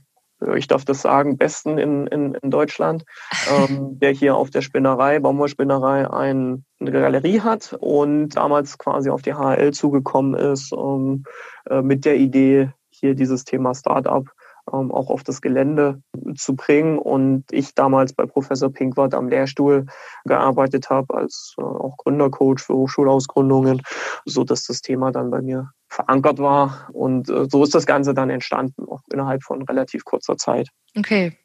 ich 0.57 0.67
darf 0.67 0.85
das 0.85 1.03
sagen, 1.03 1.39
besten 1.39 1.79
in, 1.79 2.07
in, 2.09 2.35
in 2.35 2.51
Deutschland, 2.51 3.05
ähm, 3.51 3.99
der 4.01 4.11
hier 4.11 4.37
auf 4.37 4.51
der 4.51 4.61
Spinnerei, 4.61 5.21
Baumwollspinnerei, 5.21 6.11
ein, 6.11 6.65
eine 6.81 6.93
Galerie 6.93 7.41
hat 7.41 7.77
und 7.81 8.31
damals 8.31 8.77
quasi 8.77 9.09
auf 9.09 9.23
die 9.23 9.35
HL 9.35 9.73
zugekommen 9.73 10.35
ist 10.35 10.73
ähm, 10.73 11.25
äh, 11.71 11.81
mit 11.81 12.05
der 12.05 12.17
Idee, 12.17 12.73
hier 13.03 13.15
dieses 13.15 13.45
Thema 13.45 13.75
Startup 13.75 14.27
ähm, 14.73 14.93
auch 14.93 15.11
auf 15.11 15.25
das 15.25 15.41
Gelände 15.41 16.01
zu 16.37 16.55
bringen. 16.55 16.99
Und 16.99 17.45
ich 17.51 17.75
damals 17.75 18.13
bei 18.13 18.27
Professor 18.27 18.73
Pinkwart 18.73 19.15
am 19.15 19.29
Lehrstuhl 19.29 19.87
gearbeitet 20.25 20.89
habe 20.89 21.15
als 21.15 21.55
äh, 21.59 21.63
auch 21.63 21.97
Gründercoach 21.99 22.61
für 22.61 22.75
Hochschulausgründungen, 22.75 23.83
so 24.25 24.45
dass 24.45 24.65
das 24.65 24.81
Thema 24.81 25.11
dann 25.11 25.31
bei 25.31 25.43
mir 25.43 25.71
verankert 25.89 26.39
war. 26.39 26.89
Und 26.93 27.29
äh, 27.29 27.47
so 27.51 27.65
ist 27.65 27.75
das 27.75 27.87
Ganze 27.87 28.15
dann 28.15 28.31
entstanden, 28.31 28.87
auch 28.89 29.03
innerhalb 29.13 29.43
von 29.43 29.63
relativ 29.63 30.05
kurzer 30.05 30.37
Zeit. 30.37 30.69
Okay. 30.97 31.37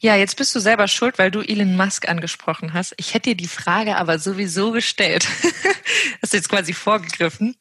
Ja, 0.00 0.16
jetzt 0.16 0.36
bist 0.36 0.54
du 0.54 0.60
selber 0.60 0.88
schuld, 0.88 1.18
weil 1.18 1.30
du 1.30 1.40
Elon 1.40 1.76
Musk 1.76 2.08
angesprochen 2.08 2.72
hast. 2.72 2.94
Ich 2.96 3.14
hätte 3.14 3.30
dir 3.30 3.36
die 3.36 3.48
Frage 3.48 3.96
aber 3.96 4.18
sowieso 4.18 4.72
gestellt. 4.72 5.26
hast 6.22 6.32
du 6.32 6.36
jetzt 6.36 6.48
quasi 6.48 6.72
vorgegriffen. 6.72 7.56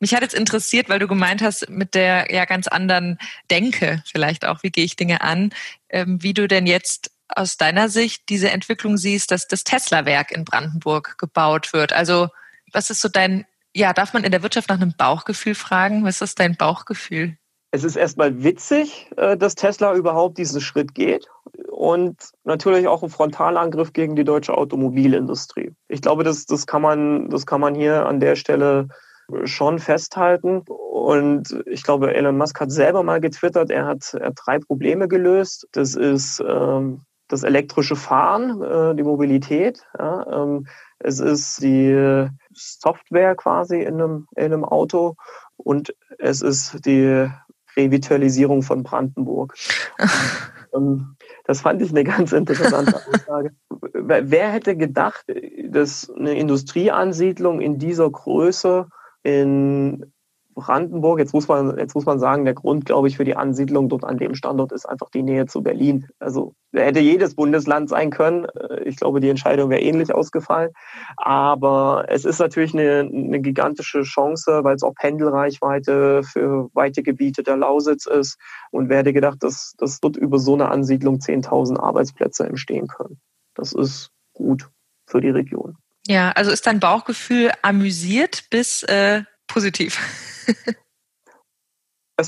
Mich 0.00 0.14
hat 0.14 0.22
jetzt 0.22 0.34
interessiert, 0.34 0.88
weil 0.88 0.98
du 0.98 1.08
gemeint 1.08 1.42
hast, 1.42 1.68
mit 1.68 1.94
der 1.94 2.32
ja 2.32 2.44
ganz 2.44 2.66
anderen 2.66 3.18
Denke 3.50 4.02
vielleicht 4.10 4.44
auch, 4.44 4.62
wie 4.62 4.70
gehe 4.70 4.84
ich 4.84 4.96
Dinge 4.96 5.20
an, 5.20 5.52
ähm, 5.88 6.22
wie 6.22 6.34
du 6.34 6.48
denn 6.48 6.66
jetzt 6.66 7.10
aus 7.28 7.56
deiner 7.56 7.88
Sicht 7.88 8.28
diese 8.28 8.50
Entwicklung 8.50 8.96
siehst, 8.96 9.30
dass 9.30 9.48
das 9.48 9.64
Tesla-Werk 9.64 10.30
in 10.30 10.44
Brandenburg 10.44 11.18
gebaut 11.18 11.72
wird. 11.72 11.92
Also 11.92 12.28
was 12.72 12.90
ist 12.90 13.00
so 13.00 13.08
dein, 13.08 13.46
ja, 13.74 13.92
darf 13.92 14.12
man 14.12 14.24
in 14.24 14.30
der 14.30 14.42
Wirtschaft 14.42 14.68
nach 14.68 14.76
einem 14.76 14.94
Bauchgefühl 14.96 15.54
fragen? 15.54 16.04
Was 16.04 16.20
ist 16.20 16.38
dein 16.38 16.56
Bauchgefühl? 16.56 17.36
Es 17.76 17.84
ist 17.84 17.96
erstmal 17.96 18.42
witzig, 18.42 19.10
äh, 19.18 19.36
dass 19.36 19.54
Tesla 19.54 19.94
überhaupt 19.94 20.38
diesen 20.38 20.62
Schritt 20.62 20.94
geht 20.94 21.28
und 21.70 22.16
natürlich 22.44 22.88
auch 22.88 23.02
ein 23.02 23.10
Frontalangriff 23.10 23.92
gegen 23.92 24.16
die 24.16 24.24
deutsche 24.24 24.56
Automobilindustrie. 24.56 25.74
Ich 25.88 26.00
glaube, 26.00 26.24
das, 26.24 26.46
das, 26.46 26.66
kann, 26.66 26.80
man, 26.80 27.28
das 27.28 27.44
kann 27.44 27.60
man 27.60 27.74
hier 27.74 28.06
an 28.06 28.18
der 28.18 28.34
Stelle 28.34 28.88
schon 29.44 29.78
festhalten. 29.78 30.62
Und 30.66 31.62
ich 31.66 31.82
glaube, 31.82 32.14
Elon 32.14 32.38
Musk 32.38 32.58
hat 32.62 32.72
selber 32.72 33.02
mal 33.02 33.20
getwittert, 33.20 33.70
er 33.70 33.84
hat, 33.84 34.14
er 34.14 34.28
hat 34.28 34.38
drei 34.42 34.58
Probleme 34.58 35.06
gelöst. 35.06 35.68
Das 35.72 35.96
ist 35.96 36.42
ähm, 36.48 37.02
das 37.28 37.42
elektrische 37.42 37.96
Fahren, 37.96 38.62
äh, 38.62 38.94
die 38.94 39.02
Mobilität. 39.02 39.82
Ja, 39.98 40.44
ähm, 40.44 40.66
es 40.98 41.20
ist 41.20 41.62
die 41.62 42.26
Software 42.54 43.34
quasi 43.34 43.82
in 43.82 44.00
einem, 44.00 44.28
in 44.34 44.44
einem 44.44 44.64
Auto 44.64 45.16
und 45.58 45.94
es 46.18 46.40
ist 46.40 46.86
die 46.86 47.28
Revitalisierung 47.76 48.62
von 48.62 48.82
Brandenburg. 48.82 49.54
ähm, 50.74 51.16
das 51.44 51.60
fand 51.60 51.82
ich 51.82 51.90
eine 51.90 52.04
ganz 52.04 52.32
interessante 52.32 52.96
Aussage. 52.96 53.52
Wer 53.92 54.50
hätte 54.50 54.76
gedacht, 54.76 55.24
dass 55.68 56.10
eine 56.10 56.38
Industrieansiedlung 56.38 57.60
in 57.60 57.78
dieser 57.78 58.10
Größe 58.10 58.88
in 59.22 60.12
Brandenburg, 60.54 61.18
jetzt 61.18 61.34
muss 61.34 61.48
man, 61.48 61.76
jetzt 61.78 61.94
muss 61.94 62.06
man 62.06 62.18
sagen, 62.18 62.46
der 62.46 62.54
Grund, 62.54 62.86
glaube 62.86 63.08
ich, 63.08 63.16
für 63.18 63.24
die 63.24 63.36
Ansiedlung 63.36 63.90
dort 63.90 64.04
an 64.04 64.16
dem 64.16 64.34
Standort 64.34 64.72
ist 64.72 64.86
einfach 64.86 65.10
die 65.10 65.22
Nähe 65.22 65.46
zu 65.46 65.62
Berlin. 65.62 66.08
Also 66.18 66.54
hätte 66.80 67.00
jedes 67.00 67.34
Bundesland 67.34 67.88
sein 67.88 68.10
können. 68.10 68.44
Äh, 68.44 68.82
ich 68.84 68.96
glaube, 68.96 69.20
die 69.20 69.28
Entscheidung 69.28 69.70
wäre 69.70 69.80
ähnlich 69.80 70.14
ausgefallen. 70.14 70.70
Aber 71.16 72.06
es 72.08 72.24
ist 72.24 72.38
natürlich 72.38 72.74
eine, 72.74 73.00
eine 73.00 73.40
gigantische 73.40 74.02
Chance, 74.02 74.60
weil 74.62 74.76
es 74.76 74.82
auch 74.82 74.94
Pendelreichweite 74.94 76.22
für 76.22 76.70
weite 76.74 77.02
Gebiete 77.02 77.42
der 77.42 77.56
Lausitz 77.56 78.06
ist. 78.06 78.38
Und 78.70 78.88
wer 78.88 78.98
hätte 78.98 79.12
gedacht, 79.12 79.42
dass, 79.42 79.74
dass 79.78 80.00
dort 80.00 80.16
über 80.16 80.38
so 80.38 80.54
eine 80.54 80.68
Ansiedlung 80.68 81.16
10.000 81.16 81.78
Arbeitsplätze 81.78 82.46
entstehen 82.46 82.88
können. 82.88 83.20
Das 83.54 83.72
ist 83.72 84.10
gut 84.32 84.68
für 85.06 85.20
die 85.20 85.30
Region. 85.30 85.76
Ja, 86.06 86.30
also 86.32 86.50
ist 86.50 86.66
dein 86.66 86.78
Bauchgefühl 86.78 87.50
amüsiert 87.62 88.44
bis 88.50 88.82
äh, 88.84 89.22
positiv? 89.48 89.98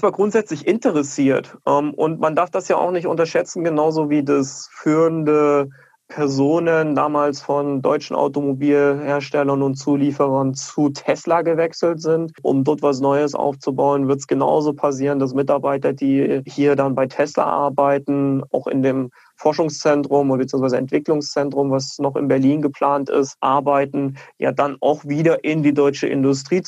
war 0.03 0.13
grundsätzlich 0.13 0.67
interessiert. 0.67 1.57
Ähm, 1.67 1.95
und 1.95 2.21
man 2.21 2.37
darf 2.37 2.51
das 2.51 2.69
ja 2.69 2.77
auch 2.77 2.91
nicht 2.91 3.07
unterschätzen, 3.07 3.65
genauso 3.65 4.11
wie 4.11 4.23
das 4.23 4.69
führende 4.73 5.71
Personen 6.09 6.95
damals 6.95 7.43
von 7.43 7.83
deutschen 7.83 8.17
Automobilherstellern 8.17 9.63
und 9.63 9.75
Zulieferern 9.75 10.55
zu 10.55 10.89
Tesla 10.89 11.43
gewechselt 11.43 12.01
sind, 12.01 12.33
um 12.43 12.65
dort 12.65 12.81
was 12.81 13.01
Neues 13.01 13.35
aufzubauen, 13.35 14.09
wird 14.09 14.21
es 14.21 14.27
genauso 14.27 14.73
passieren, 14.73 15.19
dass 15.19 15.35
Mitarbeiter, 15.35 15.93
die 15.93 16.43
hier 16.47 16.77
dann 16.77 16.95
bei 16.95 17.07
Tesla 17.07 17.45
arbeiten, 17.45 18.43
auch 18.53 18.67
in 18.67 18.83
dem 18.83 19.11
Forschungszentrum 19.37 20.31
oder 20.31 20.39
beziehungsweise 20.39 20.79
Entwicklungszentrum, 20.79 21.71
was 21.71 21.99
noch 21.99 22.17
in 22.17 22.27
Berlin 22.27 22.63
geplant 22.63 23.11
ist, 23.11 23.37
arbeiten, 23.41 24.17
ja 24.39 24.51
dann 24.51 24.79
auch 24.81 25.05
wieder 25.05 25.45
in 25.45 25.63
die 25.63 25.75
deutsche 25.75 26.07
Industrie 26.07 26.63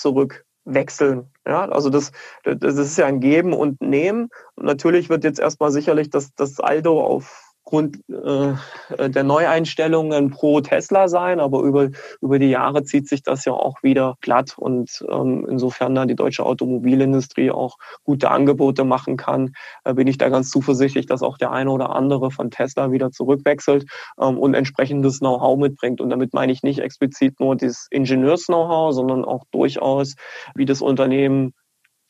zurückwechseln. 0.70 1.30
Ja, 1.46 1.68
also 1.68 1.90
das, 1.90 2.12
das 2.44 2.76
ist 2.76 2.96
ja 2.96 3.06
ein 3.06 3.20
Geben 3.20 3.52
und 3.52 3.80
Nehmen. 3.80 4.28
Und 4.54 4.66
natürlich 4.66 5.08
wird 5.08 5.24
jetzt 5.24 5.40
erstmal 5.40 5.70
sicherlich 5.70 6.10
das, 6.10 6.34
das 6.34 6.60
Aldo 6.60 7.02
auf 7.02 7.49
Grund 7.70 7.98
äh, 8.08 9.08
der 9.08 9.22
Neueinstellungen 9.22 10.30
pro 10.30 10.60
Tesla 10.60 11.06
sein, 11.06 11.38
aber 11.38 11.62
über, 11.62 11.90
über 12.20 12.40
die 12.40 12.50
Jahre 12.50 12.82
zieht 12.82 13.08
sich 13.08 13.22
das 13.22 13.44
ja 13.44 13.52
auch 13.52 13.82
wieder 13.84 14.16
glatt 14.20 14.58
und 14.58 15.04
ähm, 15.08 15.46
insofern 15.48 15.94
da 15.94 16.04
die 16.04 16.16
deutsche 16.16 16.44
Automobilindustrie 16.44 17.52
auch 17.52 17.76
gute 18.02 18.32
Angebote 18.32 18.82
machen 18.82 19.16
kann, 19.16 19.52
äh, 19.84 19.94
bin 19.94 20.08
ich 20.08 20.18
da 20.18 20.28
ganz 20.30 20.50
zuversichtlich, 20.50 21.06
dass 21.06 21.22
auch 21.22 21.38
der 21.38 21.52
eine 21.52 21.70
oder 21.70 21.94
andere 21.94 22.32
von 22.32 22.50
Tesla 22.50 22.90
wieder 22.90 23.12
zurückwechselt 23.12 23.86
ähm, 24.20 24.36
und 24.36 24.54
entsprechendes 24.54 25.20
Know-how 25.20 25.56
mitbringt. 25.56 26.00
Und 26.00 26.10
damit 26.10 26.34
meine 26.34 26.50
ich 26.50 26.64
nicht 26.64 26.80
explizit 26.80 27.38
nur 27.38 27.54
das 27.54 27.86
Ingenieurs-Know-how, 27.90 28.92
sondern 28.92 29.24
auch 29.24 29.44
durchaus, 29.52 30.16
wie 30.56 30.64
das 30.64 30.82
Unternehmen 30.82 31.54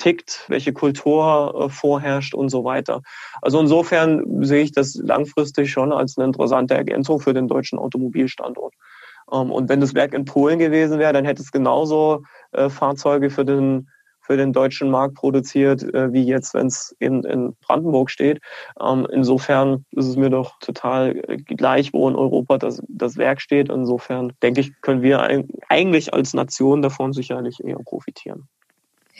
tickt, 0.01 0.45
welche 0.49 0.73
Kultur 0.73 1.55
äh, 1.55 1.69
vorherrscht 1.69 2.35
und 2.35 2.49
so 2.49 2.65
weiter. 2.65 3.03
Also 3.41 3.61
insofern 3.61 4.43
sehe 4.45 4.63
ich 4.63 4.73
das 4.73 4.95
langfristig 4.97 5.71
schon 5.71 5.93
als 5.93 6.19
eine 6.19 6.27
interessante 6.27 6.75
Ergänzung 6.75 7.21
für 7.21 7.35
den 7.35 7.47
deutschen 7.47 7.79
Automobilstandort. 7.79 8.75
Ähm, 9.33 9.53
und 9.53 9.69
wenn 9.69 9.81
das 9.81 9.95
Werk 9.95 10.15
in 10.15 10.25
Polen 10.25 10.59
gewesen 10.59 10.99
wäre, 10.99 11.13
dann 11.13 11.25
hätte 11.25 11.43
es 11.43 11.53
genauso 11.53 12.25
äh, 12.53 12.69
Fahrzeuge 12.69 13.31
für 13.31 13.45
den 13.45 13.89
für 14.23 14.37
den 14.37 14.53
deutschen 14.53 14.91
Markt 14.91 15.17
produziert, 15.17 15.83
äh, 15.83 16.13
wie 16.13 16.23
jetzt, 16.23 16.55
wenn 16.55 16.69
es 16.69 16.95
in, 17.01 17.25
in 17.25 17.57
Brandenburg 17.67 18.11
steht. 18.11 18.41
Ähm, 18.81 19.05
insofern 19.11 19.85
ist 19.91 20.07
es 20.07 20.15
mir 20.15 20.31
doch 20.31 20.57
total 20.61 21.15
gleich, 21.47 21.93
wo 21.93 22.09
in 22.09 22.15
Europa 22.15 22.59
das, 22.59 22.81
das 22.87 23.17
Werk 23.17 23.41
steht. 23.41 23.71
Insofern 23.71 24.33
denke 24.41 24.61
ich, 24.61 24.81
können 24.83 25.03
wir 25.03 25.45
eigentlich 25.69 26.15
als 26.15 26.33
Nation 26.33 26.81
davon 26.81 27.13
sicherlich 27.13 27.59
eher 27.65 27.81
profitieren. 27.85 28.49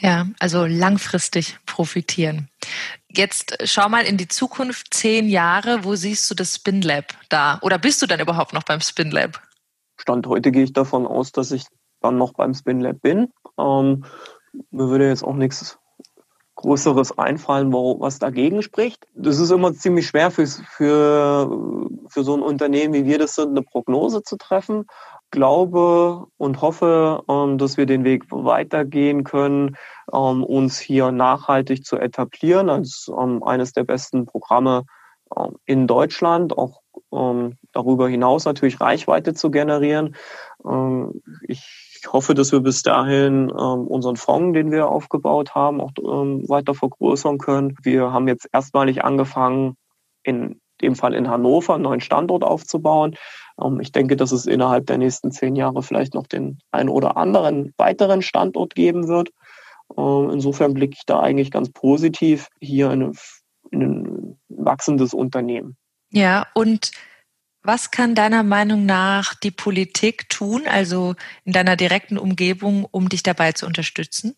Ja, 0.01 0.25
also 0.39 0.65
langfristig 0.65 1.59
profitieren. 1.67 2.49
Jetzt 3.07 3.57
schau 3.65 3.87
mal 3.87 4.03
in 4.03 4.17
die 4.17 4.27
Zukunft, 4.27 4.93
zehn 4.93 5.29
Jahre, 5.29 5.83
wo 5.83 5.95
siehst 5.95 6.29
du 6.31 6.33
das 6.33 6.55
Spin 6.55 6.81
Lab 6.81 7.05
da? 7.29 7.59
Oder 7.61 7.77
bist 7.77 8.01
du 8.01 8.07
dann 8.07 8.19
überhaupt 8.19 8.53
noch 8.53 8.63
beim 8.63 8.81
Spin 8.81 9.11
Lab? 9.11 9.39
Stand 9.97 10.25
heute 10.25 10.51
gehe 10.51 10.63
ich 10.63 10.73
davon 10.73 11.05
aus, 11.05 11.31
dass 11.31 11.51
ich 11.51 11.65
dann 12.01 12.17
noch 12.17 12.33
beim 12.33 12.55
Spin 12.55 12.79
Lab 12.79 12.99
bin. 13.01 13.31
Ähm, 13.59 14.05
mir 14.71 14.89
würde 14.89 15.07
jetzt 15.07 15.23
auch 15.23 15.35
nichts 15.35 15.77
Größeres 16.55 17.17
einfallen, 17.19 17.71
was 17.71 18.17
dagegen 18.17 18.63
spricht. 18.63 19.07
Das 19.13 19.39
ist 19.39 19.51
immer 19.51 19.73
ziemlich 19.73 20.07
schwer 20.07 20.31
für, 20.31 20.47
für, 20.47 21.89
für 22.07 22.23
so 22.23 22.35
ein 22.35 22.41
Unternehmen, 22.41 22.93
wie 22.93 23.05
wir 23.05 23.19
das 23.19 23.35
sind, 23.35 23.49
eine 23.49 23.61
Prognose 23.61 24.23
zu 24.23 24.37
treffen 24.37 24.85
glaube 25.31 26.27
und 26.37 26.61
hoffe, 26.61 27.23
ähm, 27.29 27.57
dass 27.57 27.77
wir 27.77 27.85
den 27.85 28.03
Weg 28.03 28.25
weitergehen 28.29 29.23
können, 29.23 29.77
ähm, 30.13 30.43
uns 30.43 30.79
hier 30.79 31.11
nachhaltig 31.11 31.85
zu 31.85 31.97
etablieren 31.97 32.69
als 32.69 33.09
ähm, 33.17 33.43
eines 33.43 33.73
der 33.73 33.83
besten 33.83 34.25
Programme 34.25 34.83
in 35.63 35.87
Deutschland, 35.87 36.57
auch 36.57 36.81
darüber 37.71 38.09
hinaus 38.09 38.43
natürlich 38.43 38.81
Reichweite 38.81 39.33
zu 39.33 39.49
generieren. 39.49 40.17
ich 41.47 42.01
hoffe, 42.05 42.33
dass 42.33 42.51
wir 42.51 42.59
bis 42.59 42.81
dahin 42.81 43.49
unseren 43.49 44.17
Fonds, 44.17 44.53
den 44.53 44.71
wir 44.71 44.89
aufgebaut 44.89 45.55
haben, 45.55 45.79
auch 45.79 45.91
weiter 45.95 46.73
vergrößern 46.73 47.37
können. 47.37 47.77
Wir 47.81 48.11
haben 48.11 48.27
jetzt 48.27 48.49
erstmalig 48.51 49.05
angefangen, 49.05 49.77
in 50.23 50.59
dem 50.81 50.95
Fall 50.95 51.13
in 51.13 51.29
Hannover 51.29 51.75
einen 51.75 51.83
neuen 51.83 52.01
Standort 52.01 52.43
aufzubauen. 52.43 53.15
Ähm, 53.61 53.79
ich 53.79 53.91
denke, 53.91 54.15
dass 54.15 54.31
es 54.31 54.45
innerhalb 54.45 54.87
der 54.87 54.97
nächsten 54.97 55.31
zehn 55.31 55.55
Jahre 55.55 55.83
vielleicht 55.83 56.13
noch 56.13 56.27
den 56.27 56.59
einen 56.71 56.89
oder 56.89 57.17
anderen 57.17 57.73
weiteren 57.77 58.21
Standort 58.21 58.75
geben 58.75 59.07
wird. 59.07 59.29
Ähm, 59.97 60.29
insofern 60.31 60.73
blicke 60.73 60.95
ich 60.97 61.05
da 61.05 61.19
eigentlich 61.19 61.51
ganz 61.51 61.69
positiv 61.71 62.47
hier 62.59 62.91
in, 62.91 63.13
ein 63.73 64.39
wachsendes 64.49 65.13
Unternehmen. 65.13 65.77
Ja, 66.11 66.47
und 66.53 66.91
was 67.63 67.91
kann 67.91 68.15
deiner 68.15 68.43
Meinung 68.43 68.85
nach 68.85 69.35
die 69.35 69.51
Politik 69.51 70.29
tun, 70.29 70.63
also 70.67 71.15
in 71.45 71.53
deiner 71.53 71.75
direkten 71.75 72.17
Umgebung, 72.17 72.87
um 72.89 73.07
dich 73.07 73.23
dabei 73.23 73.51
zu 73.51 73.67
unterstützen? 73.67 74.35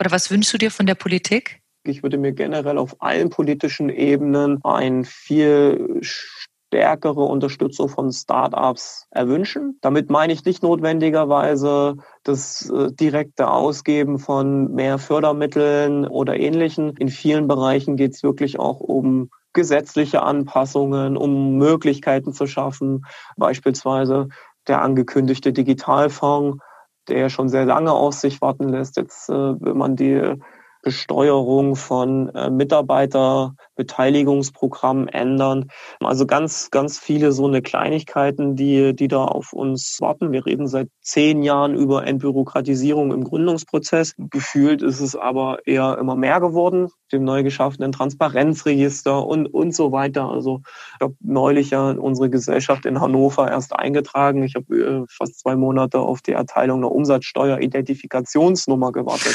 Oder 0.00 0.10
was 0.10 0.30
wünschst 0.30 0.52
du 0.54 0.58
dir 0.58 0.70
von 0.70 0.86
der 0.86 0.94
Politik? 0.94 1.60
Ich 1.88 2.02
würde 2.02 2.18
mir 2.18 2.32
generell 2.32 2.78
auf 2.78 2.96
allen 3.00 3.30
politischen 3.30 3.88
Ebenen 3.88 4.60
ein 4.64 5.04
viel 5.04 6.00
stärkere 6.02 7.22
Unterstützung 7.22 7.88
von 7.88 8.12
Startups 8.12 9.06
erwünschen. 9.10 9.78
Damit 9.80 10.10
meine 10.10 10.32
ich 10.32 10.44
nicht 10.44 10.62
notwendigerweise 10.62 11.96
das 12.24 12.68
äh, 12.70 12.92
direkte 12.92 13.48
Ausgeben 13.48 14.18
von 14.18 14.72
mehr 14.74 14.98
Fördermitteln 14.98 16.06
oder 16.06 16.38
ähnlichen. 16.38 16.96
In 16.96 17.08
vielen 17.08 17.46
Bereichen 17.46 17.96
geht 17.96 18.14
es 18.14 18.22
wirklich 18.22 18.58
auch 18.58 18.80
um 18.80 19.30
gesetzliche 19.52 20.22
Anpassungen, 20.22 21.16
um 21.16 21.56
Möglichkeiten 21.56 22.32
zu 22.32 22.46
schaffen, 22.46 23.06
beispielsweise 23.36 24.28
der 24.68 24.82
angekündigte 24.82 25.52
Digitalfonds, 25.52 26.62
der 27.08 27.30
schon 27.30 27.48
sehr 27.48 27.64
lange 27.64 27.92
auf 27.92 28.14
sich 28.14 28.42
warten 28.42 28.68
lässt. 28.68 28.96
Jetzt 28.96 29.30
äh, 29.30 29.32
will 29.32 29.74
man 29.74 29.96
die 29.96 30.34
Besteuerung 30.82 31.76
von 31.76 32.28
äh, 32.34 32.50
Mitarbeiterbeteiligungsprogrammen 32.50 35.06
ändern. 35.08 35.68
Also 36.00 36.26
ganz, 36.26 36.70
ganz 36.70 36.98
viele 36.98 37.32
so 37.32 37.46
eine 37.46 37.62
Kleinigkeiten, 37.62 38.56
die, 38.56 38.94
die 38.94 39.08
da 39.08 39.24
auf 39.24 39.52
uns 39.52 39.98
warten. 40.00 40.32
Wir 40.32 40.46
reden 40.46 40.68
seit 40.68 40.88
zehn 41.00 41.42
Jahren 41.42 41.74
über 41.74 42.06
Entbürokratisierung 42.06 43.12
im 43.12 43.24
Gründungsprozess. 43.24 44.14
Gefühlt 44.16 44.80
ist 44.82 45.00
es 45.00 45.16
aber 45.16 45.66
eher 45.66 45.98
immer 45.98 46.14
mehr 46.14 46.40
geworden, 46.40 46.88
dem 47.12 47.24
neu 47.24 47.42
geschaffenen 47.42 47.90
Transparenzregister 47.92 49.26
und, 49.26 49.46
und 49.46 49.74
so 49.74 49.92
weiter. 49.92 50.30
Also 50.30 50.60
ich 50.94 51.00
habe 51.00 51.14
neulich 51.20 51.70
ja 51.70 51.90
unsere 51.90 52.30
Gesellschaft 52.30 52.86
in 52.86 53.00
Hannover 53.00 53.50
erst 53.50 53.74
eingetragen. 53.74 54.44
Ich 54.44 54.54
habe 54.54 54.76
äh, 54.76 55.04
fast 55.08 55.40
zwei 55.40 55.56
Monate 55.56 55.98
auf 55.98 56.22
die 56.22 56.32
Erteilung 56.32 56.78
einer 56.78 56.92
Umsatzsteueridentifikationsnummer 56.92 58.92
gewartet. 58.92 59.34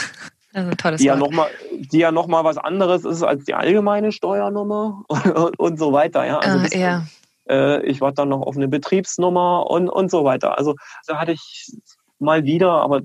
Also 0.53 0.71
tolles 0.71 0.99
die 0.99 1.07
ja 1.07 1.15
nochmal, 1.15 1.49
die 1.71 1.99
ja 1.99 2.11
noch 2.11 2.27
mal 2.27 2.43
was 2.43 2.57
anderes 2.57 3.05
ist 3.05 3.23
als 3.23 3.45
die 3.45 3.53
allgemeine 3.53 4.11
Steuernummer 4.11 5.03
und, 5.07 5.59
und 5.59 5.79
so 5.79 5.93
weiter. 5.93 6.25
Ja, 6.25 6.39
also 6.39 6.65
äh, 6.75 6.79
ja. 6.79 7.05
Äh, 7.49 7.85
ich 7.85 8.01
war 8.01 8.11
dann 8.11 8.29
noch 8.29 8.41
auf 8.41 8.55
eine 8.55 8.67
Betriebsnummer 8.67 9.69
und, 9.69 9.89
und 9.89 10.11
so 10.11 10.23
weiter. 10.23 10.57
Also 10.57 10.75
da 11.07 11.19
hatte 11.19 11.31
ich 11.31 11.71
mal 12.19 12.43
wieder, 12.43 12.71
aber 12.71 13.01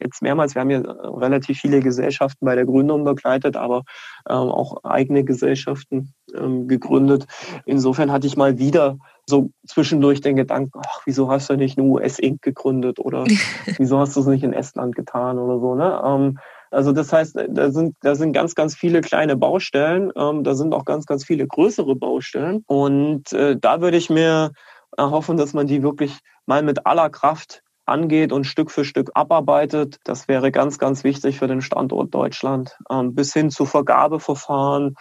jetzt 0.00 0.22
mehrmals, 0.22 0.54
wir 0.54 0.60
haben 0.60 0.70
ja 0.70 0.80
relativ 0.80 1.58
viele 1.58 1.80
Gesellschaften 1.80 2.44
bei 2.44 2.54
der 2.54 2.66
Gründung 2.66 3.04
begleitet, 3.04 3.56
aber 3.56 3.82
ähm, 4.28 4.36
auch 4.36 4.84
eigene 4.84 5.24
Gesellschaften 5.24 6.12
ähm, 6.34 6.68
gegründet. 6.68 7.26
Insofern 7.64 8.12
hatte 8.12 8.26
ich 8.26 8.36
mal 8.36 8.58
wieder 8.58 8.98
so 9.28 9.50
zwischendurch 9.66 10.20
den 10.20 10.36
Gedanken, 10.36 10.80
ach, 10.86 11.00
wieso 11.04 11.30
hast 11.30 11.50
du 11.50 11.56
nicht 11.56 11.78
eine 11.78 11.86
US 11.88 12.18
Inc. 12.18 12.42
gegründet 12.42 12.98
oder 12.98 13.24
wieso 13.78 13.98
hast 13.98 14.16
du 14.16 14.20
es 14.20 14.26
nicht 14.26 14.44
in 14.44 14.52
Estland 14.52 14.94
getan 14.94 15.38
oder 15.38 15.58
so. 15.58 15.74
Ne? 15.74 16.02
Ähm, 16.04 16.38
also 16.70 16.92
das 16.92 17.12
heißt, 17.12 17.36
da 17.48 17.70
sind, 17.70 17.96
da 18.00 18.14
sind 18.14 18.32
ganz, 18.32 18.54
ganz 18.54 18.74
viele 18.74 19.00
kleine 19.00 19.36
Baustellen. 19.36 20.12
Ähm, 20.16 20.44
da 20.44 20.54
sind 20.54 20.74
auch 20.74 20.84
ganz, 20.84 21.06
ganz 21.06 21.24
viele 21.24 21.46
größere 21.46 21.96
Baustellen. 21.96 22.62
Und 22.66 23.32
äh, 23.32 23.56
da 23.58 23.80
würde 23.80 23.96
ich 23.96 24.10
mir 24.10 24.52
erhoffen, 24.96 25.36
dass 25.36 25.52
man 25.52 25.66
die 25.66 25.82
wirklich 25.82 26.18
mal 26.46 26.62
mit 26.62 26.86
aller 26.86 27.10
Kraft 27.10 27.62
angeht 27.84 28.32
und 28.32 28.44
Stück 28.44 28.70
für 28.70 28.84
Stück 28.84 29.10
abarbeitet. 29.14 29.98
Das 30.04 30.28
wäre 30.28 30.50
ganz, 30.50 30.78
ganz 30.78 31.04
wichtig 31.04 31.38
für 31.38 31.46
den 31.46 31.62
Standort 31.62 32.14
Deutschland. 32.14 32.76
Ähm, 32.90 33.14
bis 33.14 33.32
hin 33.32 33.50
zu 33.50 33.64
Vergabeverfahren, 33.64 34.96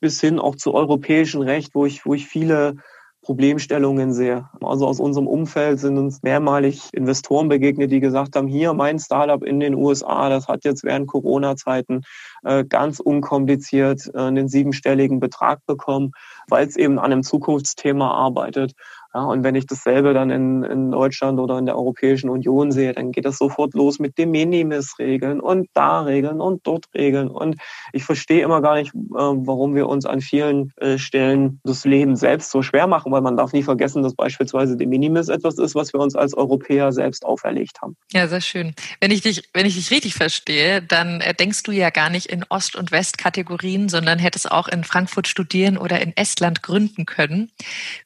bis 0.00 0.20
hin 0.20 0.38
auch 0.38 0.56
zu 0.56 0.72
europäischem 0.74 1.42
Recht, 1.42 1.74
wo 1.74 1.86
ich, 1.86 2.06
wo 2.06 2.14
ich 2.14 2.26
viele 2.26 2.76
Problemstellungen 3.22 4.12
sehe. 4.12 4.48
Also 4.62 4.86
aus 4.86 4.98
unserem 4.98 5.26
Umfeld 5.26 5.78
sind 5.78 5.98
uns 5.98 6.22
mehrmalig 6.22 6.88
Investoren 6.92 7.48
begegnet, 7.48 7.90
die 7.90 8.00
gesagt 8.00 8.34
haben, 8.34 8.48
hier 8.48 8.72
mein 8.72 8.98
Startup 8.98 9.42
in 9.42 9.60
den 9.60 9.74
USA, 9.74 10.28
das 10.30 10.48
hat 10.48 10.64
jetzt 10.64 10.84
während 10.84 11.06
Corona-Zeiten 11.06 12.02
äh, 12.44 12.64
ganz 12.64 12.98
unkompliziert 12.98 14.10
äh, 14.14 14.18
einen 14.18 14.48
siebenstelligen 14.48 15.20
Betrag 15.20 15.64
bekommen, 15.66 16.12
weil 16.48 16.66
es 16.66 16.76
eben 16.76 16.98
an 16.98 17.12
einem 17.12 17.22
Zukunftsthema 17.22 18.10
arbeitet. 18.10 18.72
Ja, 19.12 19.24
und 19.24 19.42
wenn 19.42 19.56
ich 19.56 19.66
dasselbe 19.66 20.14
dann 20.14 20.30
in, 20.30 20.62
in 20.62 20.90
Deutschland 20.92 21.40
oder 21.40 21.58
in 21.58 21.66
der 21.66 21.76
Europäischen 21.76 22.30
Union 22.30 22.70
sehe, 22.70 22.92
dann 22.92 23.10
geht 23.10 23.24
das 23.24 23.38
sofort 23.38 23.74
los 23.74 23.98
mit 23.98 24.18
dem 24.18 24.30
Minimis-Regeln 24.30 25.40
und 25.40 25.68
da 25.74 26.02
Regeln 26.02 26.40
und 26.40 26.64
dort 26.64 26.86
Regeln. 26.94 27.28
Und 27.28 27.56
ich 27.92 28.04
verstehe 28.04 28.44
immer 28.44 28.62
gar 28.62 28.76
nicht, 28.76 28.94
äh, 28.94 28.98
warum 29.18 29.74
wir 29.74 29.88
uns 29.88 30.06
an 30.06 30.20
vielen 30.20 30.72
äh, 30.76 30.96
Stellen 30.96 31.60
das 31.64 31.84
Leben 31.84 32.14
selbst 32.14 32.52
so 32.52 32.62
schwer 32.62 32.86
machen, 32.86 33.10
weil 33.10 33.20
man 33.20 33.36
darf 33.36 33.52
nie 33.52 33.64
vergessen, 33.64 34.04
dass 34.04 34.14
beispielsweise 34.14 34.76
die 34.76 34.86
Minimis 34.86 35.28
etwas 35.28 35.58
ist, 35.58 35.74
was 35.74 35.92
wir 35.92 35.98
uns 35.98 36.14
als 36.14 36.34
Europäer 36.34 36.92
selbst 36.92 37.24
auferlegt 37.24 37.82
haben. 37.82 37.96
Ja, 38.12 38.28
sehr 38.28 38.40
schön. 38.40 38.74
Wenn 39.00 39.10
ich 39.10 39.22
dich, 39.22 39.42
wenn 39.52 39.66
ich 39.66 39.74
dich 39.74 39.90
richtig 39.90 40.14
verstehe, 40.14 40.82
dann 40.82 41.20
äh, 41.20 41.34
denkst 41.34 41.64
du 41.64 41.72
ja 41.72 41.90
gar 41.90 42.10
nicht 42.10 42.26
in 42.26 42.44
Ost- 42.48 42.76
und 42.76 42.92
West-Kategorien, 42.92 43.88
sondern 43.88 44.20
hättest 44.20 44.52
auch 44.52 44.68
in 44.68 44.84
Frankfurt 44.84 45.26
studieren 45.26 45.78
oder 45.78 46.00
in 46.00 46.16
Estland 46.16 46.62
gründen 46.62 47.06
können. 47.06 47.50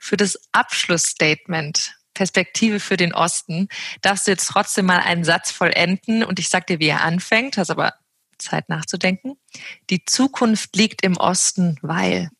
Für 0.01 0.17
das 0.17 0.41
Abschlussstatement 0.95 1.97
Perspektive 2.15 2.79
für 2.79 2.97
den 2.97 3.13
Osten, 3.13 3.67
darfst 4.01 4.29
du 4.29 4.31
jetzt 4.31 4.47
trotzdem 4.47 4.87
mal 4.87 5.01
einen 5.01 5.25
Satz 5.25 5.51
vollenden 5.51 6.23
und 6.23 6.39
ich 6.39 6.49
sag 6.49 6.69
dir, 6.69 6.79
wie 6.79 6.87
er 6.87 7.03
anfängt, 7.03 7.59
hast 7.59 7.73
aber 7.73 7.95
Zeit 8.39 8.69
nachzudenken. 8.69 9.35
Die 9.91 10.05
Zukunft 10.05 10.77
liegt 10.77 11.03
im 11.03 11.17
Osten, 11.17 11.77
weil. 11.83 12.31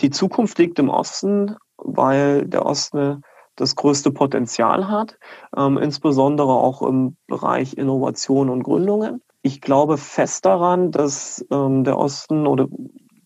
Die 0.00 0.10
Zukunft 0.10 0.58
liegt 0.58 0.80
im 0.80 0.88
Osten, 0.88 1.56
weil 1.76 2.44
der 2.48 2.66
Osten 2.66 3.22
das 3.54 3.76
größte 3.76 4.10
Potenzial 4.10 4.88
hat, 4.88 5.16
ähm, 5.56 5.78
insbesondere 5.78 6.52
auch 6.52 6.82
im 6.82 7.16
Bereich 7.28 7.74
Innovation 7.74 8.50
und 8.50 8.64
Gründungen. 8.64 9.22
Ich 9.42 9.60
glaube 9.60 9.96
fest 9.96 10.44
daran, 10.44 10.90
dass 10.90 11.44
ähm, 11.52 11.84
der 11.84 11.98
Osten 11.98 12.48
oder 12.48 12.66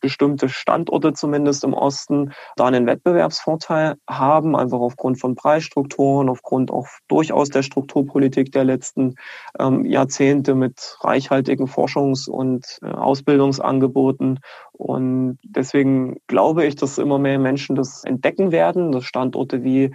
bestimmte 0.06 0.48
Standorte 0.48 1.14
zumindest 1.14 1.64
im 1.64 1.74
Osten 1.74 2.32
da 2.54 2.66
einen 2.66 2.86
Wettbewerbsvorteil 2.86 3.96
haben, 4.08 4.54
einfach 4.54 4.78
aufgrund 4.78 5.18
von 5.18 5.34
Preisstrukturen, 5.34 6.28
aufgrund 6.28 6.70
auch 6.70 6.86
durchaus 7.08 7.48
der 7.48 7.62
Strukturpolitik 7.64 8.52
der 8.52 8.62
letzten 8.62 9.16
ähm, 9.58 9.84
Jahrzehnte 9.84 10.54
mit 10.54 10.96
reichhaltigen 11.00 11.66
Forschungs- 11.66 12.28
und 12.28 12.78
äh, 12.82 12.86
Ausbildungsangeboten. 12.86 14.38
Und 14.72 15.38
deswegen 15.42 16.18
glaube 16.28 16.64
ich, 16.66 16.76
dass 16.76 16.98
immer 16.98 17.18
mehr 17.18 17.40
Menschen 17.40 17.74
das 17.74 18.04
entdecken 18.04 18.52
werden, 18.52 18.92
dass 18.92 19.04
Standorte 19.04 19.64
wie 19.64 19.92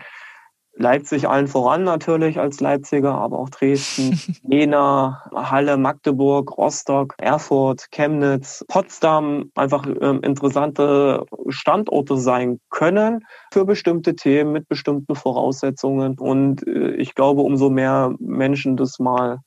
Leipzig 0.75 1.27
allen 1.27 1.47
voran 1.47 1.83
natürlich 1.83 2.39
als 2.39 2.59
Leipziger, 2.59 3.13
aber 3.13 3.39
auch 3.39 3.49
Dresden, 3.49 4.19
Jena, 4.43 5.23
Halle, 5.33 5.77
Magdeburg, 5.77 6.57
Rostock, 6.57 7.15
Erfurt, 7.17 7.91
Chemnitz, 7.91 8.65
Potsdam 8.67 9.51
einfach 9.55 9.85
ähm, 9.85 10.21
interessante 10.21 11.25
Standorte 11.49 12.17
sein 12.17 12.59
können 12.69 13.25
für 13.51 13.65
bestimmte 13.65 14.15
Themen 14.15 14.53
mit 14.53 14.67
bestimmten 14.67 15.15
Voraussetzungen. 15.15 16.17
Und 16.17 16.65
äh, 16.67 16.95
ich 16.95 17.15
glaube, 17.15 17.41
umso 17.41 17.69
mehr 17.69 18.15
Menschen 18.19 18.77
das 18.77 18.99
mal 18.99 19.39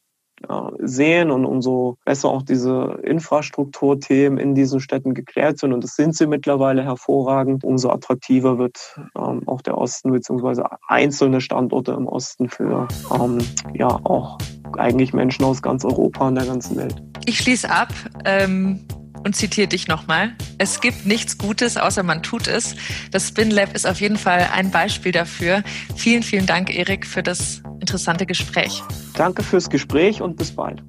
sehen 0.78 1.30
und 1.30 1.44
umso 1.44 1.96
besser 2.04 2.28
auch 2.28 2.42
diese 2.42 2.98
Infrastrukturthemen 3.02 4.38
in 4.38 4.54
diesen 4.54 4.80
Städten 4.80 5.14
geklärt 5.14 5.58
sind, 5.58 5.72
und 5.72 5.82
das 5.82 5.96
sind 5.96 6.16
sie 6.16 6.26
mittlerweile 6.26 6.82
hervorragend, 6.84 7.64
umso 7.64 7.90
attraktiver 7.90 8.58
wird 8.58 8.98
ähm, 9.16 9.42
auch 9.46 9.62
der 9.62 9.78
Osten 9.78 10.12
beziehungsweise 10.12 10.64
einzelne 10.88 11.40
Standorte 11.40 11.92
im 11.92 12.06
Osten 12.06 12.48
für 12.48 12.88
ähm, 13.12 13.38
ja 13.74 13.88
auch 13.88 14.38
eigentlich 14.76 15.12
Menschen 15.12 15.44
aus 15.44 15.62
ganz 15.62 15.84
Europa 15.84 16.28
und 16.28 16.34
der 16.34 16.46
ganzen 16.46 16.76
Welt. 16.76 17.02
Ich 17.26 17.38
schließe 17.38 17.70
ab. 17.70 17.88
Ähm 18.24 18.86
und 19.24 19.34
zitiere 19.34 19.68
dich 19.68 19.88
nochmal. 19.88 20.32
Es 20.58 20.80
gibt 20.80 21.06
nichts 21.06 21.38
Gutes, 21.38 21.76
außer 21.76 22.02
man 22.02 22.22
tut 22.22 22.46
es. 22.46 22.76
Das 23.10 23.28
Spin 23.28 23.50
Lab 23.50 23.74
ist 23.74 23.86
auf 23.86 24.00
jeden 24.00 24.18
Fall 24.18 24.48
ein 24.52 24.70
Beispiel 24.70 25.12
dafür. 25.12 25.62
Vielen, 25.96 26.22
vielen 26.22 26.46
Dank, 26.46 26.74
Erik, 26.74 27.06
für 27.06 27.22
das 27.22 27.62
interessante 27.80 28.26
Gespräch. 28.26 28.82
Danke 29.16 29.42
fürs 29.42 29.68
Gespräch 29.68 30.20
und 30.20 30.36
bis 30.36 30.54
bald. 30.54 30.82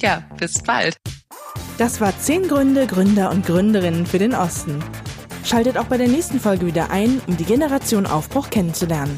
Ja, 0.00 0.22
bis 0.38 0.62
bald. 0.62 0.96
Das 1.78 2.00
war 2.00 2.18
10 2.18 2.48
Gründe, 2.48 2.86
Gründer 2.86 3.30
und 3.30 3.46
Gründerinnen 3.46 4.06
für 4.06 4.18
den 4.18 4.34
Osten. 4.34 4.78
Schaltet 5.44 5.78
auch 5.78 5.86
bei 5.86 5.96
der 5.96 6.08
nächsten 6.08 6.38
Folge 6.38 6.66
wieder 6.66 6.90
ein, 6.90 7.20
um 7.26 7.36
die 7.36 7.44
Generation 7.44 8.06
Aufbruch 8.06 8.50
kennenzulernen. 8.50 9.16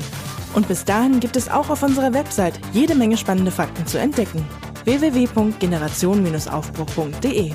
Und 0.54 0.68
bis 0.68 0.84
dahin 0.84 1.20
gibt 1.20 1.36
es 1.36 1.48
auch 1.48 1.70
auf 1.70 1.82
unserer 1.82 2.12
Website 2.12 2.60
jede 2.72 2.94
Menge 2.94 3.16
spannende 3.16 3.50
Fakten 3.50 3.86
zu 3.86 3.98
entdecken. 3.98 4.44
www.generation-aufbruch.de 4.84 7.52